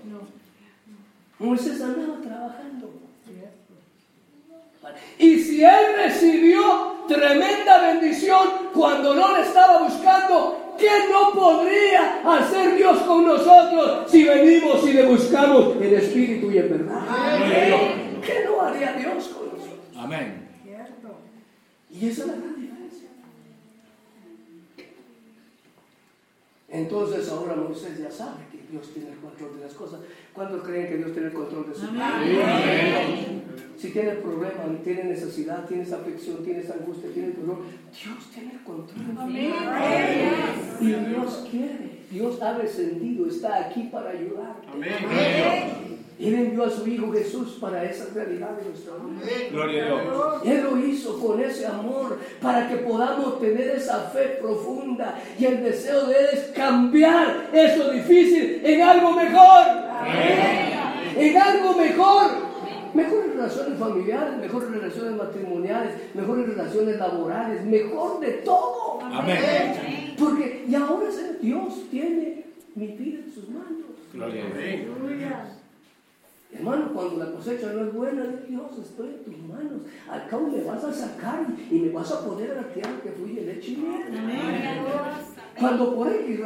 Moisés 1.39 1.81
andaba 1.81 2.21
trabajando. 2.21 3.01
Y 5.19 5.39
si 5.39 5.63
él 5.63 5.85
recibió 5.97 7.05
tremenda 7.07 7.93
bendición 7.93 8.47
cuando 8.73 9.13
no 9.13 9.37
le 9.37 9.43
estaba 9.43 9.83
buscando, 9.83 10.75
¿qué 10.77 10.89
no 11.11 11.31
podría 11.39 12.21
hacer 12.25 12.75
Dios 12.75 12.97
con 12.99 13.25
nosotros 13.25 14.09
si 14.09 14.23
venimos 14.23 14.83
y 14.87 14.93
le 14.93 15.05
buscamos 15.05 15.75
en 15.79 15.95
espíritu 15.95 16.51
y 16.51 16.57
en 16.57 16.69
verdad? 16.69 17.01
¿Qué 18.25 18.45
no 18.45 18.61
haría 18.61 18.93
Dios 18.93 19.27
con 19.27 19.45
nosotros? 19.49 19.79
Amén. 19.95 20.49
Y 21.91 22.07
esa 22.07 22.21
es 22.21 22.27
la 22.29 22.33
gran 22.33 22.55
diferencia. 22.55 23.09
Entonces 26.71 27.29
ahora 27.29 27.55
Moisés 27.55 27.99
ya 27.99 28.09
sabe 28.09 28.45
que 28.49 28.59
Dios 28.71 28.89
tiene 28.93 29.09
el 29.09 29.17
control 29.17 29.57
de 29.57 29.65
las 29.65 29.73
cosas. 29.73 29.99
¿Cuántos 30.33 30.63
creen 30.63 30.87
que 30.87 30.97
Dios 30.97 31.11
tiene 31.11 31.27
el 31.27 31.33
control 31.33 31.69
de 31.69 31.75
su 31.75 31.91
vida? 31.91 32.21
Si 33.77 33.89
tienes 33.89 34.15
problemas, 34.19 34.81
tienes 34.83 35.05
necesidad, 35.05 35.65
tienes 35.67 35.91
aflicción, 35.91 36.43
tienes 36.43 36.69
angustia, 36.69 37.11
tienes 37.11 37.35
dolor, 37.37 37.63
Dios 37.91 38.31
tiene 38.33 38.53
el 38.53 38.63
control 38.63 39.27
vida. 39.27 40.55
Y 40.79 40.85
Dios 40.85 41.47
quiere. 41.49 42.01
Dios 42.09 42.41
ha 42.41 42.53
descendido, 42.53 43.27
está 43.27 43.67
aquí 43.67 43.89
para 43.91 44.11
ayudar. 44.11 44.55
Él 46.27 46.35
envió 46.35 46.65
a 46.65 46.69
su 46.69 46.87
Hijo 46.87 47.11
Jesús 47.11 47.57
para 47.59 47.83
esa 47.83 48.13
realidad 48.13 48.51
de 48.57 48.69
nuestra 48.69 48.93
vida. 48.95 49.49
Gloria 49.51 49.83
a 49.83 49.87
Dios. 49.87 50.41
Él 50.45 50.63
lo 50.63 50.77
hizo 50.77 51.19
con 51.19 51.41
ese 51.41 51.65
amor 51.65 52.19
para 52.41 52.69
que 52.69 52.77
podamos 52.77 53.39
tener 53.39 53.69
esa 53.69 54.01
fe 54.09 54.37
profunda 54.39 55.19
y 55.39 55.45
el 55.45 55.63
deseo 55.63 56.05
de 56.05 56.19
Él 56.19 56.25
es 56.33 56.39
cambiar 56.55 57.49
eso 57.51 57.91
difícil 57.91 58.61
en 58.63 58.81
algo 58.81 59.13
mejor. 59.13 59.65
En 61.17 61.37
algo 61.37 61.75
mejor. 61.75 62.51
Mejores 62.93 63.35
relaciones 63.35 63.79
familiares, 63.79 64.37
mejores 64.37 64.69
relaciones 64.69 65.15
matrimoniales, 65.15 65.93
mejores 66.13 66.45
relaciones 66.45 66.97
laborales, 66.97 67.65
mejor 67.65 68.19
de 68.19 68.31
todo. 68.43 68.99
Amén. 69.01 70.13
Porque, 70.19 70.65
y 70.67 70.75
ahora 70.75 71.07
Dios 71.41 71.89
tiene 71.89 72.45
mi 72.75 72.87
vida 72.87 73.19
en 73.25 73.33
sus 73.33 73.49
manos. 73.49 73.71
Gloria 74.13 74.43
a 74.45 74.57
Dios. 74.57 75.60
Hermano, 76.53 76.91
cuando 76.93 77.23
la 77.23 77.31
cosecha 77.31 77.71
no 77.73 77.85
es 77.85 77.93
buena, 77.93 78.23
Dios, 78.47 78.71
estoy 78.77 79.07
en 79.07 79.23
tus 79.23 79.37
manos. 79.47 79.83
Al 80.09 80.27
cabo 80.27 80.47
me 80.47 80.63
vas 80.63 80.83
a 80.83 80.91
sacar 80.91 81.45
y 81.69 81.75
me 81.75 81.89
vas 81.89 82.11
a 82.11 82.25
poder 82.25 82.51
a 82.51 82.55
la 82.55 82.67
tierra 82.67 82.91
que 83.01 83.11
fui 83.11 83.33
de 83.33 83.41
leche 83.45 83.71
y 83.71 83.77
miel. 83.77 84.03
Cuando 85.57 85.95
por 85.95 86.11
X 86.11 86.39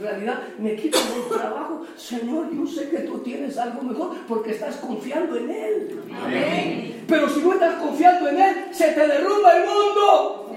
realidad 0.00 0.42
me 0.58 0.74
quitan 0.74 1.02
el 1.14 1.36
trabajo, 1.36 1.82
Señor, 1.96 2.50
yo 2.52 2.66
sé 2.66 2.88
que 2.88 2.98
tú 3.00 3.18
tienes 3.18 3.56
algo 3.58 3.82
mejor 3.82 4.16
porque 4.26 4.52
estás 4.52 4.76
confiando 4.76 5.36
en 5.36 5.50
Él. 5.50 6.02
Amén. 6.12 7.04
Pero 7.06 7.28
si 7.28 7.40
no 7.40 7.52
estás 7.52 7.76
confiando 7.76 8.28
en 8.28 8.40
Él, 8.40 8.54
se 8.72 8.88
te 8.92 9.06
derrumba 9.06 9.56
el 9.58 9.64
mundo. 9.64 10.56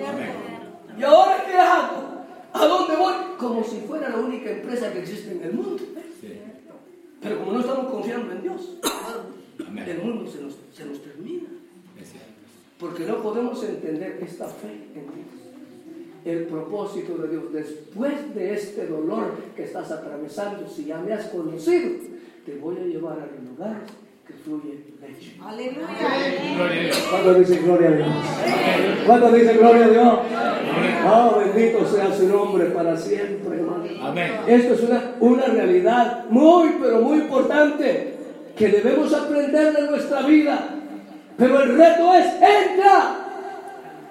¿Y 0.98 1.04
ahora 1.04 1.44
qué 1.46 1.58
hago? 1.58 2.10
¿A 2.54 2.66
dónde 2.66 2.96
voy? 2.96 3.14
Como 3.38 3.64
si 3.64 3.82
fuera 3.82 4.10
la 4.10 4.18
única 4.18 4.50
empresa 4.50 4.92
que 4.92 5.00
existe 5.00 5.32
en 5.32 5.44
el 5.44 5.54
mundo. 5.54 5.84
Pero 7.22 7.40
como 7.40 7.52
no 7.54 7.60
estamos 7.60 7.92
confiando 7.92 8.32
en 8.32 8.42
Dios, 8.42 8.78
el 9.60 9.98
mundo 10.02 10.30
se 10.30 10.42
nos, 10.42 10.58
se 10.74 10.86
nos 10.86 11.02
termina. 11.02 11.50
Porque 12.80 13.04
no 13.04 13.22
podemos 13.22 13.62
entender 13.64 14.20
esta 14.22 14.48
fe 14.48 14.72
en 14.96 15.02
Dios. 15.02 15.28
El 16.24 16.44
propósito 16.46 17.18
de 17.18 17.30
Dios, 17.30 17.54
después 17.54 18.34
de 18.34 18.54
este 18.54 18.88
dolor 18.88 19.36
que 19.56 19.64
estás 19.64 19.92
atravesando, 19.92 20.68
si 20.68 20.86
ya 20.86 20.98
me 21.00 21.14
has 21.14 21.26
conocido, 21.28 21.92
te 22.46 22.56
voy 22.56 22.78
a 22.78 22.86
llevar 22.86 23.20
a 23.20 23.28
los 23.28 23.50
lugares 23.52 23.90
que 24.26 24.34
fluye 24.34 24.80
leche. 25.02 25.36
Aleluya. 25.42 25.88
¿Cuándo 27.10 27.34
dice 27.34 27.58
gloria 27.60 27.90
a 27.90 27.92
Dios? 27.92 28.10
¿Cuándo 29.06 29.32
dice 29.32 29.54
gloria 29.54 29.86
a 29.86 29.90
Dios? 29.90 30.20
Oh, 31.06 31.40
bendito 31.40 31.86
sea 31.86 32.14
su 32.16 32.28
nombre 32.28 32.66
para 32.68 32.96
siempre. 32.96 33.49
Amén. 34.02 34.32
Esto 34.48 34.74
es 34.74 34.84
una, 34.84 35.12
una 35.20 35.46
realidad 35.46 36.26
muy, 36.30 36.76
pero 36.82 37.02
muy 37.02 37.20
importante 37.20 38.16
que 38.56 38.68
debemos 38.68 39.14
aprender 39.14 39.74
de 39.74 39.90
nuestra 39.90 40.22
vida. 40.22 40.70
Pero 41.38 41.64
el 41.64 41.78
reto 41.78 42.14
es, 42.14 42.26
entra 42.36 43.16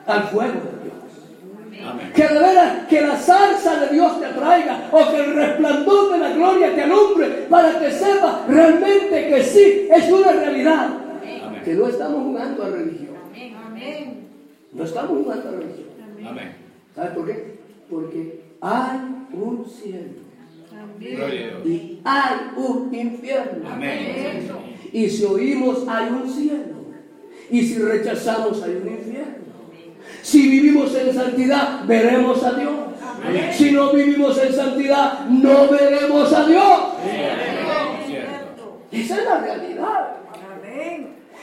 al 0.06 0.22
fuego 0.24 0.54
de 0.54 0.84
Dios. 0.84 1.86
Amén. 1.86 2.12
Que 2.14 2.26
de 2.26 2.38
veras, 2.38 2.86
que 2.88 3.00
la 3.02 3.16
salsa 3.16 3.80
de 3.80 3.94
Dios 3.94 4.18
te 4.18 4.26
atraiga 4.26 4.88
o 4.90 5.10
que 5.10 5.16
el 5.16 5.34
resplandor 5.34 6.12
de 6.12 6.18
la 6.18 6.30
gloria 6.30 6.74
te 6.74 6.82
alumbre 6.82 7.28
para 7.50 7.78
que 7.78 7.90
sepa 7.90 8.44
realmente 8.48 9.28
que 9.28 9.42
sí, 9.42 9.88
es 9.90 10.10
una 10.10 10.32
realidad. 10.32 10.88
Amén. 11.44 11.62
Que 11.64 11.74
no 11.74 11.86
estamos 11.86 12.22
jugando 12.22 12.64
a 12.64 12.68
religión. 12.70 13.08
No 14.72 14.84
estamos 14.84 15.10
jugando 15.10 15.48
a 15.48 15.52
religión. 15.52 15.88
Amén. 16.26 16.56
¿Sabes 16.94 17.10
por 17.12 17.26
qué? 17.26 17.58
Porque 17.90 18.40
hay 18.60 19.17
un 19.32 19.64
cielo 19.66 20.28
Gloria 20.98 21.26
a 21.26 21.30
Dios. 21.30 21.66
y 21.66 22.00
hay 22.04 22.36
un 22.56 22.94
infierno. 22.94 23.68
Amén. 23.68 24.48
Y 24.92 25.08
si 25.08 25.24
oímos, 25.24 25.84
hay 25.88 26.08
un 26.08 26.28
cielo. 26.28 26.78
Y 27.50 27.62
si 27.62 27.78
rechazamos, 27.78 28.62
hay 28.62 28.72
un 28.82 28.88
infierno. 28.88 29.34
Si 30.22 30.48
vivimos 30.48 30.94
en 30.94 31.14
santidad, 31.14 31.84
veremos 31.86 32.42
a 32.42 32.52
Dios. 32.52 32.72
Si 33.52 33.72
no 33.72 33.92
vivimos 33.92 34.38
en 34.38 34.52
santidad, 34.52 35.26
no 35.26 35.68
veremos 35.68 36.32
a 36.32 36.46
Dios. 36.46 36.80
Esa 38.90 39.18
es 39.18 39.24
la 39.24 39.40
realidad. 39.40 40.14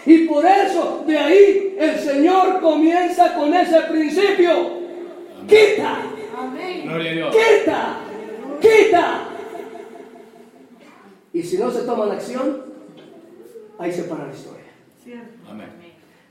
Y 0.06 0.20
por 0.20 0.46
eso, 0.46 1.04
de 1.08 1.18
ahí, 1.18 1.76
el 1.80 2.00
Señor 2.00 2.62
comienza 2.62 3.34
con 3.34 3.54
ese 3.54 3.82
principio. 3.82 4.86
Quita. 5.48 6.15
Quita, 7.32 7.98
quita. 8.62 9.30
Y 11.34 11.44
si 11.44 11.58
no 11.58 11.72
se 11.72 11.82
toma 11.82 12.06
la 12.06 12.14
acción, 12.14 12.64
ahí 13.78 13.92
se 13.92 14.04
para 14.04 14.28
la 14.28 14.34
historia. 14.34 14.64
Amén. 15.50 15.68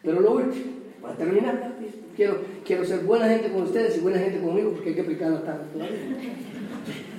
Pero 0.03 0.21
lo 0.21 0.33
último, 0.33 0.65
para 1.01 1.15
terminar, 1.17 1.75
quiero, 2.17 2.39
quiero 2.65 2.85
ser 2.85 3.01
buena 3.01 3.29
gente 3.29 3.51
con 3.51 3.63
ustedes 3.63 3.97
y 3.97 4.01
buena 4.01 4.19
gente 4.19 4.41
conmigo 4.41 4.71
porque 4.73 4.91
hay 4.91 4.95
que 4.95 5.01
aplicar 5.03 5.31
la 5.31 5.43
tarde 5.43 5.65
todavía. 5.73 5.99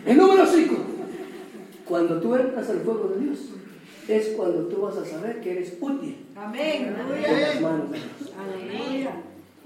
El 0.05 0.17
número 0.17 0.45
5. 0.45 0.75
Cuando 1.87 2.19
tú 2.19 2.35
entras 2.35 2.69
al 2.69 2.79
fuego 2.79 3.09
de 3.09 3.25
Dios, 3.25 3.39
es 4.07 4.29
cuando 4.29 4.67
tú 4.67 4.81
vas 4.81 4.97
a 4.97 5.05
saber 5.05 5.41
que 5.41 5.51
eres 5.51 5.77
útil 5.79 6.17
en 6.55 6.93
las 7.41 7.61
manos 7.61 7.91
de 7.91 7.97
Dios. 7.97 9.11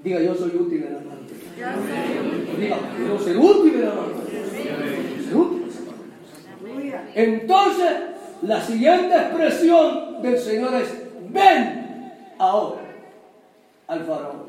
Diga, 0.03 0.21
yo 0.21 0.35
soy 0.35 0.51
útil 0.55 0.83
en 0.83 0.93
las 0.93 1.05
manos 1.05 1.27
de 1.27 1.35
Dios. 1.35 1.38
Diga, 1.59 2.77
soy 3.19 3.35
útil 3.35 3.73
de 3.73 3.79
Dios. 3.79 3.93
Entonces, 7.15 7.91
la 8.43 8.61
siguiente 8.61 9.15
expresión 9.15 10.21
del 10.21 10.37
Señor 10.37 10.73
es, 10.75 10.89
ven 11.29 12.13
ahora 12.37 12.81
al 13.87 14.05
faraón 14.05 14.43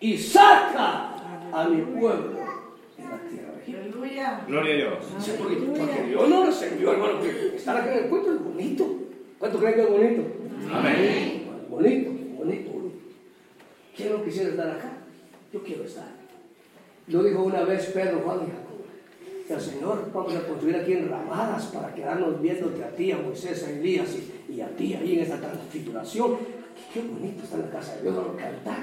y 0.00 0.18
saca 0.18 1.14
a 1.52 1.68
mi 1.68 1.82
pueblo 1.82 2.30
de 2.96 3.04
la 3.04 3.18
tierra. 3.30 3.52
Gloria 4.48 4.72
a 4.72 4.76
Dios. 4.76 5.04
Sí, 5.20 5.32
porque, 5.38 5.56
porque 5.56 6.02
Dios 6.08 6.28
no 6.28 6.46
les 6.46 6.62
envió, 6.62 6.92
hermano, 6.92 7.20
que 7.20 7.56
estar 7.56 7.76
acá 7.76 7.92
en 7.92 8.04
el 8.04 8.10
cuento 8.10 8.32
es 8.32 8.42
bonito. 8.42 8.96
¿Cuánto 9.38 9.58
creen 9.58 9.74
que 9.74 9.82
es 9.82 9.90
bonito? 9.90 10.22
Amén. 10.72 11.42
Bonito, 11.68 12.10
bonito, 12.36 12.70
bonito. 12.72 12.98
¿Quién 13.94 14.12
no 14.12 14.24
quisiera 14.24 14.50
estar 14.50 14.70
acá? 14.70 14.92
Yo 15.52 15.62
quiero 15.62 15.84
estar. 15.84 16.15
Lo 17.08 17.22
dijo 17.22 17.42
una 17.42 17.62
vez 17.62 17.86
Pedro, 17.86 18.20
Juan 18.24 18.38
y 18.38 18.50
Jacob. 18.50 18.66
El 19.48 19.60
Señor, 19.60 20.10
vamos 20.12 20.34
a 20.34 20.46
construir 20.46 20.76
aquí 20.76 20.92
en 20.92 21.08
ramadas 21.08 21.66
para 21.66 21.94
quedarnos 21.94 22.40
viéndote 22.42 22.82
a 22.82 22.90
ti, 22.90 23.12
a 23.12 23.18
Moisés, 23.18 23.62
a 23.62 23.70
Elías 23.70 24.08
y, 24.48 24.60
a 24.60 24.68
ti 24.70 24.94
ahí 24.94 25.14
en 25.14 25.20
esta 25.20 25.40
transfiguración. 25.40 26.36
Qué, 26.92 27.02
bonito 27.02 27.44
en 27.54 27.60
la 27.60 27.70
casa 27.70 27.94
de 27.96 28.02
Dios, 28.02 28.16
vamos 28.16 28.34
a 28.34 28.44
cantar, 28.44 28.78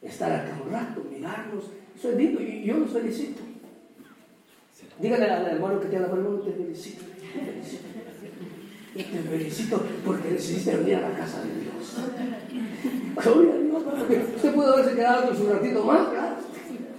estar 0.00 0.32
acá 0.32 0.60
un 0.64 0.72
rato, 0.72 1.04
mirarnos. 1.10 1.64
Eso 1.96 2.10
es 2.10 2.16
lindo 2.16 2.40
y 2.40 2.64
yo 2.64 2.78
los 2.78 2.90
felicito. 2.90 3.42
Dígale 5.00 5.24
al 5.28 5.46
hermano 5.46 5.80
que 5.80 5.88
da 5.88 6.06
la 6.06 6.08
mano, 6.08 6.38
te 6.40 6.52
felicito, 6.52 7.04
te 7.32 7.40
felicito. 7.40 7.84
Te 8.94 9.02
felicito 9.02 9.82
porque 10.04 10.28
decidiste 10.28 10.76
venir 10.76 10.96
a 10.96 11.08
la 11.08 11.16
casa 11.16 11.42
de 11.42 11.48
Dios. 11.60 11.96
Gloria 13.24 13.54
a 13.54 13.56
Dios, 13.56 13.82
usted 14.36 14.54
puede 14.54 14.72
haberse 14.72 14.94
quedado 14.94 15.30
otro 15.30 15.44
un 15.44 15.50
ratito 15.50 15.84
más, 15.84 16.08
claro, 16.08 16.31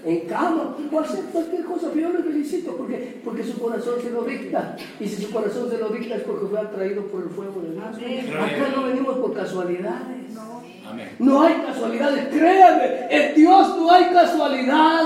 en 0.06 0.20
cama, 0.22 0.76
o 0.92 1.00
hacer 1.00 1.24
cualquier 1.32 1.64
cosa, 1.64 1.88
pero 1.94 2.10
yo 2.10 2.18
le 2.18 2.24
felicito 2.24 2.76
porque, 2.76 3.22
porque 3.24 3.44
su 3.44 3.60
corazón 3.60 3.96
se 4.02 4.10
lo 4.10 4.24
dicta. 4.24 4.76
Y 5.00 5.08
si 5.08 5.24
su 5.24 5.32
corazón 5.32 5.70
se 5.70 5.78
lo 5.78 5.90
dicta 5.90 6.16
es 6.16 6.24
porque 6.24 6.48
fue 6.48 6.60
atraído 6.60 7.04
por 7.08 7.24
el 7.24 7.30
fuego 7.30 7.62
de 7.62 7.72
Dios. 7.72 8.36
Acá 8.36 8.74
no 8.76 8.84
venimos 8.84 9.18
por 9.18 9.34
casualidades. 9.34 10.38
Amén. 10.86 11.10
No 11.18 11.42
hay 11.42 11.54
casualidades, 11.66 12.28
créanme, 12.28 13.08
en 13.10 13.36
Dios 13.36 13.78
no 13.78 13.90
hay 13.90 14.06
casualidad, 14.08 15.06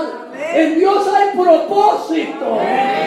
en 0.52 0.78
Dios 0.78 1.08
hay 1.08 1.38
propósito. 1.38 2.58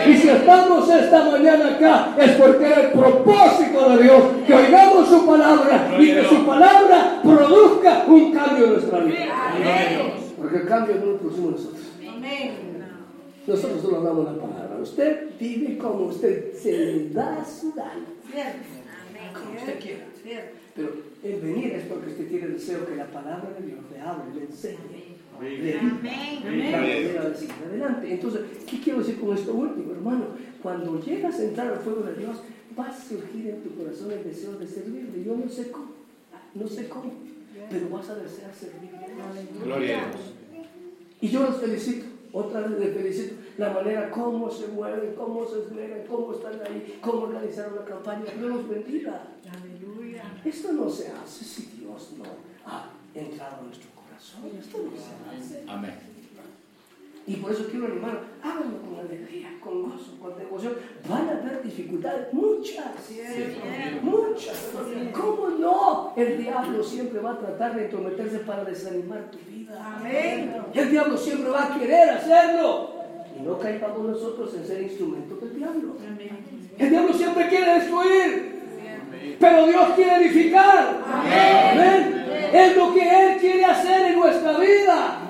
Y 0.07 0.15
si 0.15 0.29
estamos 0.29 0.89
esta 0.89 1.25
mañana 1.25 1.67
acá 1.75 2.15
es 2.17 2.31
porque 2.31 2.65
era 2.65 2.81
el 2.83 2.91
propósito 2.91 3.89
de 3.89 4.03
Dios, 4.03 4.23
que 4.47 4.53
oigamos 4.53 5.09
su 5.09 5.25
palabra 5.25 5.91
y 5.99 6.13
que 6.13 6.23
su 6.29 6.45
palabra 6.45 7.19
produzca 7.21 8.05
un 8.07 8.31
cambio 8.31 8.65
en 8.65 8.73
nuestra 8.73 8.99
vida. 8.99 10.20
Porque 10.51 10.63
el 10.63 10.69
cambio 10.69 10.95
no 10.95 11.05
lo 11.05 11.17
producimos 11.17 11.51
nosotros. 11.51 11.81
Nosotros 13.47 13.81
solo 13.81 14.01
damos 14.01 14.25
la 14.25 14.41
palabra. 14.41 14.77
Usted 14.81 15.29
vive 15.39 15.77
como 15.77 16.07
usted 16.07 16.53
se 16.53 16.71
le 16.71 17.09
da 17.11 17.45
su 17.45 17.73
gana, 17.73 18.05
como 19.33 19.57
usted 19.57 19.79
quiera. 19.79 20.05
Pero 20.75 20.89
el 21.23 21.41
venir 21.41 21.73
es 21.73 21.85
porque 21.85 22.09
usted 22.09 22.27
tiene 22.27 22.47
deseo 22.47 22.85
que 22.85 22.95
la 22.97 23.07
palabra 23.07 23.49
de 23.57 23.65
Dios 23.65 23.79
le 23.91 23.99
hable, 24.01 24.35
le 24.35 24.45
enseñe, 24.45 25.17
adelante. 27.67 28.13
Entonces, 28.13 28.41
¿qué 28.69 28.79
quiero 28.81 28.99
decir 28.99 29.19
con 29.19 29.37
esto 29.37 29.53
último, 29.53 29.93
hermano? 29.93 30.25
Cuando 30.61 31.01
llegas 31.01 31.39
a 31.39 31.43
entrar 31.43 31.67
al 31.67 31.79
fuego 31.79 32.01
de 32.03 32.15
Dios, 32.15 32.37
va 32.77 32.87
a 32.87 32.93
surgir 32.93 33.47
en 33.47 33.63
tu 33.63 33.75
corazón 33.75 34.11
el 34.11 34.23
deseo 34.23 34.57
de 34.57 34.67
servirle. 34.67 35.23
Yo 35.23 35.35
no 35.35 35.49
sé 35.49 35.71
cómo, 35.71 35.91
no 36.53 36.67
sé 36.67 36.89
cómo, 36.89 37.13
pero 37.69 37.89
vas 37.89 38.09
a 38.09 38.15
desear 38.15 38.51
servirle. 38.53 39.07
Gloria 39.63 40.03
a 40.03 40.09
Dios. 40.09 40.40
Y 41.21 41.29
yo 41.29 41.43
los 41.43 41.57
felicito. 41.57 42.07
otra 42.33 42.61
vez 42.61 42.79
le 42.79 42.87
felicito 42.87 43.35
la 43.57 43.71
manera 43.71 44.09
como 44.09 44.49
se 44.49 44.67
mueven, 44.67 45.13
cómo 45.15 45.45
se 45.45 45.59
esmeran, 45.59 46.01
cómo 46.07 46.33
están 46.33 46.59
ahí, 46.65 46.99
cómo 47.01 47.23
organizaron 47.23 47.75
la 47.75 47.85
campaña. 47.85 48.25
Dios 48.37 48.49
los 48.49 48.67
bendiga. 48.67 49.27
Aleluya. 49.51 50.23
Esto 50.43 50.73
no 50.73 50.89
se 50.89 51.09
hace 51.09 51.45
si 51.45 51.77
Dios 51.77 52.13
no 52.17 52.23
ha 52.65 52.89
entrado 53.13 53.59
en 53.59 53.67
nuestro 53.67 53.89
corazón. 53.91 54.49
Esto 54.59 54.77
no 54.79 54.91
se 54.91 55.55
hace. 55.55 55.63
Amén. 55.67 56.10
Y 57.31 57.37
por 57.37 57.49
eso 57.53 57.65
quiero 57.71 57.85
animar, 57.85 58.23
háganlo 58.43 58.81
con 58.81 58.99
alegría, 58.99 59.57
con 59.63 59.83
gozo, 59.83 60.19
con 60.19 60.37
devoción. 60.37 60.73
Van 61.07 61.29
a 61.29 61.31
haber 61.31 61.63
dificultades, 61.63 62.33
muchas, 62.33 62.87
muchas. 64.01 64.69
¿Cómo 65.13 65.47
no? 65.51 66.13
El 66.17 66.37
diablo 66.37 66.83
siempre 66.83 67.21
va 67.21 67.31
a 67.31 67.39
tratar 67.39 67.73
de 67.75 67.85
entrometerse 67.85 68.39
para 68.39 68.65
desanimar 68.65 69.31
tu 69.31 69.37
vida. 69.49 69.95
Amén. 69.95 70.57
El 70.73 70.91
diablo 70.91 71.15
siempre 71.15 71.51
va 71.51 71.73
a 71.73 71.79
querer 71.79 72.09
hacerlo. 72.09 72.95
Y 73.39 73.43
no 73.43 73.57
caigamos 73.59 74.09
nosotros 74.09 74.53
en 74.55 74.67
ser 74.67 74.81
instrumentos 74.81 75.39
del 75.39 75.55
diablo. 75.55 75.95
El 76.77 76.89
diablo 76.89 77.13
siempre 77.13 77.47
quiere 77.47 77.75
destruir. 77.75 78.61
Pero 79.39 79.67
Dios 79.67 79.89
quiere 79.95 80.25
edificar. 80.25 81.01
Amén. 81.09 82.25
Es 82.51 82.75
lo 82.75 82.93
que 82.93 83.01
Él 83.01 83.37
quiere 83.39 83.63
hacer 83.63 84.11
en 84.11 84.19
nuestra 84.19 84.57
vida. 84.57 85.20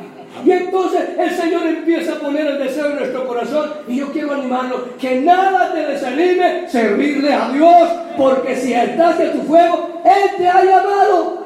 Y 0.45 0.51
entonces 0.51 1.01
el 1.17 1.29
Señor 1.31 1.67
empieza 1.67 2.13
a 2.13 2.19
poner 2.19 2.47
el 2.47 2.59
deseo 2.59 2.87
en 2.91 2.95
nuestro 2.97 3.27
corazón. 3.27 3.71
Y 3.87 3.97
yo 3.97 4.11
quiero 4.11 4.33
animarlo, 4.33 4.97
que 4.97 5.21
nada 5.21 5.73
te 5.73 5.85
desanime 5.85 6.67
servirle 6.67 7.33
a 7.33 7.49
Dios. 7.49 7.89
Porque 8.17 8.55
si 8.55 8.73
estás 8.73 9.19
de 9.19 9.29
tu 9.29 9.41
fuego, 9.43 10.01
Él 10.03 10.37
te 10.37 10.47
ha 10.47 10.63
llamado. 10.63 11.45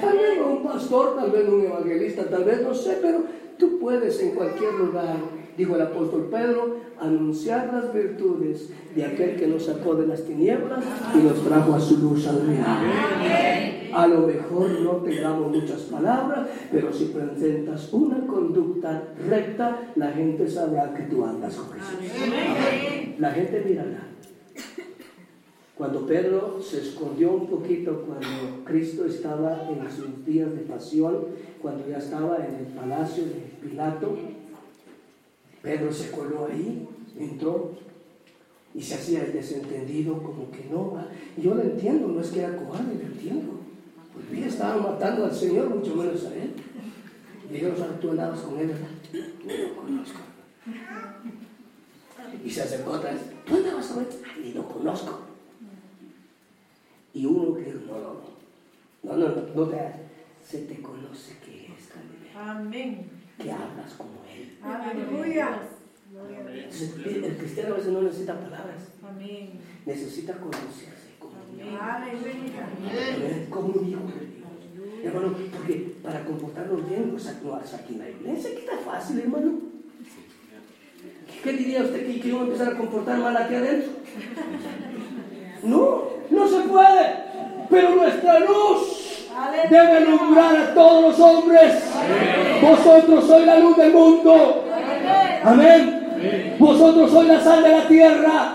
Tal 0.00 0.16
vez 0.16 0.38
no 0.38 0.46
un 0.48 0.62
pastor, 0.62 1.16
tal 1.16 1.30
vez 1.30 1.44
no 1.44 1.56
un 1.56 1.64
evangelista, 1.64 2.24
tal 2.24 2.44
vez 2.44 2.60
no 2.60 2.74
sé, 2.74 2.98
pero 3.00 3.22
tú 3.58 3.78
puedes 3.78 4.20
en 4.20 4.30
cualquier 4.32 4.72
lugar, 4.74 5.16
dijo 5.58 5.74
el 5.74 5.82
apóstol 5.82 6.28
Pedro, 6.30 6.76
anunciar 7.00 7.70
las 7.72 7.92
virtudes 7.92 8.70
de 8.94 9.04
aquel 9.04 9.34
que 9.36 9.48
nos 9.48 9.64
sacó 9.64 9.96
de 9.96 10.06
las 10.06 10.22
tinieblas 10.22 10.84
y 11.14 11.18
nos 11.18 11.44
trajo 11.44 11.74
a 11.74 11.80
su 11.80 11.98
luz 11.98 12.26
admirable. 12.28 13.88
A 13.92 14.06
lo 14.06 14.20
mejor 14.28 14.70
no 14.80 14.90
tengamos 14.98 15.50
muchas 15.50 15.80
palabras, 15.82 16.48
pero 16.70 16.92
si 16.92 17.06
presentas 17.06 17.92
una 17.92 18.24
conducta 18.26 19.02
recta, 19.28 19.92
la 19.96 20.12
gente 20.12 20.48
sabrá 20.48 20.94
que 20.94 21.02
tú 21.04 21.24
andas 21.24 21.56
con 21.56 21.72
Jesús. 21.72 22.34
La 23.18 23.32
gente 23.32 23.62
mirará. 23.66 24.04
Cuando 25.74 26.06
Pedro 26.06 26.60
se 26.60 26.80
escondió 26.80 27.32
un 27.32 27.46
poquito 27.46 28.04
cuando 28.04 28.64
Cristo 28.64 29.04
estaba 29.04 29.68
en 29.70 29.88
sus 29.90 30.24
días 30.24 30.52
de 30.52 30.62
pasión, 30.62 31.26
cuando 31.62 31.88
ya 31.88 31.98
estaba 31.98 32.36
en 32.38 32.66
el 32.66 32.66
palacio 32.74 33.24
de 33.24 33.68
Pilato, 33.68 34.16
Pedro 35.62 35.92
se 35.92 36.10
coló 36.10 36.46
ahí, 36.46 36.86
entró 37.18 37.72
y 38.74 38.82
se 38.82 38.94
hacía 38.94 39.24
el 39.24 39.32
desentendido 39.32 40.22
como 40.22 40.50
que 40.50 40.64
no 40.70 40.96
yo 41.36 41.54
lo 41.54 41.62
entiendo, 41.62 42.08
no 42.08 42.20
es 42.20 42.28
que 42.28 42.40
era 42.40 42.56
cobarde, 42.56 42.94
lo 42.94 43.06
entiendo. 43.06 43.52
Pues 44.12 44.30
bien, 44.30 44.44
estaban 44.48 44.82
matando 44.82 45.24
al 45.24 45.34
Señor, 45.34 45.68
mucho 45.68 45.94
menos 45.96 46.24
a 46.24 46.34
él. 46.34 46.52
Y 47.48 47.52
dijeron, 47.54 47.76
"Ah, 47.80 47.98
tú 48.00 48.10
andabas 48.10 48.40
con 48.40 48.58
él, 48.58 48.68
¿verdad? 48.68 48.88
No 49.44 49.68
lo 49.68 49.76
conozco. 49.76 50.20
Y 52.44 52.50
se 52.50 52.62
acercó 52.62 52.92
otra 52.92 53.12
vez, 53.12 53.22
¿tú 53.46 53.56
andabas 53.56 53.86
con 53.86 54.02
él? 54.02 54.08
"Ay, 54.34 54.42
Ni 54.44 54.52
lo 54.52 54.68
conozco. 54.68 55.20
Y 57.14 57.26
uno 57.26 57.54
que 57.54 57.72
no, 57.72 57.98
no, 57.98 59.16
no, 59.16 59.16
no, 59.16 59.28
no, 59.28 59.54
no 59.54 59.70
conoce 60.82 61.36
que 61.44 61.64
eres 61.64 61.88
Galileo, 61.88 62.38
Amén. 62.38 63.17
Que 63.40 63.50
hablas 63.52 63.92
como 63.96 64.10
él. 64.32 64.58
Aleluya. 64.62 65.60
El, 67.04 67.24
el 67.24 67.36
cristiano 67.36 67.74
a 67.74 67.76
veces 67.78 67.92
no 67.92 68.02
necesita 68.02 68.34
palabras, 68.34 68.88
Amén. 69.06 69.60
necesita 69.86 70.32
conocerse 70.34 71.14
como 71.18 71.34
hijo. 71.56 71.78
Aleluya. 71.80 72.68
Amén, 72.76 73.46
como 73.50 73.68
un 73.68 73.88
hijo 73.88 74.00
de 74.00 74.26
Dios. 74.26 75.04
Hermano, 75.04 75.36
porque 75.56 75.94
para 76.02 76.24
comportarnos 76.24 76.88
bien, 76.88 77.10
pues 77.10 77.26
actúas 77.28 77.72
aquí 77.74 77.94
en 77.94 77.98
la 78.00 78.10
iglesia, 78.10 78.50
que 78.50 78.58
está 78.60 78.78
fácil, 78.78 79.20
hermano. 79.20 79.52
¿Qué 81.44 81.52
diría 81.52 81.82
usted 81.82 82.06
que 82.06 82.20
que 82.20 82.28
yo 82.28 82.38
voy 82.38 82.44
a 82.44 82.46
empezar 82.52 82.74
a 82.74 82.76
comportar 82.78 83.18
mal 83.18 83.36
aquí 83.36 83.54
adentro? 83.54 83.92
No, 85.62 86.04
no 86.30 86.48
se 86.48 86.60
puede. 86.68 87.14
Pero 87.70 87.94
nuestra 87.96 88.40
luz 88.40 88.97
debe 89.68 89.96
alumbrar 89.98 90.56
a 90.56 90.74
todos 90.74 91.02
los 91.02 91.20
hombres. 91.20 91.74
Vosotros 92.62 93.26
sois 93.26 93.46
la 93.46 93.58
luz 93.58 93.76
del 93.76 93.92
mundo. 93.92 94.64
Amén. 95.44 96.56
Vosotros 96.58 97.10
sois 97.10 97.28
la 97.28 97.40
sal 97.40 97.62
de 97.62 97.68
la 97.68 97.88
tierra. 97.88 98.52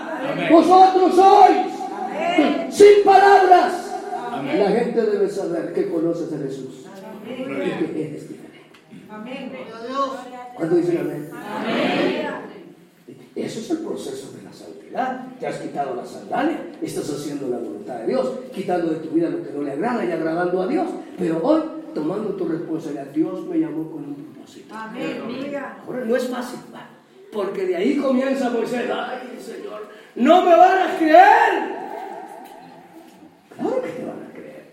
Vosotros 0.50 1.14
sois. 1.14 2.74
Sin 2.74 3.04
palabras. 3.04 3.72
La 4.58 4.70
gente 4.70 5.02
debe 5.02 5.28
saber 5.28 5.72
que 5.72 5.88
conoces 5.88 6.32
a 6.32 6.38
Jesús. 6.38 6.86
Y 7.24 7.34
que 7.34 8.06
eres. 8.08 8.26
Amén. 9.10 9.52
¿Cuándo 10.56 10.76
dicen 10.76 10.98
amén? 10.98 11.30
Eso 13.36 13.58
es 13.58 13.70
el 13.70 13.78
proceso 13.78 14.30
de 14.32 14.42
la 14.42 14.52
santidad. 14.52 15.26
Te 15.40 15.46
has 15.46 15.56
quitado 15.56 15.96
la 15.96 16.06
sandalia, 16.06 16.70
estás 16.80 17.10
haciendo 17.10 17.48
la 17.48 17.58
voluntad 17.58 17.98
de 18.00 18.06
Dios, 18.06 18.30
quitando 18.54 18.92
de 18.92 19.00
tu 19.00 19.10
vida 19.10 19.28
lo 19.28 19.42
que 19.42 19.50
no 19.50 19.62
le 19.62 19.72
agrada 19.72 20.04
y 20.04 20.12
agradando 20.12 20.62
a 20.62 20.66
Dios. 20.68 20.88
Pero 21.18 21.40
hoy, 21.42 21.62
tomando 21.94 22.30
tu 22.34 22.46
responsabilidad, 22.46 23.06
Dios 23.06 23.44
me 23.46 23.58
llamó 23.58 23.90
con 23.90 24.04
un 24.04 24.14
propósito. 24.14 24.72
Amén. 24.72 25.20
Ahora 25.84 26.04
no 26.04 26.14
es 26.14 26.28
fácil, 26.28 26.60
va, 26.72 26.88
porque 27.32 27.66
de 27.66 27.76
ahí 27.76 27.96
comienza 27.96 28.50
Moisés. 28.50 28.88
Ay, 28.88 29.36
Señor, 29.40 29.88
no 30.14 30.44
me 30.44 30.56
van 30.56 30.88
a 30.88 30.96
creer. 30.96 31.74
Claro 33.56 33.82
que 33.82 33.88
te 33.88 34.04
van 34.04 34.28
a 34.30 34.32
creer. 34.32 34.64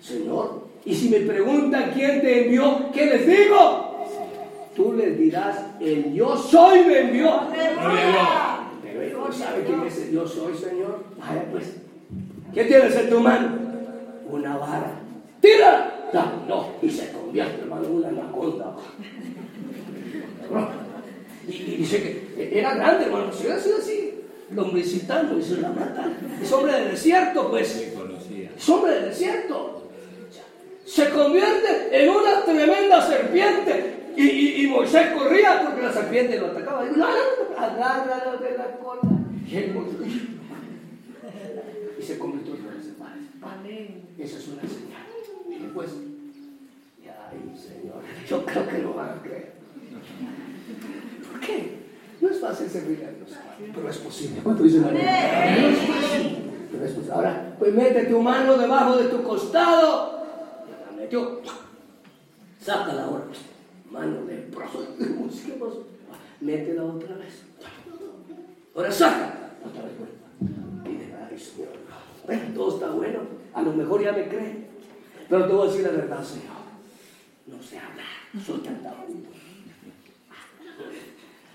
Señor, 0.00 0.68
y 0.84 0.94
si 0.94 1.08
me 1.08 1.20
preguntan 1.20 1.90
quién 1.92 2.20
te 2.20 2.44
envió, 2.44 2.92
¿qué 2.92 3.06
les 3.06 3.26
digo? 3.26 3.91
Tú 4.74 4.94
les 4.94 5.18
dirás, 5.18 5.58
el 5.80 6.14
yo 6.14 6.36
soy 6.36 6.84
me 6.84 7.00
envió. 7.00 7.42
Pero 8.82 9.02
él 9.02 9.12
no 9.12 9.32
sabe 9.32 9.64
quién 9.64 9.82
es 9.86 9.98
el 9.98 10.12
yo 10.12 10.26
soy, 10.26 10.54
Señor. 10.56 11.04
Vaya 11.18 11.44
pues, 11.50 11.76
¿qué 12.54 12.64
tienes 12.64 12.96
en 12.96 13.10
tu 13.10 13.20
mano? 13.20 13.58
Una 14.30 14.56
vara. 14.56 14.92
¡Tírala! 15.40 15.92
No, 16.48 16.68
y 16.80 16.90
se 16.90 17.10
convierte, 17.10 17.62
hermano, 17.62 17.86
en 17.86 17.92
una 17.92 18.08
anaconda. 18.08 18.76
Y, 21.48 21.52
y 21.52 21.76
dice 21.78 22.26
que 22.36 22.58
era 22.58 22.74
grande, 22.74 23.06
hermano, 23.06 23.32
si 23.32 23.42
hubiera 23.42 23.60
sido 23.60 23.78
así, 23.78 24.14
lombrecitando 24.50 25.38
y 25.38 25.42
se 25.42 25.60
la 25.60 25.70
matan. 25.70 26.16
Es 26.40 26.52
hombre 26.52 26.72
del 26.72 26.90
desierto, 26.92 27.50
pues. 27.50 27.92
Es 28.56 28.68
hombre 28.68 28.92
del 28.92 29.04
desierto. 29.06 29.82
Se 30.84 31.08
convierte 31.10 31.88
en 31.90 32.10
una 32.10 32.44
tremenda 32.44 33.06
serpiente. 33.06 34.01
Y, 34.16 34.22
y- 34.22 34.64
y 34.64 34.66
Moisés 34.68 35.12
corría 35.12 35.62
porque 35.64 35.82
la 35.82 35.92
serpiente 35.92 36.38
lo 36.38 36.46
atacaba. 36.48 36.84
Digo, 36.84 37.04
agárralo 37.56 38.38
de 38.38 38.58
la 38.58 38.76
cola. 38.78 39.00
Y 39.46 39.56
él. 39.56 39.76
Y 41.98 42.02
se 42.02 42.18
convirtió 42.18 42.54
en 42.54 42.64
los 42.64 42.84
demás. 42.86 43.10
Amén. 43.42 44.02
Esa 44.18 44.38
es 44.38 44.48
una 44.48 44.62
señal. 44.62 45.02
Y 45.48 45.62
después, 45.62 45.90
ay, 47.02 47.58
Señor, 47.58 48.02
yo 48.28 48.44
creo 48.44 48.68
que 48.68 48.78
lo 48.78 48.94
van 48.94 49.10
a 49.18 49.22
creer. 49.22 49.52
¿Por 51.30 51.40
qué? 51.40 51.82
No 52.20 52.28
es 52.28 52.40
fácil 52.40 52.68
servir 52.68 53.04
a 53.04 53.10
Dios, 53.10 53.30
pero 53.74 53.88
es 53.88 53.98
posible. 53.98 54.40
¿Cuánto 54.42 54.62
dicen 54.62 54.84
amén? 54.84 55.02
No 55.04 55.68
es 55.68 55.78
fácil, 55.78 56.38
pero 56.70 56.84
es 56.84 56.92
posible. 56.92 57.12
Ahora, 57.14 57.54
pues 57.58 57.74
mete 57.74 58.04
tu 58.04 58.20
mano 58.20 58.56
debajo 58.56 58.96
de 58.96 59.08
tu 59.08 59.22
costado. 59.22 60.24
Ya 60.68 60.90
la 60.90 60.96
metió. 60.96 61.40
Sácala 62.60 63.04
ahora. 63.04 63.24
Mano 63.92 64.24
de 64.26 64.46
brazo. 64.54 64.86
¿Qué 64.98 65.52
pasó? 65.52 65.86
Métela 66.40 66.84
otra 66.84 67.14
vez. 67.16 67.42
Ahora 68.74 68.90
saca. 68.90 69.50
Otra 69.64 69.82
vez 69.82 69.92
vuelta. 69.98 70.88
Y 70.90 70.96
de 70.96 71.14
ay, 71.14 71.38
Señor. 71.38 72.54
Todo 72.54 72.74
está 72.76 72.90
bueno. 72.90 73.20
A 73.54 73.62
lo 73.62 73.72
mejor 73.74 74.02
ya 74.02 74.12
me 74.12 74.28
creen. 74.28 74.66
Pero 75.28 75.46
te 75.46 75.52
voy 75.52 75.66
a 75.68 75.70
decir 75.70 75.84
la 75.86 75.90
verdad, 75.92 76.24
Señor. 76.24 76.62
No 77.46 77.62
sé 77.62 77.78
hablar. 77.78 78.06
Soy. 78.44 78.62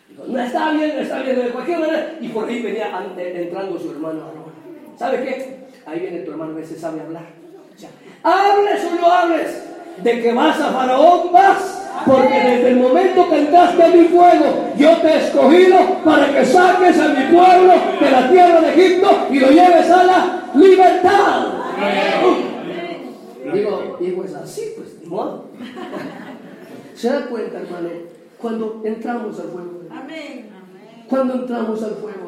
Digo, 0.10 0.24
no 0.28 0.40
está 0.40 0.72
bien, 0.72 0.96
no 0.96 1.02
está 1.02 1.22
bien, 1.22 1.36
de 1.40 1.50
cualquier 1.50 1.80
manera. 1.80 2.18
Y 2.22 2.30
por 2.30 2.48
ahí 2.48 2.62
venía 2.62 2.96
an- 2.98 3.20
entrando 3.20 3.80
su 3.80 3.92
hermano 3.92 4.24
Aarón. 4.26 4.46
¿Sabe 4.98 5.24
qué? 5.24 5.58
Ahí 5.86 6.00
viene 6.02 6.20
tu 6.22 6.32
hermano, 6.32 6.58
ese 6.60 6.78
sabe 6.80 7.02
hablar. 7.02 7.26
O 8.24 8.28
hables 8.28 8.84
o 8.86 8.96
no 8.96 9.12
hables, 9.12 9.64
de 10.04 10.22
que 10.22 10.34
vas 10.34 10.60
a 10.60 10.72
Faraón, 10.72 11.32
vas. 11.32 11.84
Porque 12.06 12.34
desde 12.34 12.70
el 12.70 12.76
momento 12.78 13.28
que 13.30 13.40
entraste 13.40 13.84
a 13.84 13.88
mi 13.90 14.04
fuego, 14.06 14.72
yo 14.78 14.98
te 14.98 15.08
he 15.08 15.18
escogido 15.28 15.78
para 16.06 16.32
que 16.32 16.46
saques 16.46 17.00
a 17.00 17.08
mi 17.10 17.36
pueblo 17.36 17.74
de 18.00 18.12
la 18.12 18.30
tierra 18.30 18.62
de 18.62 18.70
Egipto 18.70 19.28
y 19.32 19.40
lo 19.40 19.50
lleves 19.50 19.92
a 19.92 20.04
la 20.04 20.44
libertad. 20.54 21.48
Digo, 23.54 23.98
digo, 24.00 24.24
es 24.24 24.36
así, 24.36 24.74
pues, 24.78 24.98
ni 25.02 25.08
modo. 25.08 25.46
Se 26.96 27.10
da 27.10 27.26
cuenta, 27.28 27.60
hermano, 27.60 27.90
cuando 28.38 28.82
entramos 28.84 29.40
al 29.40 29.48
fuego 29.48 29.72
de 29.82 29.90
Dios. 29.90 30.00
Amén. 30.00 30.50
Cuando 31.10 31.34
entramos 31.36 31.84
al 31.84 31.92
fuego 31.96 32.28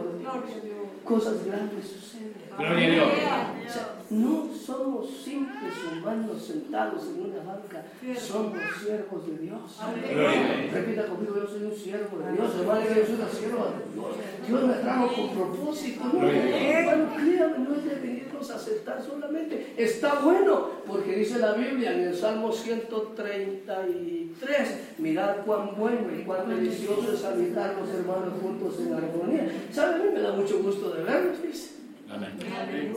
cosas 1.09 1.43
grandes 1.43 1.87
suceden. 1.87 2.33
Gloria 2.55 2.85
a 2.85 3.59
Dios. 3.59 3.98
No 4.09 4.49
somos 4.65 5.07
simples 5.23 5.75
humanos 5.91 6.41
sentados 6.41 7.03
en 7.09 7.25
una 7.25 7.43
banca, 7.43 7.83
somos 8.17 8.57
siervos 8.83 9.27
de 9.27 9.37
Dios. 9.37 9.77
Gloria. 10.11 10.71
Repita 10.73 11.05
conmigo, 11.05 11.35
yo 11.35 11.45
soy 11.47 11.65
un 11.65 11.75
siervo 11.75 12.17
de 12.17 12.31
Dios, 12.31 12.55
hermano, 12.59 12.81
yo 12.81 13.05
soy 13.05 13.15
una 13.15 13.29
sierva 13.29 13.65
de 13.65 13.83
Dios. 13.93 14.07
Dios 14.47 14.63
me 14.63 14.73
trajo 14.73 15.13
con 15.13 15.29
propósito. 15.29 16.05
No, 16.11 16.27
hermano, 16.27 17.15
créame, 17.17 17.59
no 17.59 17.75
es 17.75 17.85
de 17.85 17.95
venirnos 17.95 18.49
a 18.49 18.55
aceptar 18.55 18.99
solamente. 18.99 19.75
Está 19.77 20.21
bueno, 20.21 20.69
porque 20.87 21.15
dice 21.15 21.37
la 21.37 21.53
Biblia 21.53 21.93
en 21.93 22.07
el 22.07 22.15
Salmo 22.15 22.51
133, 22.51 24.69
mirad 24.97 25.45
cuán 25.45 25.75
bueno 25.77 26.11
y 26.17 26.23
cuán 26.23 26.49
delicioso 26.49 27.13
es 27.13 27.23
habitar 27.23 27.75
los 27.79 27.87
hermanos 27.89 28.33
juntos 28.41 28.73
en 28.79 28.91
armonía. 28.91 29.51
¿Sabe? 29.71 29.93
A 29.93 29.97
mí 29.99 30.05
me 30.15 30.21
da 30.21 30.31
mucho 30.31 30.63
gusto 30.63 30.89
de 30.95 31.03
verlos, 31.03 31.43
dice. 31.43 31.75
Amén. 32.09 32.31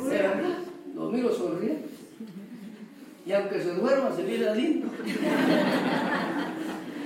De 0.09 0.72
los 0.95 1.13
miro 1.13 1.33
sonriendo. 1.33 1.89
Y 3.25 3.33
aunque 3.33 3.61
se 3.61 3.75
duerma, 3.75 4.11
se 4.15 4.23
mira 4.25 4.55
lindo. 4.55 4.89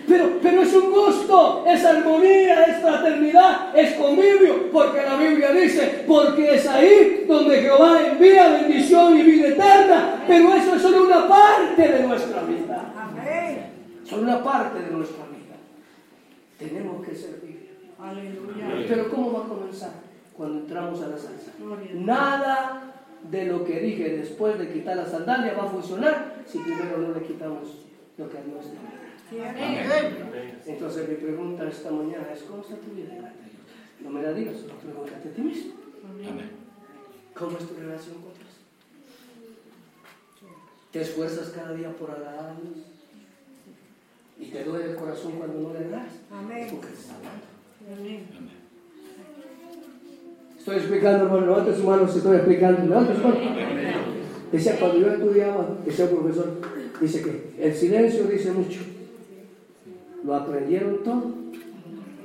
Pero, 0.09 0.39
pero 0.41 0.63
es 0.63 0.73
un 0.73 0.93
gusto, 0.93 1.65
es 1.67 1.85
armonía, 1.85 2.63
es 2.65 2.81
fraternidad, 2.81 3.77
es 3.77 3.95
convivio, 3.95 4.71
porque 4.71 5.03
la 5.03 5.17
Biblia 5.17 5.51
dice, 5.51 6.05
porque 6.07 6.55
es 6.55 6.67
ahí 6.69 7.25
donde 7.27 7.61
Jehová 7.61 8.07
envía 8.07 8.49
bendición 8.51 9.19
y 9.19 9.23
vida 9.23 9.49
eterna, 9.49 10.23
pero 10.27 10.55
eso 10.55 10.77
es 10.77 10.83
solo 10.83 11.07
una 11.07 11.27
parte 11.27 11.89
de 11.89 12.07
nuestra 12.07 12.43
vida, 12.43 12.93
Amén. 12.97 13.67
solo 14.05 14.23
una 14.23 14.45
parte 14.45 14.79
de 14.79 14.91
nuestra 14.93 15.25
vida. 15.27 15.57
Tenemos 16.57 17.05
que 17.05 17.15
servir. 17.15 17.77
Aleluya. 18.01 18.87
Pero 18.87 19.11
¿cómo 19.11 19.33
va 19.33 19.45
a 19.45 19.49
comenzar? 19.49 19.91
Cuando 20.37 20.61
entramos 20.61 21.03
a 21.03 21.09
la 21.09 21.19
salsa. 21.19 21.51
Nada 21.95 22.96
de 23.31 23.45
lo 23.47 23.65
que 23.65 23.81
dije 23.81 24.17
después 24.17 24.59
de 24.59 24.73
quitar 24.73 24.97
la 24.97 25.07
sandalia 25.07 25.55
va 25.55 25.65
a 25.65 25.69
funcionar 25.69 26.43
si 26.47 26.59
primero 26.59 26.99
no 26.99 27.13
le 27.13 27.23
quitamos 27.23 27.87
lo 28.17 28.29
que 28.29 28.39
a 28.39 28.43
Dios 28.43 28.65
le. 28.67 29.07
Entonces 30.67 31.09
mi 31.09 31.15
pregunta 31.17 31.69
esta 31.69 31.91
mañana 31.91 32.29
es, 32.33 32.43
¿cómo 32.43 32.63
está 32.63 32.77
tu 32.77 32.93
vida 32.93 33.15
delante 33.15 33.43
de 33.43 33.51
Dios? 33.51 33.67
No 34.01 34.11
me 34.11 34.23
la 34.23 34.33
digas, 34.33 34.57
solo 34.59 34.75
pregúntate 34.75 35.29
a 35.29 35.33
ti 35.33 35.41
mismo. 35.41 35.75
Amén. 36.05 36.51
¿Cómo 37.35 37.59
es 37.59 37.69
tu 37.69 37.75
relación 37.75 38.15
con 38.15 38.33
Dios? 38.35 38.47
¿Te 40.93 41.01
esfuerzas 41.01 41.51
cada 41.51 41.75
día 41.75 41.91
por 41.91 42.11
agradar 42.11 42.51
a 42.51 42.55
Dios? 42.55 42.87
¿Y 44.39 44.47
te 44.47 44.65
duele 44.65 44.91
el 44.93 44.97
corazón 44.97 45.33
cuando 45.33 45.61
no 45.61 45.73
le 45.73 45.81
agradas? 45.81 46.13
Amén. 46.31 46.69
Porque 46.71 46.89
te 46.89 46.95
está 46.95 47.17
hablando. 47.17 47.47
Amén. 47.95 48.29
Amén. 48.37 48.56
Estoy 50.67 50.79
explicando, 50.81 51.27
hermano, 51.27 51.47
levante 51.47 51.77
su 51.77 51.85
mano 51.85 52.09
si 52.09 52.19
estoy 52.19 52.37
explicando. 52.39 52.89
Levante 52.89 53.15
su 53.15 53.21
mano. 53.23 53.39
Decía, 54.51 54.77
cuando 54.81 54.99
yo 54.99 55.13
estudiaba, 55.13 55.77
decía 55.85 56.07
el 56.07 56.11
profesor, 56.11 56.55
dice 57.01 57.23
que 57.23 57.63
el 57.65 57.73
silencio 57.73 58.25
dice 58.25 58.51
mucho. 58.51 58.81
¿Lo 60.25 60.35
aprendieron 60.35 61.05
todo? 61.05 61.23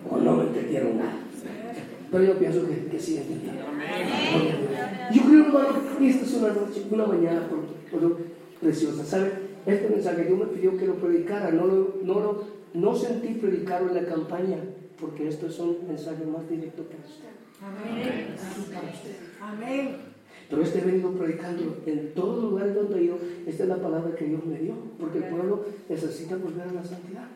¿O 0.10 0.18
no 0.18 0.38
me 0.38 0.44
entendieron 0.46 0.98
nada? 0.98 1.14
Pero 2.12 2.24
yo 2.24 2.39
pienso 2.39 2.68
que, 2.68 2.88
que 2.88 3.00
sí 3.00 3.18
entendieron. 3.18 3.60
Yo 5.14 5.22
creo, 5.22 5.46
hermano, 5.46 5.68
que 6.00 6.10
esta 6.10 6.26
es 6.26 6.34
una 6.34 6.48
noche, 6.48 6.84
una 6.89 7.06
mañana 7.06 7.48
por, 7.48 8.00
por- 8.00 8.18
preciosa. 8.60 9.06
¿Sabe? 9.06 9.34
Este 9.68 9.88
mensaje 9.88 10.24
Dios 10.24 10.39
me 10.39 10.46
pidió 10.46 10.76
que 10.78 10.88
lo 10.88 10.96
predicara. 10.96 11.52
No, 11.52 11.68
lo, 11.68 11.96
no, 12.04 12.14
lo, 12.20 12.44
no 12.74 12.96
sentí 12.96 13.36
predicarlo 13.36 13.89
en 13.96 14.04
la 14.04 14.10
campaña, 14.10 14.58
porque 15.00 15.28
esto 15.28 15.46
es 15.46 15.60
un 15.60 15.78
mensaje 15.88 16.26
más 16.26 16.50
directo 16.50 16.82
para 16.82 17.04
usted. 17.06 17.31
Amén. 17.62 18.36
Amén. 19.39 19.95
Pero 20.49 20.64
este 20.64 20.80
he 20.80 20.82
venido 20.82 21.12
predicando 21.12 21.78
en 21.86 22.14
todo 22.14 22.49
lugar 22.49 22.74
donde 22.74 23.03
ido. 23.03 23.18
Esta 23.45 23.64
es 23.64 23.70
la 23.70 23.78
palabra 23.78 24.16
que 24.16 24.26
Dios 24.26 24.45
me 24.45 24.57
dio. 24.57 24.74
Porque 24.99 25.20
el 25.20 25.24
pueblo 25.26 25.66
necesita 25.88 26.36
volver 26.36 26.68
a 26.68 26.74
la 26.74 26.84
santidad. 26.84 27.28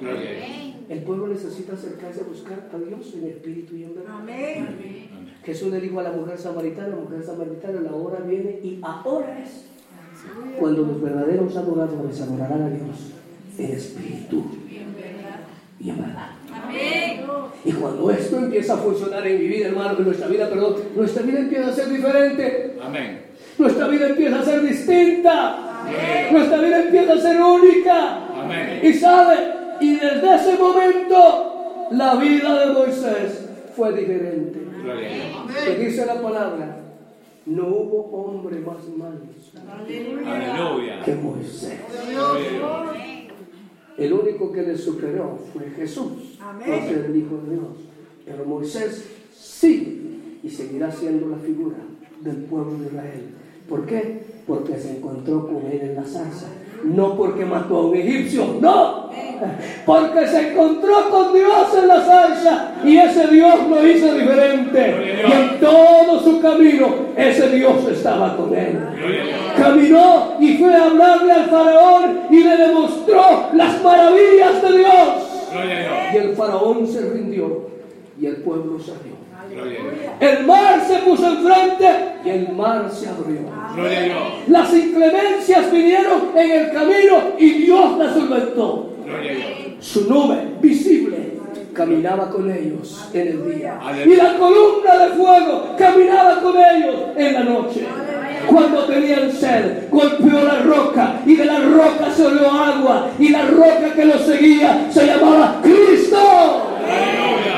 Gloria 0.00 0.30
a 0.30 0.32
Dios. 0.32 0.76
El 0.88 1.02
pueblo 1.02 1.28
necesita 1.28 1.74
acercarse 1.74 2.22
a 2.22 2.24
buscar 2.24 2.68
a 2.72 2.78
Dios 2.78 3.14
en 3.14 3.28
espíritu 3.28 3.76
y 3.76 3.84
en 3.84 3.94
verdad. 3.94 4.16
Amén. 4.20 4.66
Amén. 4.68 5.34
Jesús 5.44 5.70
le 5.70 5.80
dijo 5.80 6.00
a 6.00 6.02
la 6.02 6.12
mujer 6.12 6.38
samaritana, 6.38 6.88
la 6.88 6.96
mujer 6.96 7.22
samaritana, 7.22 7.80
la 7.80 7.92
hora 7.92 8.20
viene 8.20 8.60
y 8.62 8.80
ahora 8.82 9.42
es. 9.42 9.66
Cuando 10.58 10.82
los 10.82 11.02
verdaderos 11.02 11.54
adoradores 11.54 12.20
adorarán 12.22 12.62
a 12.62 12.70
Dios 12.70 13.12
en 13.58 13.70
espíritu 13.70 14.44
y 15.78 15.90
en 15.90 15.98
verdad. 15.98 16.30
Y 17.64 17.72
cuando 17.72 18.10
esto 18.10 18.36
empieza 18.38 18.74
a 18.74 18.76
funcionar 18.76 19.26
en 19.26 19.38
mi 19.38 19.48
vida, 19.48 19.68
hermano, 19.68 19.98
en 19.98 20.04
nuestra 20.04 20.28
vida, 20.28 20.48
perdón, 20.48 20.76
nuestra 20.94 21.22
vida 21.22 21.38
empieza 21.40 21.68
a 21.68 21.72
ser 21.72 21.88
diferente. 21.88 22.76
Amén. 22.82 23.22
Nuestra 23.58 23.88
vida 23.88 24.08
empieza 24.08 24.40
a 24.40 24.44
ser 24.44 24.62
distinta. 24.62 25.84
Nuestra 26.30 26.58
vida 26.58 26.82
empieza 26.82 27.12
a 27.14 27.18
ser 27.18 27.40
única. 27.40 28.26
Amén. 28.42 28.80
Y 28.82 28.92
sabe, 28.94 29.36
y 29.80 29.96
desde 29.96 30.34
ese 30.34 30.58
momento 30.58 31.88
la 31.90 32.14
vida 32.16 32.66
de 32.66 32.72
Moisés 32.72 33.48
fue 33.74 33.92
diferente. 33.92 34.60
Que 35.64 35.74
dice 35.76 36.04
la 36.04 36.20
palabra, 36.20 36.76
no 37.46 37.66
hubo 37.68 38.10
hombre 38.12 38.58
más 38.60 38.86
malo 38.96 39.20
Aleluya. 39.80 41.02
que 41.04 41.14
Moisés. 41.14 41.80
Gloria 42.10 42.48
a 42.48 42.92
Dios. 42.92 43.13
El 43.96 44.12
único 44.12 44.50
que 44.52 44.62
le 44.62 44.76
superó 44.76 45.38
fue 45.52 45.70
Jesús, 45.70 46.38
ser 46.64 47.04
el 47.06 47.16
Hijo 47.16 47.36
de 47.46 47.54
Dios. 47.54 47.68
Pero 48.24 48.44
Moisés 48.44 49.04
sigue 49.32 50.38
y 50.42 50.48
seguirá 50.48 50.90
siendo 50.90 51.28
la 51.28 51.36
figura 51.38 51.76
del 52.20 52.36
pueblo 52.44 52.78
de 52.78 52.86
Israel. 52.86 53.22
¿Por 53.68 53.86
qué? 53.86 54.22
Porque 54.46 54.76
se 54.78 54.96
encontró 54.96 55.46
con 55.46 55.66
él 55.66 55.80
en 55.80 55.94
la 55.94 56.04
zarza. 56.04 56.48
No 56.84 57.16
porque 57.16 57.44
mató 57.44 57.78
a 57.78 57.86
un 57.86 57.96
egipcio, 57.96 58.56
no. 58.60 59.04
Porque 59.84 60.26
se 60.28 60.50
encontró 60.50 61.10
con 61.10 61.32
Dios 61.32 61.74
en 61.76 61.88
la 61.88 62.00
zarza 62.00 62.72
y 62.84 62.96
ese 62.96 63.26
Dios 63.28 63.54
lo 63.68 63.86
hizo 63.86 64.14
diferente. 64.14 65.24
Y 65.26 65.32
en 65.32 65.60
todo 65.60 66.20
su 66.20 66.40
camino 66.40 66.94
ese 67.16 67.48
Dios 67.50 67.76
estaba 67.90 68.36
con 68.36 68.54
él. 68.54 68.78
Caminó 69.56 70.34
y 70.38 70.56
fue 70.56 70.74
a 70.74 70.84
hablarle 70.84 71.32
al 71.32 71.46
faraón 71.46 72.20
y 72.30 72.42
le 72.42 72.56
demostró 72.56 73.48
las 73.54 73.82
maravillas 73.82 74.62
de 74.62 74.78
Dios. 74.78 75.08
Y 76.12 76.16
el 76.16 76.36
faraón 76.36 76.86
se 76.86 77.00
rindió 77.10 77.73
y 78.20 78.26
el 78.26 78.36
pueblo 78.36 78.78
salió. 78.78 79.24
El 80.20 80.46
mar 80.46 80.82
se 80.86 80.98
puso 80.98 81.26
enfrente 81.26 81.88
y 82.24 82.28
el 82.30 82.52
mar 82.52 82.90
se 82.90 83.08
abrió. 83.08 83.40
Las 84.48 84.72
inclemencias 84.72 85.70
vinieron 85.70 86.30
en 86.34 86.50
el 86.50 86.72
camino 86.72 87.16
y 87.38 87.50
Dios 87.50 87.98
las 87.98 88.14
solventó. 88.14 88.90
Su 89.80 90.08
nube 90.08 90.48
visible 90.60 91.34
caminaba 91.74 92.30
con 92.30 92.50
ellos 92.50 93.08
en 93.12 93.28
el 93.28 93.58
día. 93.58 93.80
Y 94.06 94.14
la 94.16 94.38
columna 94.38 94.96
de 94.98 95.14
fuego 95.14 95.74
caminaba 95.76 96.40
con 96.40 96.56
ellos 96.56 96.94
en 97.16 97.34
la 97.34 97.44
noche. 97.44 97.86
Cuando 98.48 98.84
tenían 98.84 99.32
sed, 99.32 99.88
golpeó 99.90 100.42
la 100.44 100.60
roca 100.60 101.20
y 101.26 101.34
de 101.34 101.44
la 101.44 101.60
roca 101.60 102.10
salió 102.14 102.50
agua. 102.50 103.10
Y 103.18 103.28
la 103.28 103.46
roca 103.46 103.92
que 103.94 104.04
los 104.04 104.22
seguía 104.22 104.86
se 104.90 105.06
llamaba 105.06 105.60
Cristo. 105.62 106.70
Aleluya. 106.84 107.53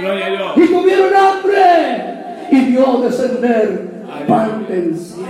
Gloria 0.00 0.26
a 0.26 0.30
Dios. 0.30 0.52
Y 0.56 0.66
tuvieron 0.66 1.14
hambre 1.14 2.16
y 2.50 2.60
vio 2.66 3.00
descender 3.02 3.86
pan 4.26 4.66
del 4.68 4.96
cielo. 4.96 5.26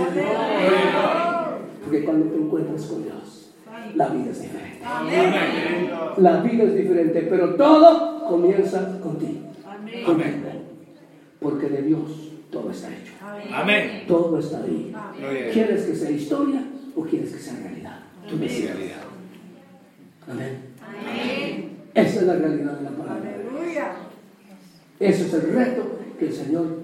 Porque 1.83 2.03
cuando 2.03 2.25
te 2.27 2.37
encuentras 2.37 2.85
con 2.85 3.03
Dios, 3.03 3.51
la 3.95 4.07
vida 4.09 4.31
es 4.31 4.41
diferente. 4.41 4.81
Amén. 4.85 5.91
La 6.17 6.41
vida 6.41 6.63
es 6.63 6.75
diferente, 6.75 7.27
pero 7.29 7.55
todo 7.55 8.25
comienza 8.27 8.99
contigo. 8.99 9.51
Contigo. 10.05 10.51
Porque 11.39 11.69
de 11.69 11.81
Dios 11.83 12.31
todo 12.51 12.71
está 12.71 12.87
hecho. 12.89 13.13
Amén. 13.53 14.03
Todo 14.07 14.39
está 14.39 14.63
ahí. 14.63 14.93
¿Quieres 15.53 15.85
que 15.85 15.95
sea 15.95 16.11
historia 16.11 16.63
o 16.95 17.03
quieres 17.03 17.31
que 17.33 17.39
sea 17.39 17.59
realidad? 17.61 17.99
Tú 18.29 18.37
decides. 18.37 18.75
Realidad. 18.75 18.97
Amén. 20.29 20.67
Esa 21.93 22.19
es 22.19 22.23
la 22.23 22.35
realidad 22.35 22.73
de 22.73 22.83
la 22.83 22.89
palabra. 22.91 23.29
Aleluya. 23.33 24.06
Ese 24.99 25.27
es 25.27 25.33
el 25.33 25.53
reto 25.53 25.99
que 26.17 26.27
el 26.27 26.33
Señor 26.33 26.83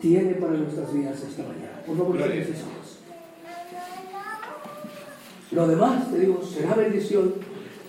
tiene 0.00 0.34
para 0.34 0.52
nuestras 0.52 0.92
vidas 0.92 1.22
esta 1.22 1.42
mañana. 1.42 1.82
Por 1.86 1.96
favor. 1.96 2.18
Lo 5.50 5.66
demás, 5.66 6.10
te 6.10 6.18
digo, 6.20 6.42
será 6.42 6.74
bendición 6.74 7.34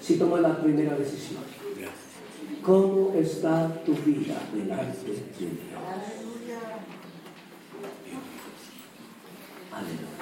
si 0.02 0.18
tomas 0.18 0.42
la 0.42 0.62
primera 0.62 0.96
decisión. 0.96 1.44
¿Cómo 2.64 3.14
está 3.16 3.84
tu 3.86 3.94
vida 3.94 4.36
delante 4.54 5.08
de 5.08 5.14
Dios? 5.14 5.52
Aleluya. 9.72 10.20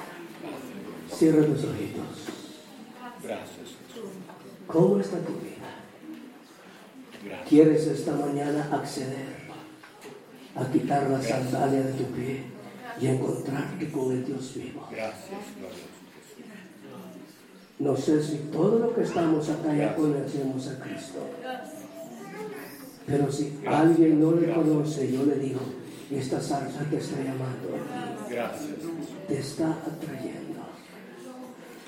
Cierra 1.12 1.46
tus 1.46 1.64
ojitos. 1.64 2.06
Gracias. 3.24 3.76
¿Cómo 4.68 5.00
está 5.00 5.18
tu 5.20 5.34
vida? 5.34 5.47
¿Quieres 7.48 7.88
esta 7.88 8.14
mañana 8.14 8.70
acceder 8.72 9.48
a 10.56 10.72
quitar 10.72 11.10
la 11.10 11.22
sandalia 11.22 11.84
de 11.84 11.94
tu 11.94 12.04
pie 12.06 12.44
y 13.00 13.08
encontrarte 13.08 13.90
con 13.92 14.12
el 14.12 14.26
Dios 14.26 14.54
vivo? 14.56 14.88
Gracias, 14.92 15.40
No 17.80 17.96
sé 17.96 18.24
si 18.24 18.38
todo 18.52 18.80
lo 18.80 18.96
que 18.96 19.04
estamos 19.04 19.50
acá 19.50 19.76
ya 19.76 19.96
conocemos 19.96 20.68
a 20.68 20.80
Cristo. 20.80 21.20
Pero 23.06 23.32
si 23.32 23.60
alguien 23.66 24.20
no 24.20 24.32
le 24.32 24.54
conoce, 24.54 25.12
yo 25.12 25.24
le 25.26 25.36
digo, 25.36 25.62
esta 26.12 26.42
salsa 26.42 26.84
te 26.90 26.98
está 26.98 27.18
llamando. 27.18 27.70
Gracias. 28.30 28.72
Te 29.28 29.40
está 29.40 29.72
atrayendo. 29.72 30.48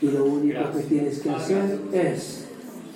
Y 0.02 0.08
lo 0.08 0.26
único 0.26 0.72
que 0.72 0.84
tienes 0.84 1.20
que 1.20 1.30
hacer 1.30 1.82
es 1.92 2.49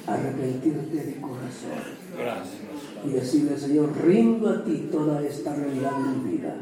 arrepentirte 0.07 0.97
de 0.97 1.21
corazón. 1.21 1.71
Gracias. 2.17 2.73
Y 3.05 3.09
decirle, 3.09 3.57
Señor, 3.57 3.89
rindo 4.03 4.49
a 4.49 4.63
ti 4.63 4.87
toda 4.91 5.21
esta 5.23 5.55
realidad 5.55 5.91
de 5.91 6.17
mi 6.17 6.31
vida. 6.31 6.55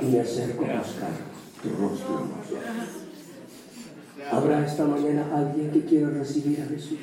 Y 0.00 0.04
me 0.06 0.20
acerco 0.20 0.64
a 0.64 0.78
buscar 0.78 1.10
tu 1.62 1.68
rostro 1.70 2.14
hermoso. 2.14 2.56
¿Habrá 4.30 4.64
esta 4.66 4.86
mañana 4.86 5.26
alguien 5.34 5.70
que 5.70 5.84
quiera 5.84 6.10
recibir 6.10 6.60
a 6.62 6.66
Jesús? 6.66 6.98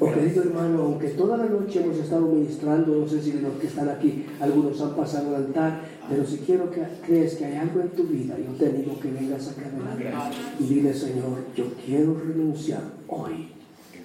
Oh 0.00 0.10
querido 0.10 0.42
hermano, 0.42 0.82
aunque 0.82 1.08
toda 1.08 1.36
la 1.36 1.44
noche 1.44 1.82
hemos 1.82 1.98
estado 1.98 2.26
ministrando, 2.26 2.96
no 2.96 3.06
sé 3.06 3.22
si 3.22 3.30
de 3.30 3.42
los 3.42 3.52
que 3.54 3.66
están 3.66 3.88
aquí, 3.88 4.24
algunos 4.40 4.80
han 4.80 4.96
pasado 4.96 5.28
al 5.28 5.44
altar, 5.46 5.82
pero 6.08 6.26
si 6.26 6.38
quiero 6.38 6.70
que 6.70 6.82
crees 7.06 7.34
que 7.34 7.44
hay 7.44 7.56
algo 7.56 7.80
en 7.80 7.90
tu 7.90 8.04
vida, 8.04 8.36
yo 8.38 8.52
te 8.58 8.72
digo 8.72 8.98
que 8.98 9.10
vengas 9.10 9.48
acá 9.48 9.66
adelante 9.66 10.10
y 10.58 10.64
dile, 10.64 10.94
Señor, 10.94 11.44
yo 11.54 11.66
quiero 11.84 12.18
renunciar 12.18 12.82
hoy 13.06 13.50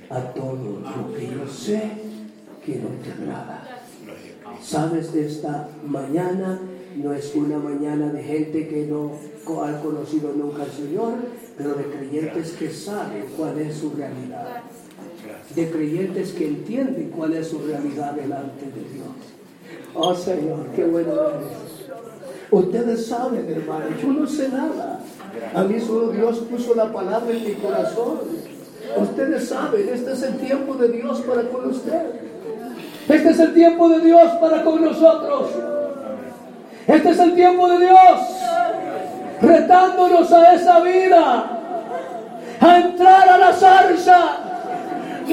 a 0.10 0.20
todo 0.34 0.82
lo 0.82 1.14
que 1.16 1.28
yo 1.28 1.48
sé 1.48 1.82
que 2.66 2.76
no 2.76 2.90
te 3.04 3.12
agrada. 3.12 3.64
Sabes, 4.62 5.14
esta 5.14 5.70
mañana 5.86 6.60
no 6.96 7.14
es 7.14 7.34
una 7.36 7.60
mañana 7.60 8.12
de 8.12 8.24
gente 8.24 8.68
que 8.68 8.88
no 8.88 9.14
ha 9.64 9.82
conocido 9.82 10.34
nunca 10.36 10.64
al 10.64 10.72
Señor, 10.72 11.14
pero 11.58 11.76
de 11.76 11.86
creyentes 11.86 12.52
que 12.54 12.70
saben 12.70 13.26
cuál 13.38 13.60
es 13.60 13.78
su 13.78 13.92
realidad 13.92 14.64
de 15.56 15.70
creyentes 15.70 16.32
que 16.32 16.48
entienden 16.48 17.10
cuál 17.10 17.34
es 17.34 17.48
su 17.48 17.60
realidad 17.60 18.14
delante 18.14 18.66
de 18.66 18.82
Dios. 18.94 19.08
Oh 19.94 20.16
Señor, 20.16 20.68
qué 20.76 20.86
bueno 20.86 21.12
eres. 21.14 21.90
Ustedes 22.52 23.06
saben, 23.06 23.48
hermano, 23.50 23.86
yo 24.02 24.08
no 24.10 24.28
sé 24.28 24.50
nada. 24.50 25.02
A 25.54 25.64
mí 25.64 25.80
solo 25.80 26.12
Dios 26.12 26.40
puso 26.40 26.76
la 26.76 26.92
palabra 26.92 27.32
en 27.32 27.44
mi 27.44 27.54
corazón. 27.54 28.20
Ustedes 28.98 29.50
saben, 29.50 29.90
este 29.94 30.14
es 30.14 30.24
el 30.24 30.38
tiempo 30.38 30.76
de 30.76 30.90
Dios 30.90 31.22
para 31.22 31.44
con 31.44 31.70
usted. 31.70 32.02
Este 33.08 33.30
es 33.30 33.40
el 33.40 33.54
tiempo 33.54 33.90
de 33.90 34.00
Dios 34.00 34.32
para 34.42 34.64
con 34.64 34.84
nosotros. 34.84 35.50
Este 36.88 37.10
es 37.10 37.20
el 37.20 37.36
tiempo 37.36 37.70
de 37.70 37.86
Dios 37.86 38.20
retándonos 39.42 40.32
a 40.34 40.54
esa 40.54 40.80
vida, 40.82 41.60
a 42.60 42.78
entrar 42.78 43.30
a 43.30 43.38
la 43.38 43.54
zarza 43.54 44.50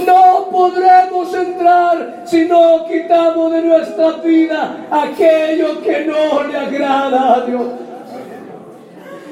no 0.04 0.48
podremos 0.50 1.32
entrar 1.34 2.22
si 2.26 2.44
no 2.46 2.84
quitamos 2.86 3.52
de 3.52 3.62
nuestra 3.62 4.12
vida 4.12 4.86
aquello 4.90 5.80
que 5.82 6.04
no 6.04 6.42
le 6.44 6.56
agrada 6.56 7.34
a 7.34 7.40
Dios. 7.46 7.66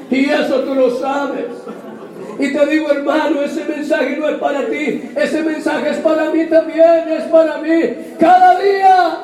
Y 0.09 0.29
eso 0.29 0.59
tú 0.61 0.75
lo 0.75 0.91
sabes. 0.99 1.45
Y 2.37 2.53
te 2.53 2.65
digo, 2.65 2.91
hermano, 2.91 3.41
ese 3.41 3.63
mensaje 3.63 4.17
no 4.17 4.29
es 4.29 4.37
para 4.37 4.65
ti, 4.65 5.09
ese 5.15 5.41
mensaje 5.41 5.91
es 5.91 5.97
para 5.97 6.29
mí 6.31 6.45
también, 6.45 7.09
es 7.09 7.23
para 7.25 7.57
mí. 7.59 7.81
Cada 8.19 8.59
día, 8.59 9.17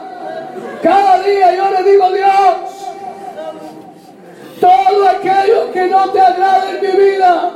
cada 0.82 1.22
día 1.22 1.56
yo 1.56 1.72
le 1.72 1.92
digo, 1.92 2.12
Dios, 2.12 2.82
todo 4.62 5.10
aquello 5.10 5.72
que 5.74 5.88
no 5.88 6.10
te 6.12 6.22
agrada 6.22 6.72
en 6.72 6.82
mi 6.82 7.04
vida, 7.04 7.52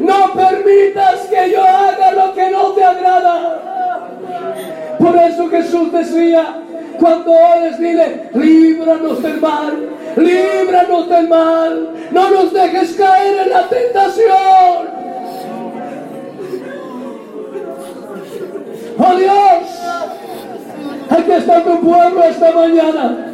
no 0.00 0.32
permitas 0.34 1.20
que 1.26 1.50
yo 1.50 1.62
haga 1.62 2.12
lo 2.12 2.34
que 2.34 2.50
no 2.50 2.72
te 2.72 2.84
agrada. 2.84 3.60
Por 4.98 5.16
eso 5.16 5.48
Jesús 5.48 5.92
decía, 5.92 6.56
cuando 6.98 7.32
ores, 7.32 7.78
dile, 7.78 8.30
líbranos 8.34 9.22
del 9.22 9.40
mal, 9.40 9.88
líbranos 10.16 11.08
del 11.08 11.28
mal, 11.28 11.88
no 12.10 12.30
nos 12.30 12.52
dejes 12.52 12.92
caer 12.94 13.46
en 13.46 13.50
la 13.50 13.68
tentación. 13.68 14.94
Oh 18.96 19.16
Dios, 19.16 19.80
aquí 21.10 21.32
está 21.32 21.64
tu 21.64 21.80
pueblo 21.80 22.22
esta 22.22 22.52
mañana. 22.52 23.33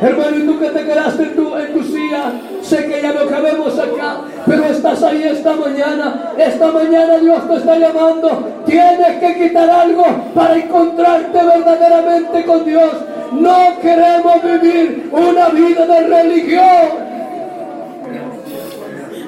Hermano, 0.00 0.38
y 0.38 0.46
tú 0.46 0.58
que 0.58 0.70
te 0.70 0.84
quedaste 0.84 1.22
en 1.24 1.36
tu, 1.36 1.56
en 1.56 1.74
tu 1.74 1.82
silla, 1.82 2.32
sé 2.62 2.86
que 2.86 3.02
ya 3.02 3.12
no 3.12 3.26
cabemos 3.26 3.78
acá, 3.78 4.20
pero 4.46 4.64
estás 4.64 5.02
ahí 5.02 5.24
esta 5.24 5.54
mañana. 5.54 6.32
Esta 6.38 6.72
mañana 6.72 7.18
Dios 7.18 7.46
te 7.46 7.56
está 7.56 7.76
llamando. 7.76 8.62
Tienes 8.64 9.18
que 9.18 9.34
quitar 9.34 9.68
algo 9.68 10.04
para 10.34 10.56
encontrarte 10.56 11.38
verdaderamente 11.44 12.44
con 12.46 12.64
Dios. 12.64 12.92
No 13.32 13.78
queremos 13.82 14.42
vivir 14.42 15.10
una 15.12 15.48
vida 15.50 15.86
de 15.86 16.00
religión. 16.06 17.10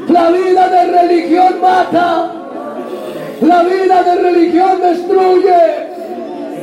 La 0.08 0.30
vida 0.30 0.68
de 0.68 0.84
religión 0.84 1.60
mata. 1.60 2.32
La 3.42 3.62
vida 3.62 4.02
de 4.04 4.14
religión 4.22 4.80
destruye. 4.80 5.92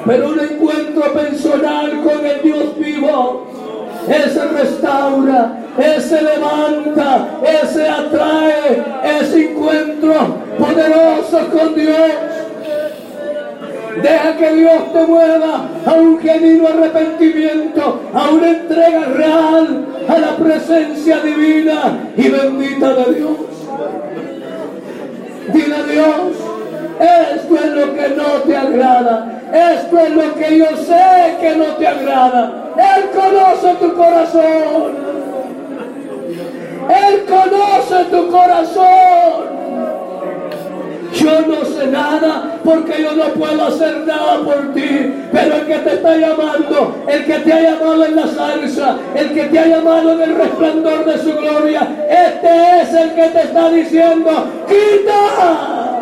Pero 0.03 0.29
un 0.29 0.39
encuentro 0.39 1.13
personal 1.13 2.01
con 2.01 2.25
el 2.25 2.41
Dios 2.41 2.79
vivo 2.79 3.58
ese 4.07 4.45
restaura, 4.45 5.51
ese 5.77 6.21
levanta, 6.21 7.27
ese 7.63 7.87
atrae, 7.87 8.83
ese 9.19 9.51
encuentro 9.51 10.13
poderoso 10.57 11.47
con 11.51 11.75
Dios. 11.75 12.11
Deja 14.01 14.37
que 14.37 14.53
Dios 14.53 14.93
te 14.93 15.05
mueva 15.05 15.67
a 15.85 15.93
un 15.93 16.19
genuino 16.19 16.67
arrepentimiento, 16.67 18.01
a 18.13 18.29
una 18.29 18.49
entrega 18.49 19.05
real 19.15 19.85
a 20.07 20.17
la 20.17 20.37
presencia 20.37 21.19
divina 21.19 21.99
y 22.15 22.29
bendita 22.29 22.93
de 22.93 23.13
Dios. 23.13 23.37
Dile 25.53 25.75
a 25.75 25.83
Dios, 25.83 26.49
esto 26.99 27.55
es 27.55 27.65
lo 27.71 27.93
que 27.93 28.09
no 28.09 28.23
te 28.45 28.57
agrada. 28.57 29.39
Esto 29.51 29.99
es 29.99 30.11
lo 30.11 30.35
que 30.35 30.57
yo 30.57 30.65
sé 30.77 31.37
que 31.41 31.55
no 31.55 31.65
te 31.77 31.87
agrada. 31.87 32.68
Él 32.79 33.09
conoce 33.13 33.75
tu 33.75 33.93
corazón. 33.93 35.09
Él 36.89 37.25
conoce 37.25 38.05
tu 38.05 38.31
corazón. 38.31 39.59
Yo 41.13 41.41
no 41.41 41.65
sé 41.65 41.87
nada 41.87 42.59
porque 42.63 43.01
yo 43.01 43.11
no 43.13 43.25
puedo 43.33 43.67
hacer 43.67 44.05
nada 44.07 44.39
por 44.45 44.73
ti. 44.73 45.13
Pero 45.31 45.55
el 45.55 45.65
que 45.67 45.75
te 45.75 45.93
está 45.95 46.15
llamando, 46.15 47.03
el 47.07 47.25
que 47.25 47.33
te 47.39 47.53
ha 47.53 47.61
llamado 47.61 48.05
en 48.05 48.15
la 48.15 48.27
salsa, 48.27 48.97
el 49.15 49.33
que 49.33 49.43
te 49.43 49.59
ha 49.59 49.65
llamado 49.65 50.13
en 50.13 50.21
el 50.21 50.35
resplandor 50.35 51.05
de 51.05 51.17
su 51.17 51.35
gloria, 51.35 51.81
este 52.09 52.81
es 52.81 52.93
el 52.93 53.13
que 53.13 53.27
te 53.27 53.41
está 53.41 53.69
diciendo, 53.69 54.47
quita. 54.67 55.98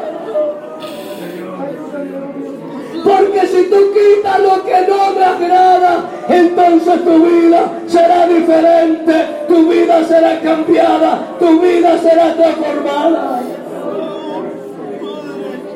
Porque 3.08 3.48
si 3.48 3.64
tú 3.70 3.94
quitas 3.94 4.40
lo 4.42 4.66
que 4.66 4.82
no 4.86 5.12
me 5.14 5.24
agrada, 5.24 6.04
entonces 6.28 7.06
tu 7.06 7.26
vida 7.26 7.72
será 7.88 8.28
diferente, 8.28 9.14
tu 9.48 9.70
vida 9.70 10.04
será 10.04 10.42
cambiada, 10.42 11.20
tu 11.40 11.62
vida 11.62 11.98
será 12.00 12.34
transformada. 12.34 13.40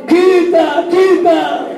Quita, 0.10 0.84
quita. 0.90 1.71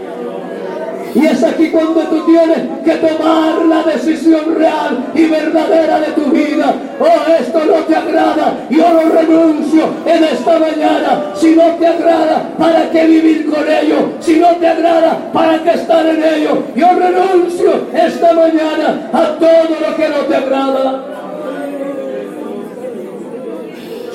Y 1.16 1.28
es 1.28 1.44
aquí 1.44 1.70
cuando 1.70 2.02
tú 2.02 2.26
tienes 2.26 2.58
que 2.84 2.96
tomar 2.96 3.64
la 3.66 3.84
decisión 3.84 4.56
real 4.56 5.12
y 5.14 5.26
verdadera 5.26 6.00
de 6.00 6.08
tu 6.08 6.32
vida. 6.32 6.74
Oh, 7.00 7.32
esto 7.40 7.60
no 7.66 7.84
te 7.84 7.96
agrada. 7.96 8.58
Yo 8.70 8.84
lo 8.94 9.10
renuncio 9.10 9.84
en 10.08 10.24
esta 10.24 10.58
mañana. 10.58 11.32
Si 11.36 11.56
no 11.56 11.64
te 11.76 11.86
agrada, 11.86 12.50
¿para 12.58 12.90
qué 12.90 13.06
vivir 13.06 13.48
con 13.48 13.62
ello? 13.62 14.10
Si 14.22 14.40
no 14.40 14.56
te 14.56 14.68
agrada, 14.68 15.32
¿para 15.32 15.62
qué 15.64 15.72
estar 15.72 16.04
en 16.08 16.24
ello? 16.24 16.64
Yo 16.76 16.88
renuncio 16.98 17.74
esta 17.94 18.34
mañana 18.34 19.10
a 19.14 19.38
todo 19.38 19.78
lo 19.82 19.96
que 19.96 20.10
no 20.10 20.18
te 20.28 20.36
agrada. 20.36 21.04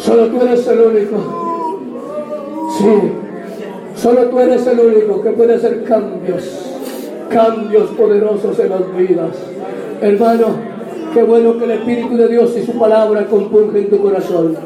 Solo 0.02 0.26
tú 0.26 0.42
eres 0.42 0.66
el 0.66 0.80
único. 0.80 1.94
Sí. 2.76 3.12
Solo 3.94 4.22
tú 4.30 4.40
eres 4.40 4.66
el 4.66 4.80
único 4.80 5.22
que 5.22 5.30
puede 5.30 5.54
hacer 5.56 5.84
cambios 5.84 6.77
cambios 7.28 7.90
poderosos 7.90 8.58
en 8.58 8.70
las 8.70 8.96
vidas. 8.96 9.36
Hermano, 10.00 10.77
qué 11.12 11.22
bueno 11.22 11.58
que 11.58 11.64
el 11.64 11.70
Espíritu 11.72 12.16
de 12.16 12.28
Dios 12.28 12.54
y 12.56 12.64
su 12.64 12.78
palabra 12.78 13.26
compunge 13.26 13.82
tu 13.82 14.00
corazón. 14.00 14.56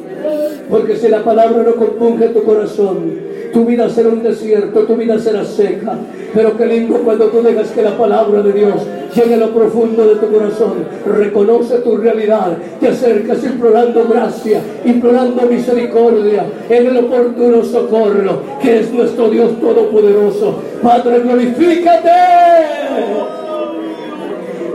Porque 0.70 0.96
si 0.96 1.08
la 1.08 1.22
palabra 1.22 1.62
no 1.62 1.74
compunge 1.74 2.28
tu 2.28 2.42
corazón, 2.44 3.32
Tu 3.52 3.66
vida 3.66 3.86
será 3.90 4.08
un 4.08 4.22
desierto, 4.22 4.84
tu 4.84 4.96
vida 4.96 5.18
será 5.18 5.44
seca. 5.44 5.98
Pero 6.32 6.56
qué 6.56 6.64
lindo 6.64 6.98
cuando 7.04 7.26
tú 7.26 7.42
dejas 7.42 7.68
que 7.68 7.82
la 7.82 7.98
palabra 7.98 8.42
de 8.42 8.50
Dios 8.50 8.76
llegue 9.14 9.34
a 9.34 9.36
lo 9.36 9.50
profundo 9.50 10.06
de 10.06 10.16
tu 10.16 10.32
corazón. 10.32 10.86
Reconoce 11.04 11.78
tu 11.80 11.98
realidad. 11.98 12.56
Te 12.80 12.88
acercas 12.88 13.44
implorando 13.44 14.08
gracia, 14.08 14.62
implorando 14.86 15.42
misericordia 15.42 16.46
en 16.70 16.86
el 16.86 16.96
oportuno 16.96 17.62
socorro, 17.62 18.40
que 18.62 18.80
es 18.80 18.90
nuestro 18.90 19.28
Dios 19.28 19.60
Todopoderoso. 19.60 20.62
Padre, 20.82 21.20
glorifícate. 21.20 22.10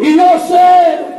Y 0.03 0.15
yo 0.15 0.27
sé 0.48 1.16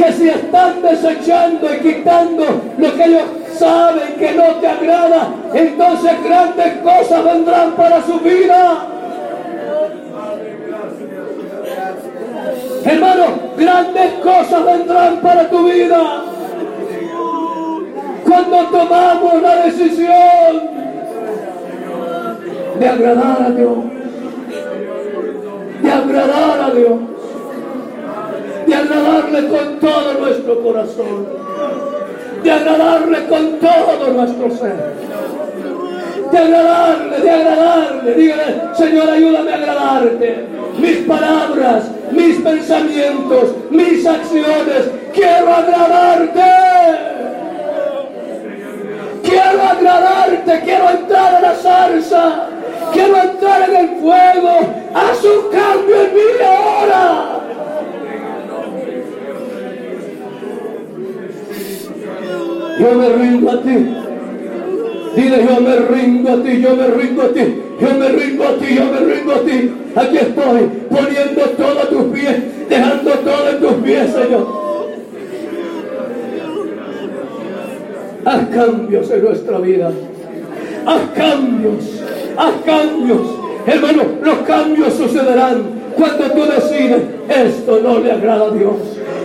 que 0.00 0.12
si 0.12 0.28
están 0.30 0.80
desechando 0.80 1.68
y 1.74 1.78
quitando 1.80 2.44
lo 2.78 2.94
que 2.94 3.04
ellos 3.04 3.24
saben 3.52 4.14
que 4.18 4.32
no 4.32 4.44
te 4.54 4.66
agrada, 4.66 5.28
entonces 5.52 6.12
grandes 6.24 6.72
cosas 6.78 7.22
vendrán 7.22 7.72
para 7.72 8.02
su 8.02 8.18
vida. 8.20 8.86
Hermano, 12.82 13.24
grandes 13.58 14.12
cosas 14.22 14.64
vendrán 14.64 15.16
para 15.20 15.50
tu 15.50 15.64
vida. 15.64 16.22
Cuando 18.24 18.56
tomamos 18.68 19.42
la 19.42 19.56
decisión 19.66 20.70
de 22.78 22.88
agradar 22.88 23.42
a 23.42 23.50
Dios, 23.50 23.76
de 25.82 25.92
agradar 25.92 26.60
a 26.62 26.70
Dios, 26.70 27.19
de 28.66 28.74
agradarle 28.74 29.48
con 29.48 29.80
todo 29.80 30.14
nuestro 30.20 30.62
corazón, 30.62 31.26
de 32.42 32.50
agradarle 32.50 33.26
con 33.28 33.58
todo 33.58 34.12
nuestro 34.12 34.50
ser, 34.56 34.76
de 36.30 36.38
agradarle, 36.38 37.20
de 37.20 37.30
agradarle. 37.30 38.14
Dígale, 38.14 38.60
Señor, 38.76 39.10
ayúdame 39.10 39.52
a 39.52 39.56
agradarte. 39.56 40.46
Mis 40.78 40.96
palabras, 40.98 41.90
mis 42.12 42.36
pensamientos, 42.36 43.54
mis 43.70 44.06
acciones, 44.06 44.90
quiero 45.12 45.54
agradarte. 45.54 46.40
Quiero 49.22 49.62
agradarte, 49.62 50.60
quiero 50.64 50.90
entrar 50.90 51.34
a 51.36 51.40
la 51.40 51.54
salsa, 51.54 52.48
quiero 52.92 53.16
entrar 53.16 53.68
en 53.68 53.76
el 53.76 54.00
fuego. 54.00 54.50
Haz 54.94 55.24
un 55.24 55.50
cambio 55.50 55.96
en 56.02 56.14
mí 56.14 56.20
ahora. 56.44 57.39
Yo 62.80 62.94
me 62.94 63.08
rindo 63.10 63.50
a 63.50 63.60
ti. 63.60 63.76
Dile, 65.14 65.44
yo 65.44 65.60
me 65.60 65.76
rindo 65.76 66.32
a 66.32 66.42
ti, 66.42 66.62
yo 66.62 66.76
me 66.76 66.86
rindo 66.86 67.22
a 67.22 67.28
ti, 67.28 67.62
yo 67.78 67.94
me 67.98 68.08
rindo 68.08 68.48
a 68.48 68.54
ti, 68.54 68.74
yo 68.74 68.84
me 68.86 69.00
rindo 69.00 69.34
a 69.34 69.40
ti. 69.40 69.72
Aquí 69.96 70.16
estoy, 70.16 70.70
poniendo 70.88 71.42
todo 71.58 71.78
a 71.78 71.88
tus 71.90 72.04
pies, 72.04 72.36
dejando 72.70 73.10
todo 73.10 73.50
en 73.50 73.60
tus 73.60 73.72
pies, 73.84 74.12
Señor. 74.12 74.60
Haz 78.24 78.46
cambios 78.48 79.10
en 79.10 79.24
nuestra 79.24 79.58
vida. 79.58 79.92
Haz 80.86 81.02
cambios, 81.14 82.02
haz 82.36 82.54
cambios. 82.64 83.20
Hermano, 83.66 84.02
los 84.22 84.38
cambios 84.38 84.94
sucederán 84.94 85.79
cuando 85.96 86.30
tú 86.30 86.44
decides, 86.46 87.02
esto 87.28 87.80
no 87.82 87.98
le 87.98 88.12
agrada 88.12 88.46
a 88.46 88.50
Dios. 88.50 88.76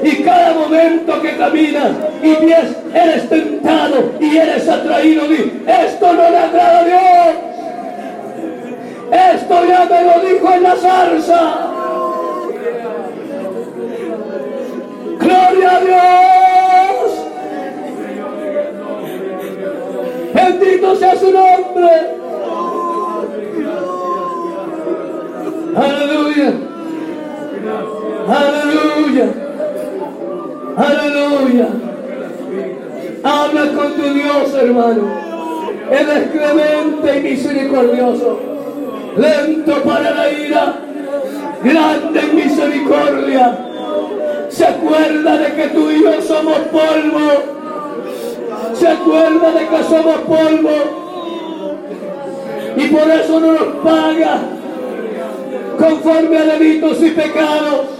Y 0.03 0.23
cada 0.23 0.53
momento 0.53 1.21
que 1.21 1.37
caminas 1.37 1.91
y 2.21 2.45
ves, 2.45 2.75
eres 2.93 3.29
tentado 3.29 4.11
y 4.19 4.37
eres 4.37 4.67
atraído, 4.69 5.27
di, 5.27 5.63
esto 5.67 6.13
no 6.13 6.29
le 6.29 6.37
agrada 6.37 6.79
a 6.79 6.85
Dios. 6.85 7.55
Esto 9.11 9.65
ya 9.65 9.85
me 9.85 10.03
lo 10.03 10.19
dijo 10.27 10.53
en 10.53 10.63
la 10.63 10.75
zarza. 10.75 11.71
Gloria 15.19 15.71
a 15.71 15.79
Dios. 15.79 17.25
Bendito 20.33 20.95
sea 20.95 21.15
su 21.15 21.31
nombre. 21.31 22.24
Aleluya. 25.75 26.53
Aleluya. 28.29 29.27
Aleluya. 30.77 31.67
Habla 33.23 33.61
con 33.75 33.93
tu 33.95 34.13
Dios, 34.13 34.53
hermano. 34.53 35.03
Él 35.91 36.07
es 36.09 36.29
clemente 36.31 37.19
y 37.19 37.23
misericordioso. 37.23 38.39
Lento 39.17 39.83
para 39.83 40.11
la 40.11 40.31
ira. 40.31 40.75
Grande 41.61 42.19
en 42.21 42.35
misericordia. 42.35 43.57
Se 44.49 44.65
acuerda 44.65 45.37
de 45.37 45.53
que 45.55 45.67
tú 45.69 45.91
y 45.91 46.03
yo 46.03 46.21
somos 46.21 46.57
polvo. 46.71 47.31
Se 48.73 48.87
acuerda 48.87 49.51
de 49.51 49.67
que 49.67 49.83
somos 49.83 50.15
polvo. 50.21 51.05
Y 52.77 52.87
por 52.87 53.09
eso 53.09 53.39
no 53.41 53.51
nos 53.51 53.67
paga 53.83 54.39
conforme 55.77 56.37
a 56.37 56.45
delitos 56.45 57.01
y 57.01 57.11
pecados 57.11 57.95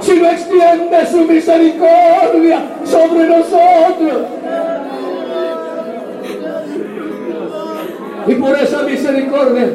sino 0.00 0.30
extiende 0.30 1.06
su 1.10 1.18
misericordia 1.24 2.62
sobre 2.84 3.26
nosotros. 3.26 4.26
Y 8.26 8.34
por 8.34 8.58
esa 8.58 8.82
misericordia 8.82 9.68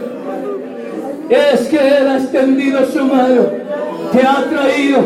es 1.29 1.67
que 1.67 1.77
Él 1.77 2.07
ha 2.07 2.17
extendido 2.17 2.85
su 2.85 3.03
mano, 3.05 3.47
te 4.11 4.21
ha 4.21 4.45
traído 4.49 4.99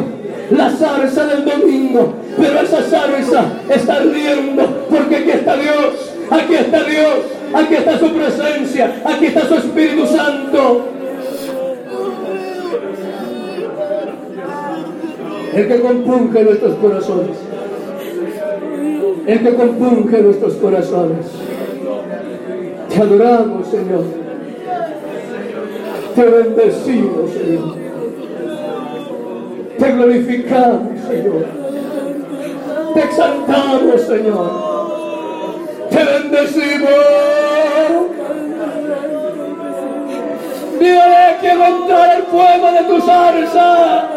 la 0.51 0.69
zarza 0.71 1.25
del 1.25 1.45
domingo, 1.45 2.13
pero 2.37 2.59
esa 2.61 2.81
zarza 2.83 3.45
está 3.69 3.95
ardiendo 3.95 4.85
porque 4.89 5.17
aquí 5.17 5.31
está 5.31 5.55
Dios, 5.55 6.13
aquí 6.29 6.55
está 6.55 6.83
Dios, 6.83 7.15
aquí 7.53 7.75
está 7.75 7.99
su 7.99 8.13
presencia, 8.13 9.01
aquí 9.05 9.25
está 9.27 9.47
su 9.47 9.55
Espíritu 9.55 10.05
Santo. 10.07 10.98
El 15.53 15.67
que 15.67 15.79
compunge 15.81 16.43
nuestros 16.43 16.75
corazones, 16.75 17.37
el 19.25 19.39
que 19.39 19.55
compunge 19.55 20.21
nuestros 20.21 20.53
corazones. 20.55 21.25
Te 22.89 23.01
adoramos, 23.01 23.67
Señor. 23.67 24.03
Te 26.15 26.25
bendecimos, 26.25 27.31
Señor. 27.31 27.75
Te 29.77 29.91
glorificamos, 29.91 30.99
Señor. 31.07 31.45
Te 32.93 32.99
exaltamos, 32.99 34.01
Señor. 34.01 34.69
Te 35.89 36.03
bendecimos. 36.03 36.89
Dígale, 40.79 41.37
quiero 41.41 41.65
entrar 41.65 42.09
al 42.09 42.23
fuego 42.23 42.71
de 42.71 42.83
tu 42.89 43.01
zarza. 43.05 44.08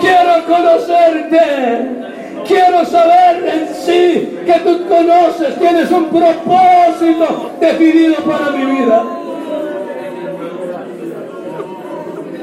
Quiero 0.00 0.46
conocerte. 0.46 2.00
Quiero 2.46 2.84
saber 2.84 3.44
en 3.46 3.74
sí 3.74 4.38
que 4.44 4.54
tú 4.64 4.88
conoces, 4.88 5.54
tienes 5.56 5.90
un 5.92 6.06
propósito 6.06 7.50
definido 7.60 8.16
para 8.24 8.50
mi 8.50 8.64
vida. 8.64 9.04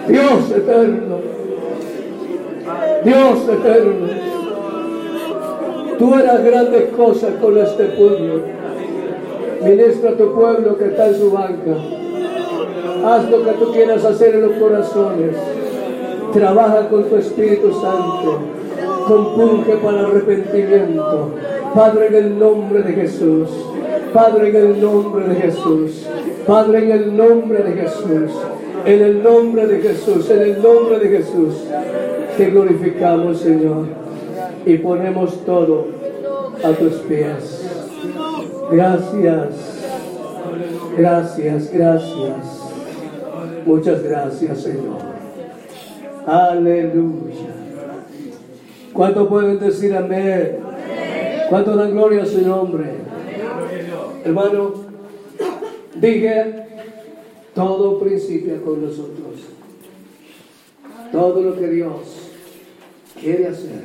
Dios 0.08 0.52
eterno. 0.52 1.18
Dios 3.04 3.50
eterno. 3.50 4.08
Tú 6.00 6.14
harás 6.14 6.44
grandes 6.44 6.90
cosas 6.96 7.32
con 7.42 7.58
este 7.58 7.84
pueblo. 7.86 8.42
Ministra 9.62 10.12
a 10.12 10.14
tu 10.14 10.34
pueblo 10.34 10.78
que 10.78 10.86
está 10.86 11.08
en 11.08 11.16
su 11.16 11.32
banca. 11.32 11.76
Haz 13.06 13.30
lo 13.30 13.44
que 13.44 13.52
tú 13.54 13.74
quieras 13.74 14.06
hacer 14.06 14.36
en 14.36 14.42
los 14.44 14.52
corazones. 14.54 15.36
Trabaja 16.34 16.90
con 16.90 17.04
tu 17.06 17.16
Espíritu 17.16 17.72
Santo. 17.72 18.40
Compunge 19.08 19.78
para 19.78 20.02
arrepentimiento. 20.08 21.32
Padre, 21.74 22.08
en 22.08 22.16
el 22.16 22.40
nombre 22.40 22.82
de 22.82 22.94
Jesús. 22.94 23.49
Padre, 24.14 24.49
en 24.49 24.56
el 24.56 24.82
nombre 24.82 25.28
de 25.28 25.36
Jesús. 25.36 26.06
Padre, 26.45 26.84
en 26.84 26.91
el 26.91 27.18
nombre 27.18 27.64
de 27.64 27.74
Jesús. 27.74 28.32
En 28.86 29.02
el 29.02 29.24
nombre 29.24 29.68
de 29.68 29.80
Jesús. 29.80 30.30
En 30.30 30.41
el 30.41 30.62
nombre 30.62 30.99
de 30.99 31.18
Jesús. 31.18 31.56
Te 32.38 32.49
glorificamos, 32.49 33.40
Señor. 33.40 33.86
Y 34.66 34.78
ponemos 34.78 35.45
todo 35.45 35.88
a 36.64 36.72
tus 36.72 36.94
pies. 37.08 37.66
Gracias. 38.72 39.78
Gracias, 40.98 41.72
gracias. 41.72 42.58
Muchas 43.66 44.04
gracias, 44.04 44.62
Señor. 44.62 45.16
Aleluya. 46.28 47.56
¿Cuánto 48.94 49.30
pueden 49.30 49.60
decir 49.60 49.95
amén? 49.95 50.58
¿Cuánto 51.49 51.76
dan 51.76 51.91
gloria 51.91 52.24
a 52.24 52.26
su 52.26 52.41
nombre? 52.41 52.86
Hermano, 54.24 54.88
Diga, 55.99 56.68
todo 57.56 57.99
principia 57.99 58.62
con 58.62 58.84
nosotros. 58.84 59.40
Todo 61.12 61.41
lo 61.41 61.56
que 61.58 61.68
Dios 61.70 62.02
quiere 63.20 63.48
hacer 63.48 63.82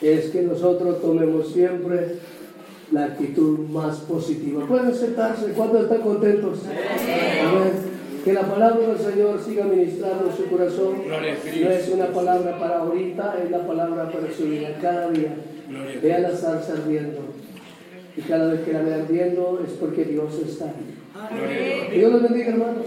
es 0.00 0.30
que 0.30 0.42
nosotros 0.42 1.00
tomemos 1.00 1.52
siempre 1.52 2.18
la 2.92 3.06
actitud 3.06 3.58
más 3.70 4.00
positiva. 4.00 4.66
Pueden 4.66 4.94
sentarse 4.94 5.52
cuando 5.52 5.80
están 5.80 6.02
contentos. 6.02 6.60
Amén. 6.68 7.91
Que 8.24 8.32
la 8.32 8.42
palabra 8.42 8.86
del 8.86 8.98
Señor 8.98 9.40
siga 9.42 9.64
ministrando 9.64 10.30
en 10.30 10.36
su 10.36 10.46
corazón. 10.48 10.96
No 11.08 11.70
es 11.70 11.88
una 11.88 12.06
palabra 12.06 12.56
para 12.58 12.78
ahorita, 12.78 13.36
es 13.42 13.50
la 13.50 13.66
palabra 13.66 14.10
para 14.12 14.32
su 14.32 14.44
vida 14.44 14.78
cada 14.80 15.10
día. 15.10 15.34
Vea 16.00 16.20
la 16.20 16.36
salsa 16.36 16.74
ardiendo. 16.74 17.20
Y 18.16 18.20
cada 18.22 18.52
vez 18.52 18.60
que 18.60 18.72
la 18.72 18.82
ve 18.82 18.94
ardiendo 18.94 19.60
es 19.66 19.72
porque 19.72 20.04
Dios 20.04 20.38
está 20.38 20.66
ahí. 20.66 21.96
Dios 21.98 22.12
los 22.12 22.22
bendiga, 22.22 22.50
hermanos. 22.50 22.86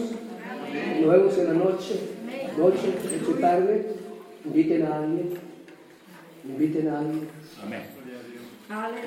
Nos 1.01 1.11
vemos 1.11 1.37
en 1.37 1.47
la 1.47 1.53
noche, 1.53 1.99
noche, 2.57 2.87
noche 2.87 3.41
tarde. 3.41 3.87
Inviten 4.45 4.83
a 4.83 4.99
alguien. 4.99 5.29
Inviten 6.45 6.87
a 6.87 6.99
alguien. 6.99 7.27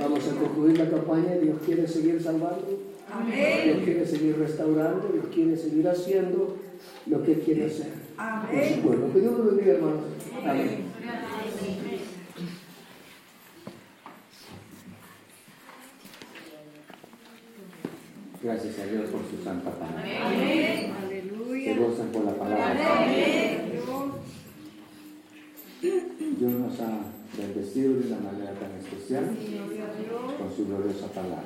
Vamos 0.00 0.28
a 0.28 0.34
concluir 0.34 0.78
la 0.78 0.90
campaña. 0.90 1.36
Dios 1.40 1.56
quiere 1.64 1.88
seguir 1.88 2.20
salvando. 2.22 2.87
Dios 3.64 3.78
quiere 3.84 4.06
seguir 4.06 4.38
restaurando. 4.38 5.08
Dios 5.08 5.26
quiere 5.32 5.56
seguir 5.56 5.88
haciendo 5.88 6.56
lo 7.06 7.22
que 7.22 7.40
quiere 7.40 7.66
hacer. 7.66 7.92
Por 8.16 8.64
su 8.64 8.80
pueblo. 8.80 9.12
Que 9.12 9.20
Dios 9.20 9.38
los 9.38 9.46
bendiga, 9.46 9.72
hermanos. 9.74 10.00
Amén. 10.44 10.88
Gracias 18.40 18.78
a 18.78 18.86
Dios 18.86 19.10
por 19.10 19.20
su 19.28 19.42
santa 19.42 19.70
palabra. 19.70 20.04
Amén. 20.26 20.92
Se 21.64 21.74
gozan 21.74 22.08
por 22.08 22.24
la 22.24 22.34
palabra. 22.34 23.04
Amén. 23.04 23.72
Dios 25.80 26.52
nos 26.52 26.80
ha 26.80 27.17
bendecido 27.36 27.94
de 27.94 28.06
una 28.08 28.20
manera 28.20 28.52
tan 28.54 28.72
especial 28.78 29.36
con 30.38 30.56
su 30.56 30.66
gloriosa 30.66 31.08
palabra. 31.08 31.44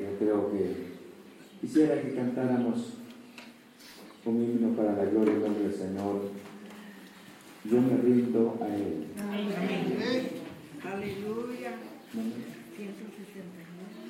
Yo 0.00 0.18
creo 0.18 0.52
que 0.52 0.96
quisiera 1.60 2.00
que 2.02 2.14
cantáramos 2.14 2.94
un 4.24 4.42
himno 4.42 4.76
para 4.76 4.92
la 4.94 5.04
gloria 5.04 5.34
y 5.34 5.40
nombre 5.40 5.62
del 5.64 5.74
Señor. 5.74 6.30
Yo 7.64 7.80
me 7.80 7.96
rindo 7.96 8.58
a 8.60 8.66
Él. 8.68 9.06
Aleluya. 10.84 11.70
¿No? 12.14 12.22
169. 12.76 14.05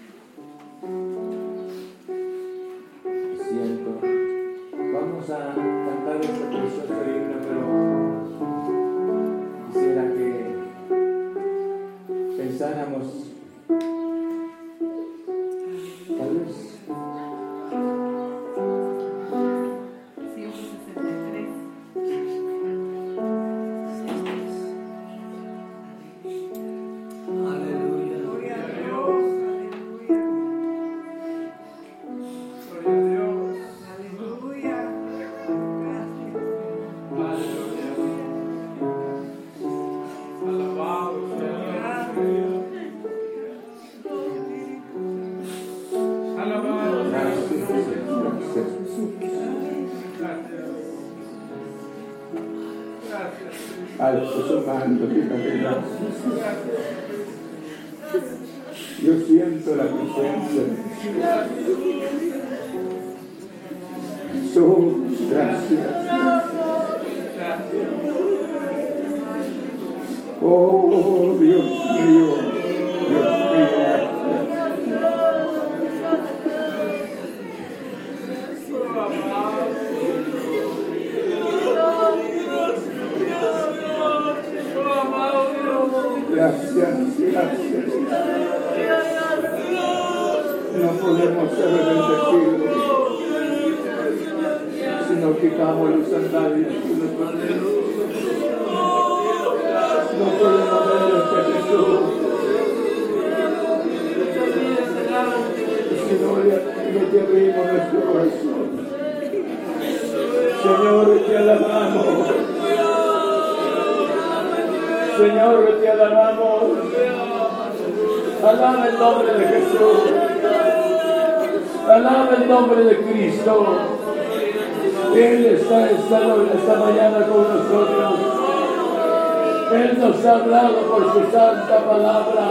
Santa 131.37 131.79
palabra. 131.85 132.45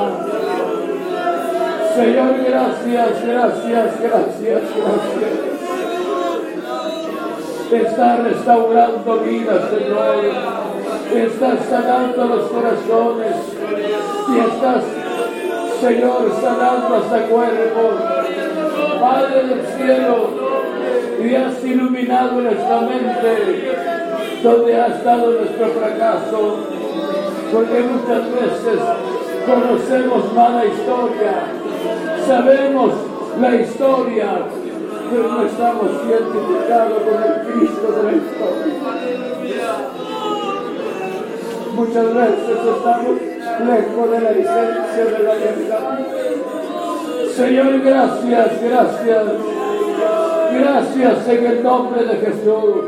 Señor, 1.95 2.33
gracias, 2.47 3.25
gracias, 3.25 3.99
gracias, 3.99 4.61
gracias. 4.77 5.31
Está 7.71 8.17
restaurando 8.17 9.17
vidas, 9.21 9.61
Señor. 9.71 10.21
Estás 11.15 11.59
sanando 11.67 12.25
los 12.25 12.43
corazones. 12.51 13.35
Y 14.29 14.39
estás, 14.49 14.83
Señor, 15.81 16.31
sanando 16.39 16.95
hasta 16.97 17.19
cuerpo. 17.27 17.83
Padre 19.01 19.43
del 19.47 19.65
cielo, 19.77 20.29
y 21.23 21.35
has 21.35 21.63
iluminado 21.63 22.39
nuestra 22.39 22.81
mente 22.81 23.75
donde 24.43 24.79
ha 24.79 24.87
estado 24.87 25.31
nuestro 25.31 25.67
fracaso. 25.69 26.94
Porque 27.55 27.79
muchas 27.83 28.25
veces 28.33 28.79
conocemos 29.45 30.33
mala 30.33 30.65
historia, 30.65 31.35
sabemos 32.27 32.91
la 33.39 33.55
historia, 33.55 34.29
pero 35.09 35.23
no 35.29 35.45
estamos 35.45 35.89
identificados 36.05 37.01
con 37.03 37.23
el 37.23 37.47
Cristo 37.47 37.87
de 37.95 38.03
la 38.03 38.11
historia. 38.11 39.71
Muchas 41.75 42.13
veces 42.13 42.57
estamos 42.75 43.15
lejos 43.69 44.11
de 44.11 44.19
la 44.19 44.31
licencia 44.31 45.05
de 45.05 45.23
la 45.23 45.33
verdad. 45.35 45.99
Señor, 47.37 47.79
gracias, 47.79 48.61
gracias. 48.63 49.23
Gracias 50.59 51.27
en 51.29 51.45
el 51.45 51.63
nombre 51.63 52.03
de 52.03 52.17
Jesús. 52.17 52.83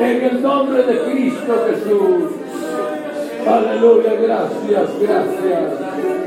En 0.00 0.24
el 0.24 0.42
nombre 0.42 0.82
de 0.82 0.98
Cristo 1.12 1.66
Jesús. 1.68 2.39
Aleluya, 3.50 4.14
gracias, 4.14 5.00
gracias. 5.00 6.19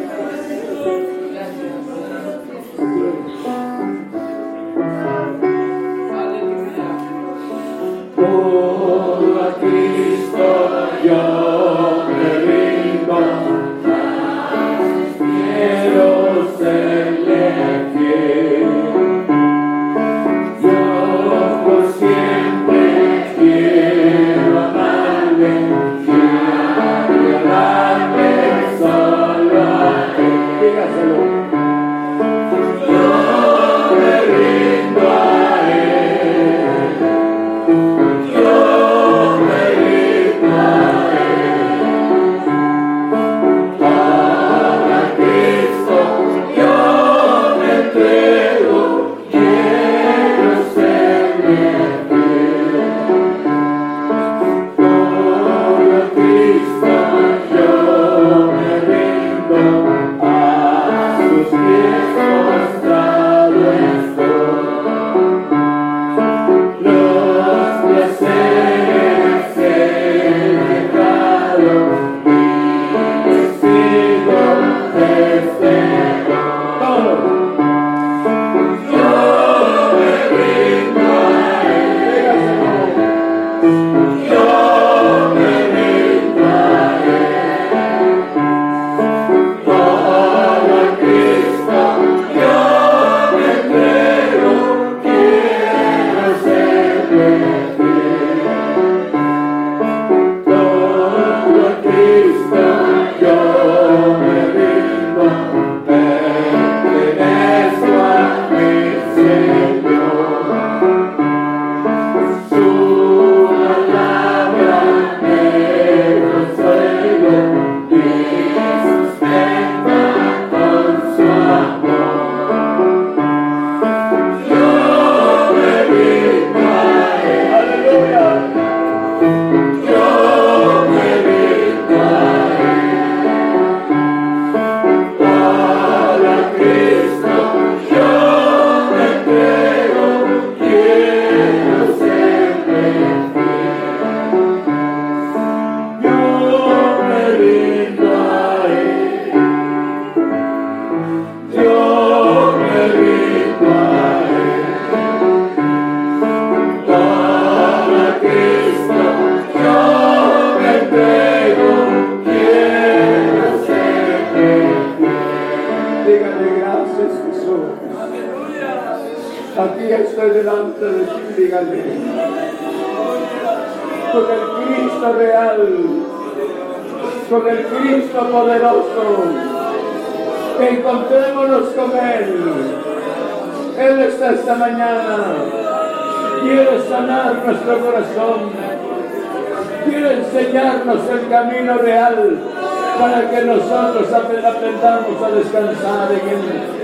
Descansar 195.36 196.10
en 196.12 196.30
Él. 196.30 196.84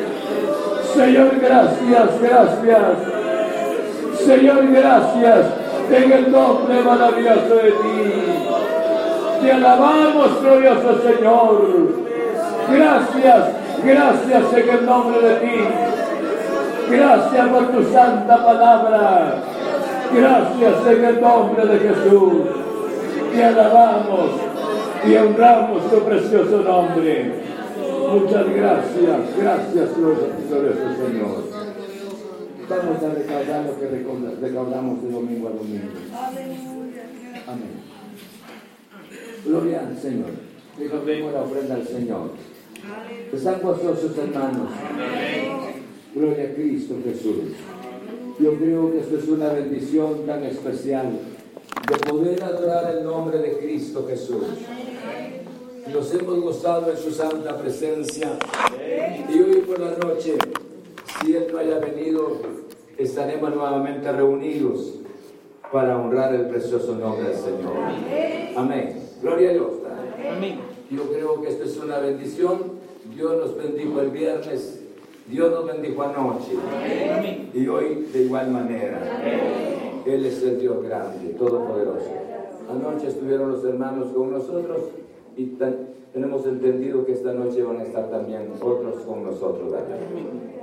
Señor, 0.93 1.31
gracias, 1.39 2.21
gracias. 2.21 3.19
Señor, 4.25 4.67
gracias 4.71 5.45
en 5.91 6.11
el 6.11 6.31
nombre 6.31 6.81
maravilloso 6.81 7.55
de 7.55 7.71
ti. 7.71 8.39
Te 9.41 9.51
alabamos, 9.51 10.41
glorioso 10.41 11.01
Señor. 11.01 12.09
Gracias, 12.71 13.45
gracias 13.83 14.53
en 14.53 14.69
el 14.69 14.85
nombre 14.85 15.21
de 15.21 15.35
ti. 15.35 15.67
Gracias 16.91 17.47
por 17.47 17.67
tu 17.67 17.83
santa 17.93 18.45
palabra. 18.45 19.35
Gracias 20.13 20.87
en 20.87 21.05
el 21.05 21.21
nombre 21.21 21.65
de 21.65 21.79
Jesús. 21.79 22.33
Te 23.33 23.43
alabamos 23.43 24.31
y 25.07 25.15
honramos 25.15 25.89
tu 25.89 25.99
precioso 25.99 26.61
nombre. 26.63 27.48
Muchas 28.11 28.55
gracias, 28.55 29.37
gracias, 29.37 29.97
glorioso 29.97 30.29
Señor. 30.49 31.43
Vamos 32.67 33.03
a 33.03 33.07
lo 33.07 33.79
que 33.79 33.87
recordamos 34.41 35.01
de 35.01 35.11
domingo 35.11 35.47
a 35.47 35.51
domingo. 35.51 35.91
Amén. 37.47 37.69
Gloria 39.45 39.87
al 39.87 39.97
Señor. 39.97 40.31
Recordemos 40.79 41.33
la 41.33 41.41
ofrenda 41.41 41.75
al 41.75 41.87
Señor. 41.87 42.31
Están 43.31 43.61
gozosos 43.61 44.17
hermanos. 44.17 44.69
Gloria 46.15 46.45
a 46.45 46.53
Cristo 46.55 46.95
Jesús. 47.03 47.53
Yo 48.39 48.55
creo 48.55 48.91
que 48.91 48.99
esto 49.01 49.17
es 49.19 49.27
una 49.27 49.49
bendición 49.49 50.25
tan 50.25 50.43
especial 50.45 51.11
de 51.87 51.97
poder 52.09 52.43
adorar 52.43 52.95
el 52.95 53.03
nombre 53.03 53.37
de 53.37 53.59
Cristo 53.59 54.07
Jesús. 54.09 54.45
Nos 55.93 56.13
hemos 56.13 56.39
gozado 56.41 56.91
en 56.91 56.97
su 56.97 57.11
santa 57.11 57.57
presencia. 57.57 58.37
Y 59.27 59.39
hoy 59.39 59.61
por 59.61 59.79
la 59.79 59.91
noche, 59.97 60.37
si 61.21 61.35
Él 61.35 61.47
no 61.51 61.57
haya 61.57 61.79
venido, 61.79 62.37
estaremos 62.97 63.55
nuevamente 63.55 64.11
reunidos 64.11 64.95
para 65.71 65.97
honrar 65.97 66.33
el 66.35 66.47
precioso 66.47 66.95
nombre 66.95 67.29
del 67.29 67.37
Señor. 67.37 67.73
Amén. 68.55 69.01
Gloria 69.21 69.49
a 69.49 69.53
Dios. 69.53 69.71
Amén. 70.31 70.59
Yo 70.91 71.03
creo 71.11 71.41
que 71.41 71.49
esto 71.49 71.63
es 71.63 71.77
una 71.77 71.97
bendición. 71.99 72.79
Dios 73.15 73.37
nos 73.37 73.57
bendijo 73.57 73.99
el 74.01 74.11
viernes. 74.11 74.81
Dios 75.27 75.51
nos 75.51 75.65
bendijo 75.65 76.03
anoche. 76.03 76.51
Y 77.53 77.67
hoy 77.67 78.07
de 78.13 78.23
igual 78.23 78.51
manera. 78.51 79.01
Él 80.05 80.25
es 80.25 80.41
el 80.43 80.59
Dios 80.59 80.83
grande, 80.83 81.33
todopoderoso. 81.33 82.11
Anoche 82.69 83.07
estuvieron 83.07 83.51
los 83.51 83.63
hermanos 83.65 84.09
con 84.13 84.31
nosotros 84.31 84.81
y 85.39 85.57
tenemos 86.11 86.45
entendido 86.45 87.05
que 87.05 87.13
esta 87.13 87.33
noche 87.33 87.63
van 87.63 87.77
a 87.77 87.83
estar 87.83 88.09
también 88.09 88.51
otros 88.61 89.03
con 89.03 89.23
nosotros. 89.23 89.73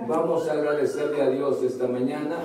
Vamos 0.07 0.49
a 0.49 0.53
agradecerle 0.53 1.23
a 1.23 1.31
Dios 1.31 1.63
esta 1.63 1.89
mañana 1.89 2.41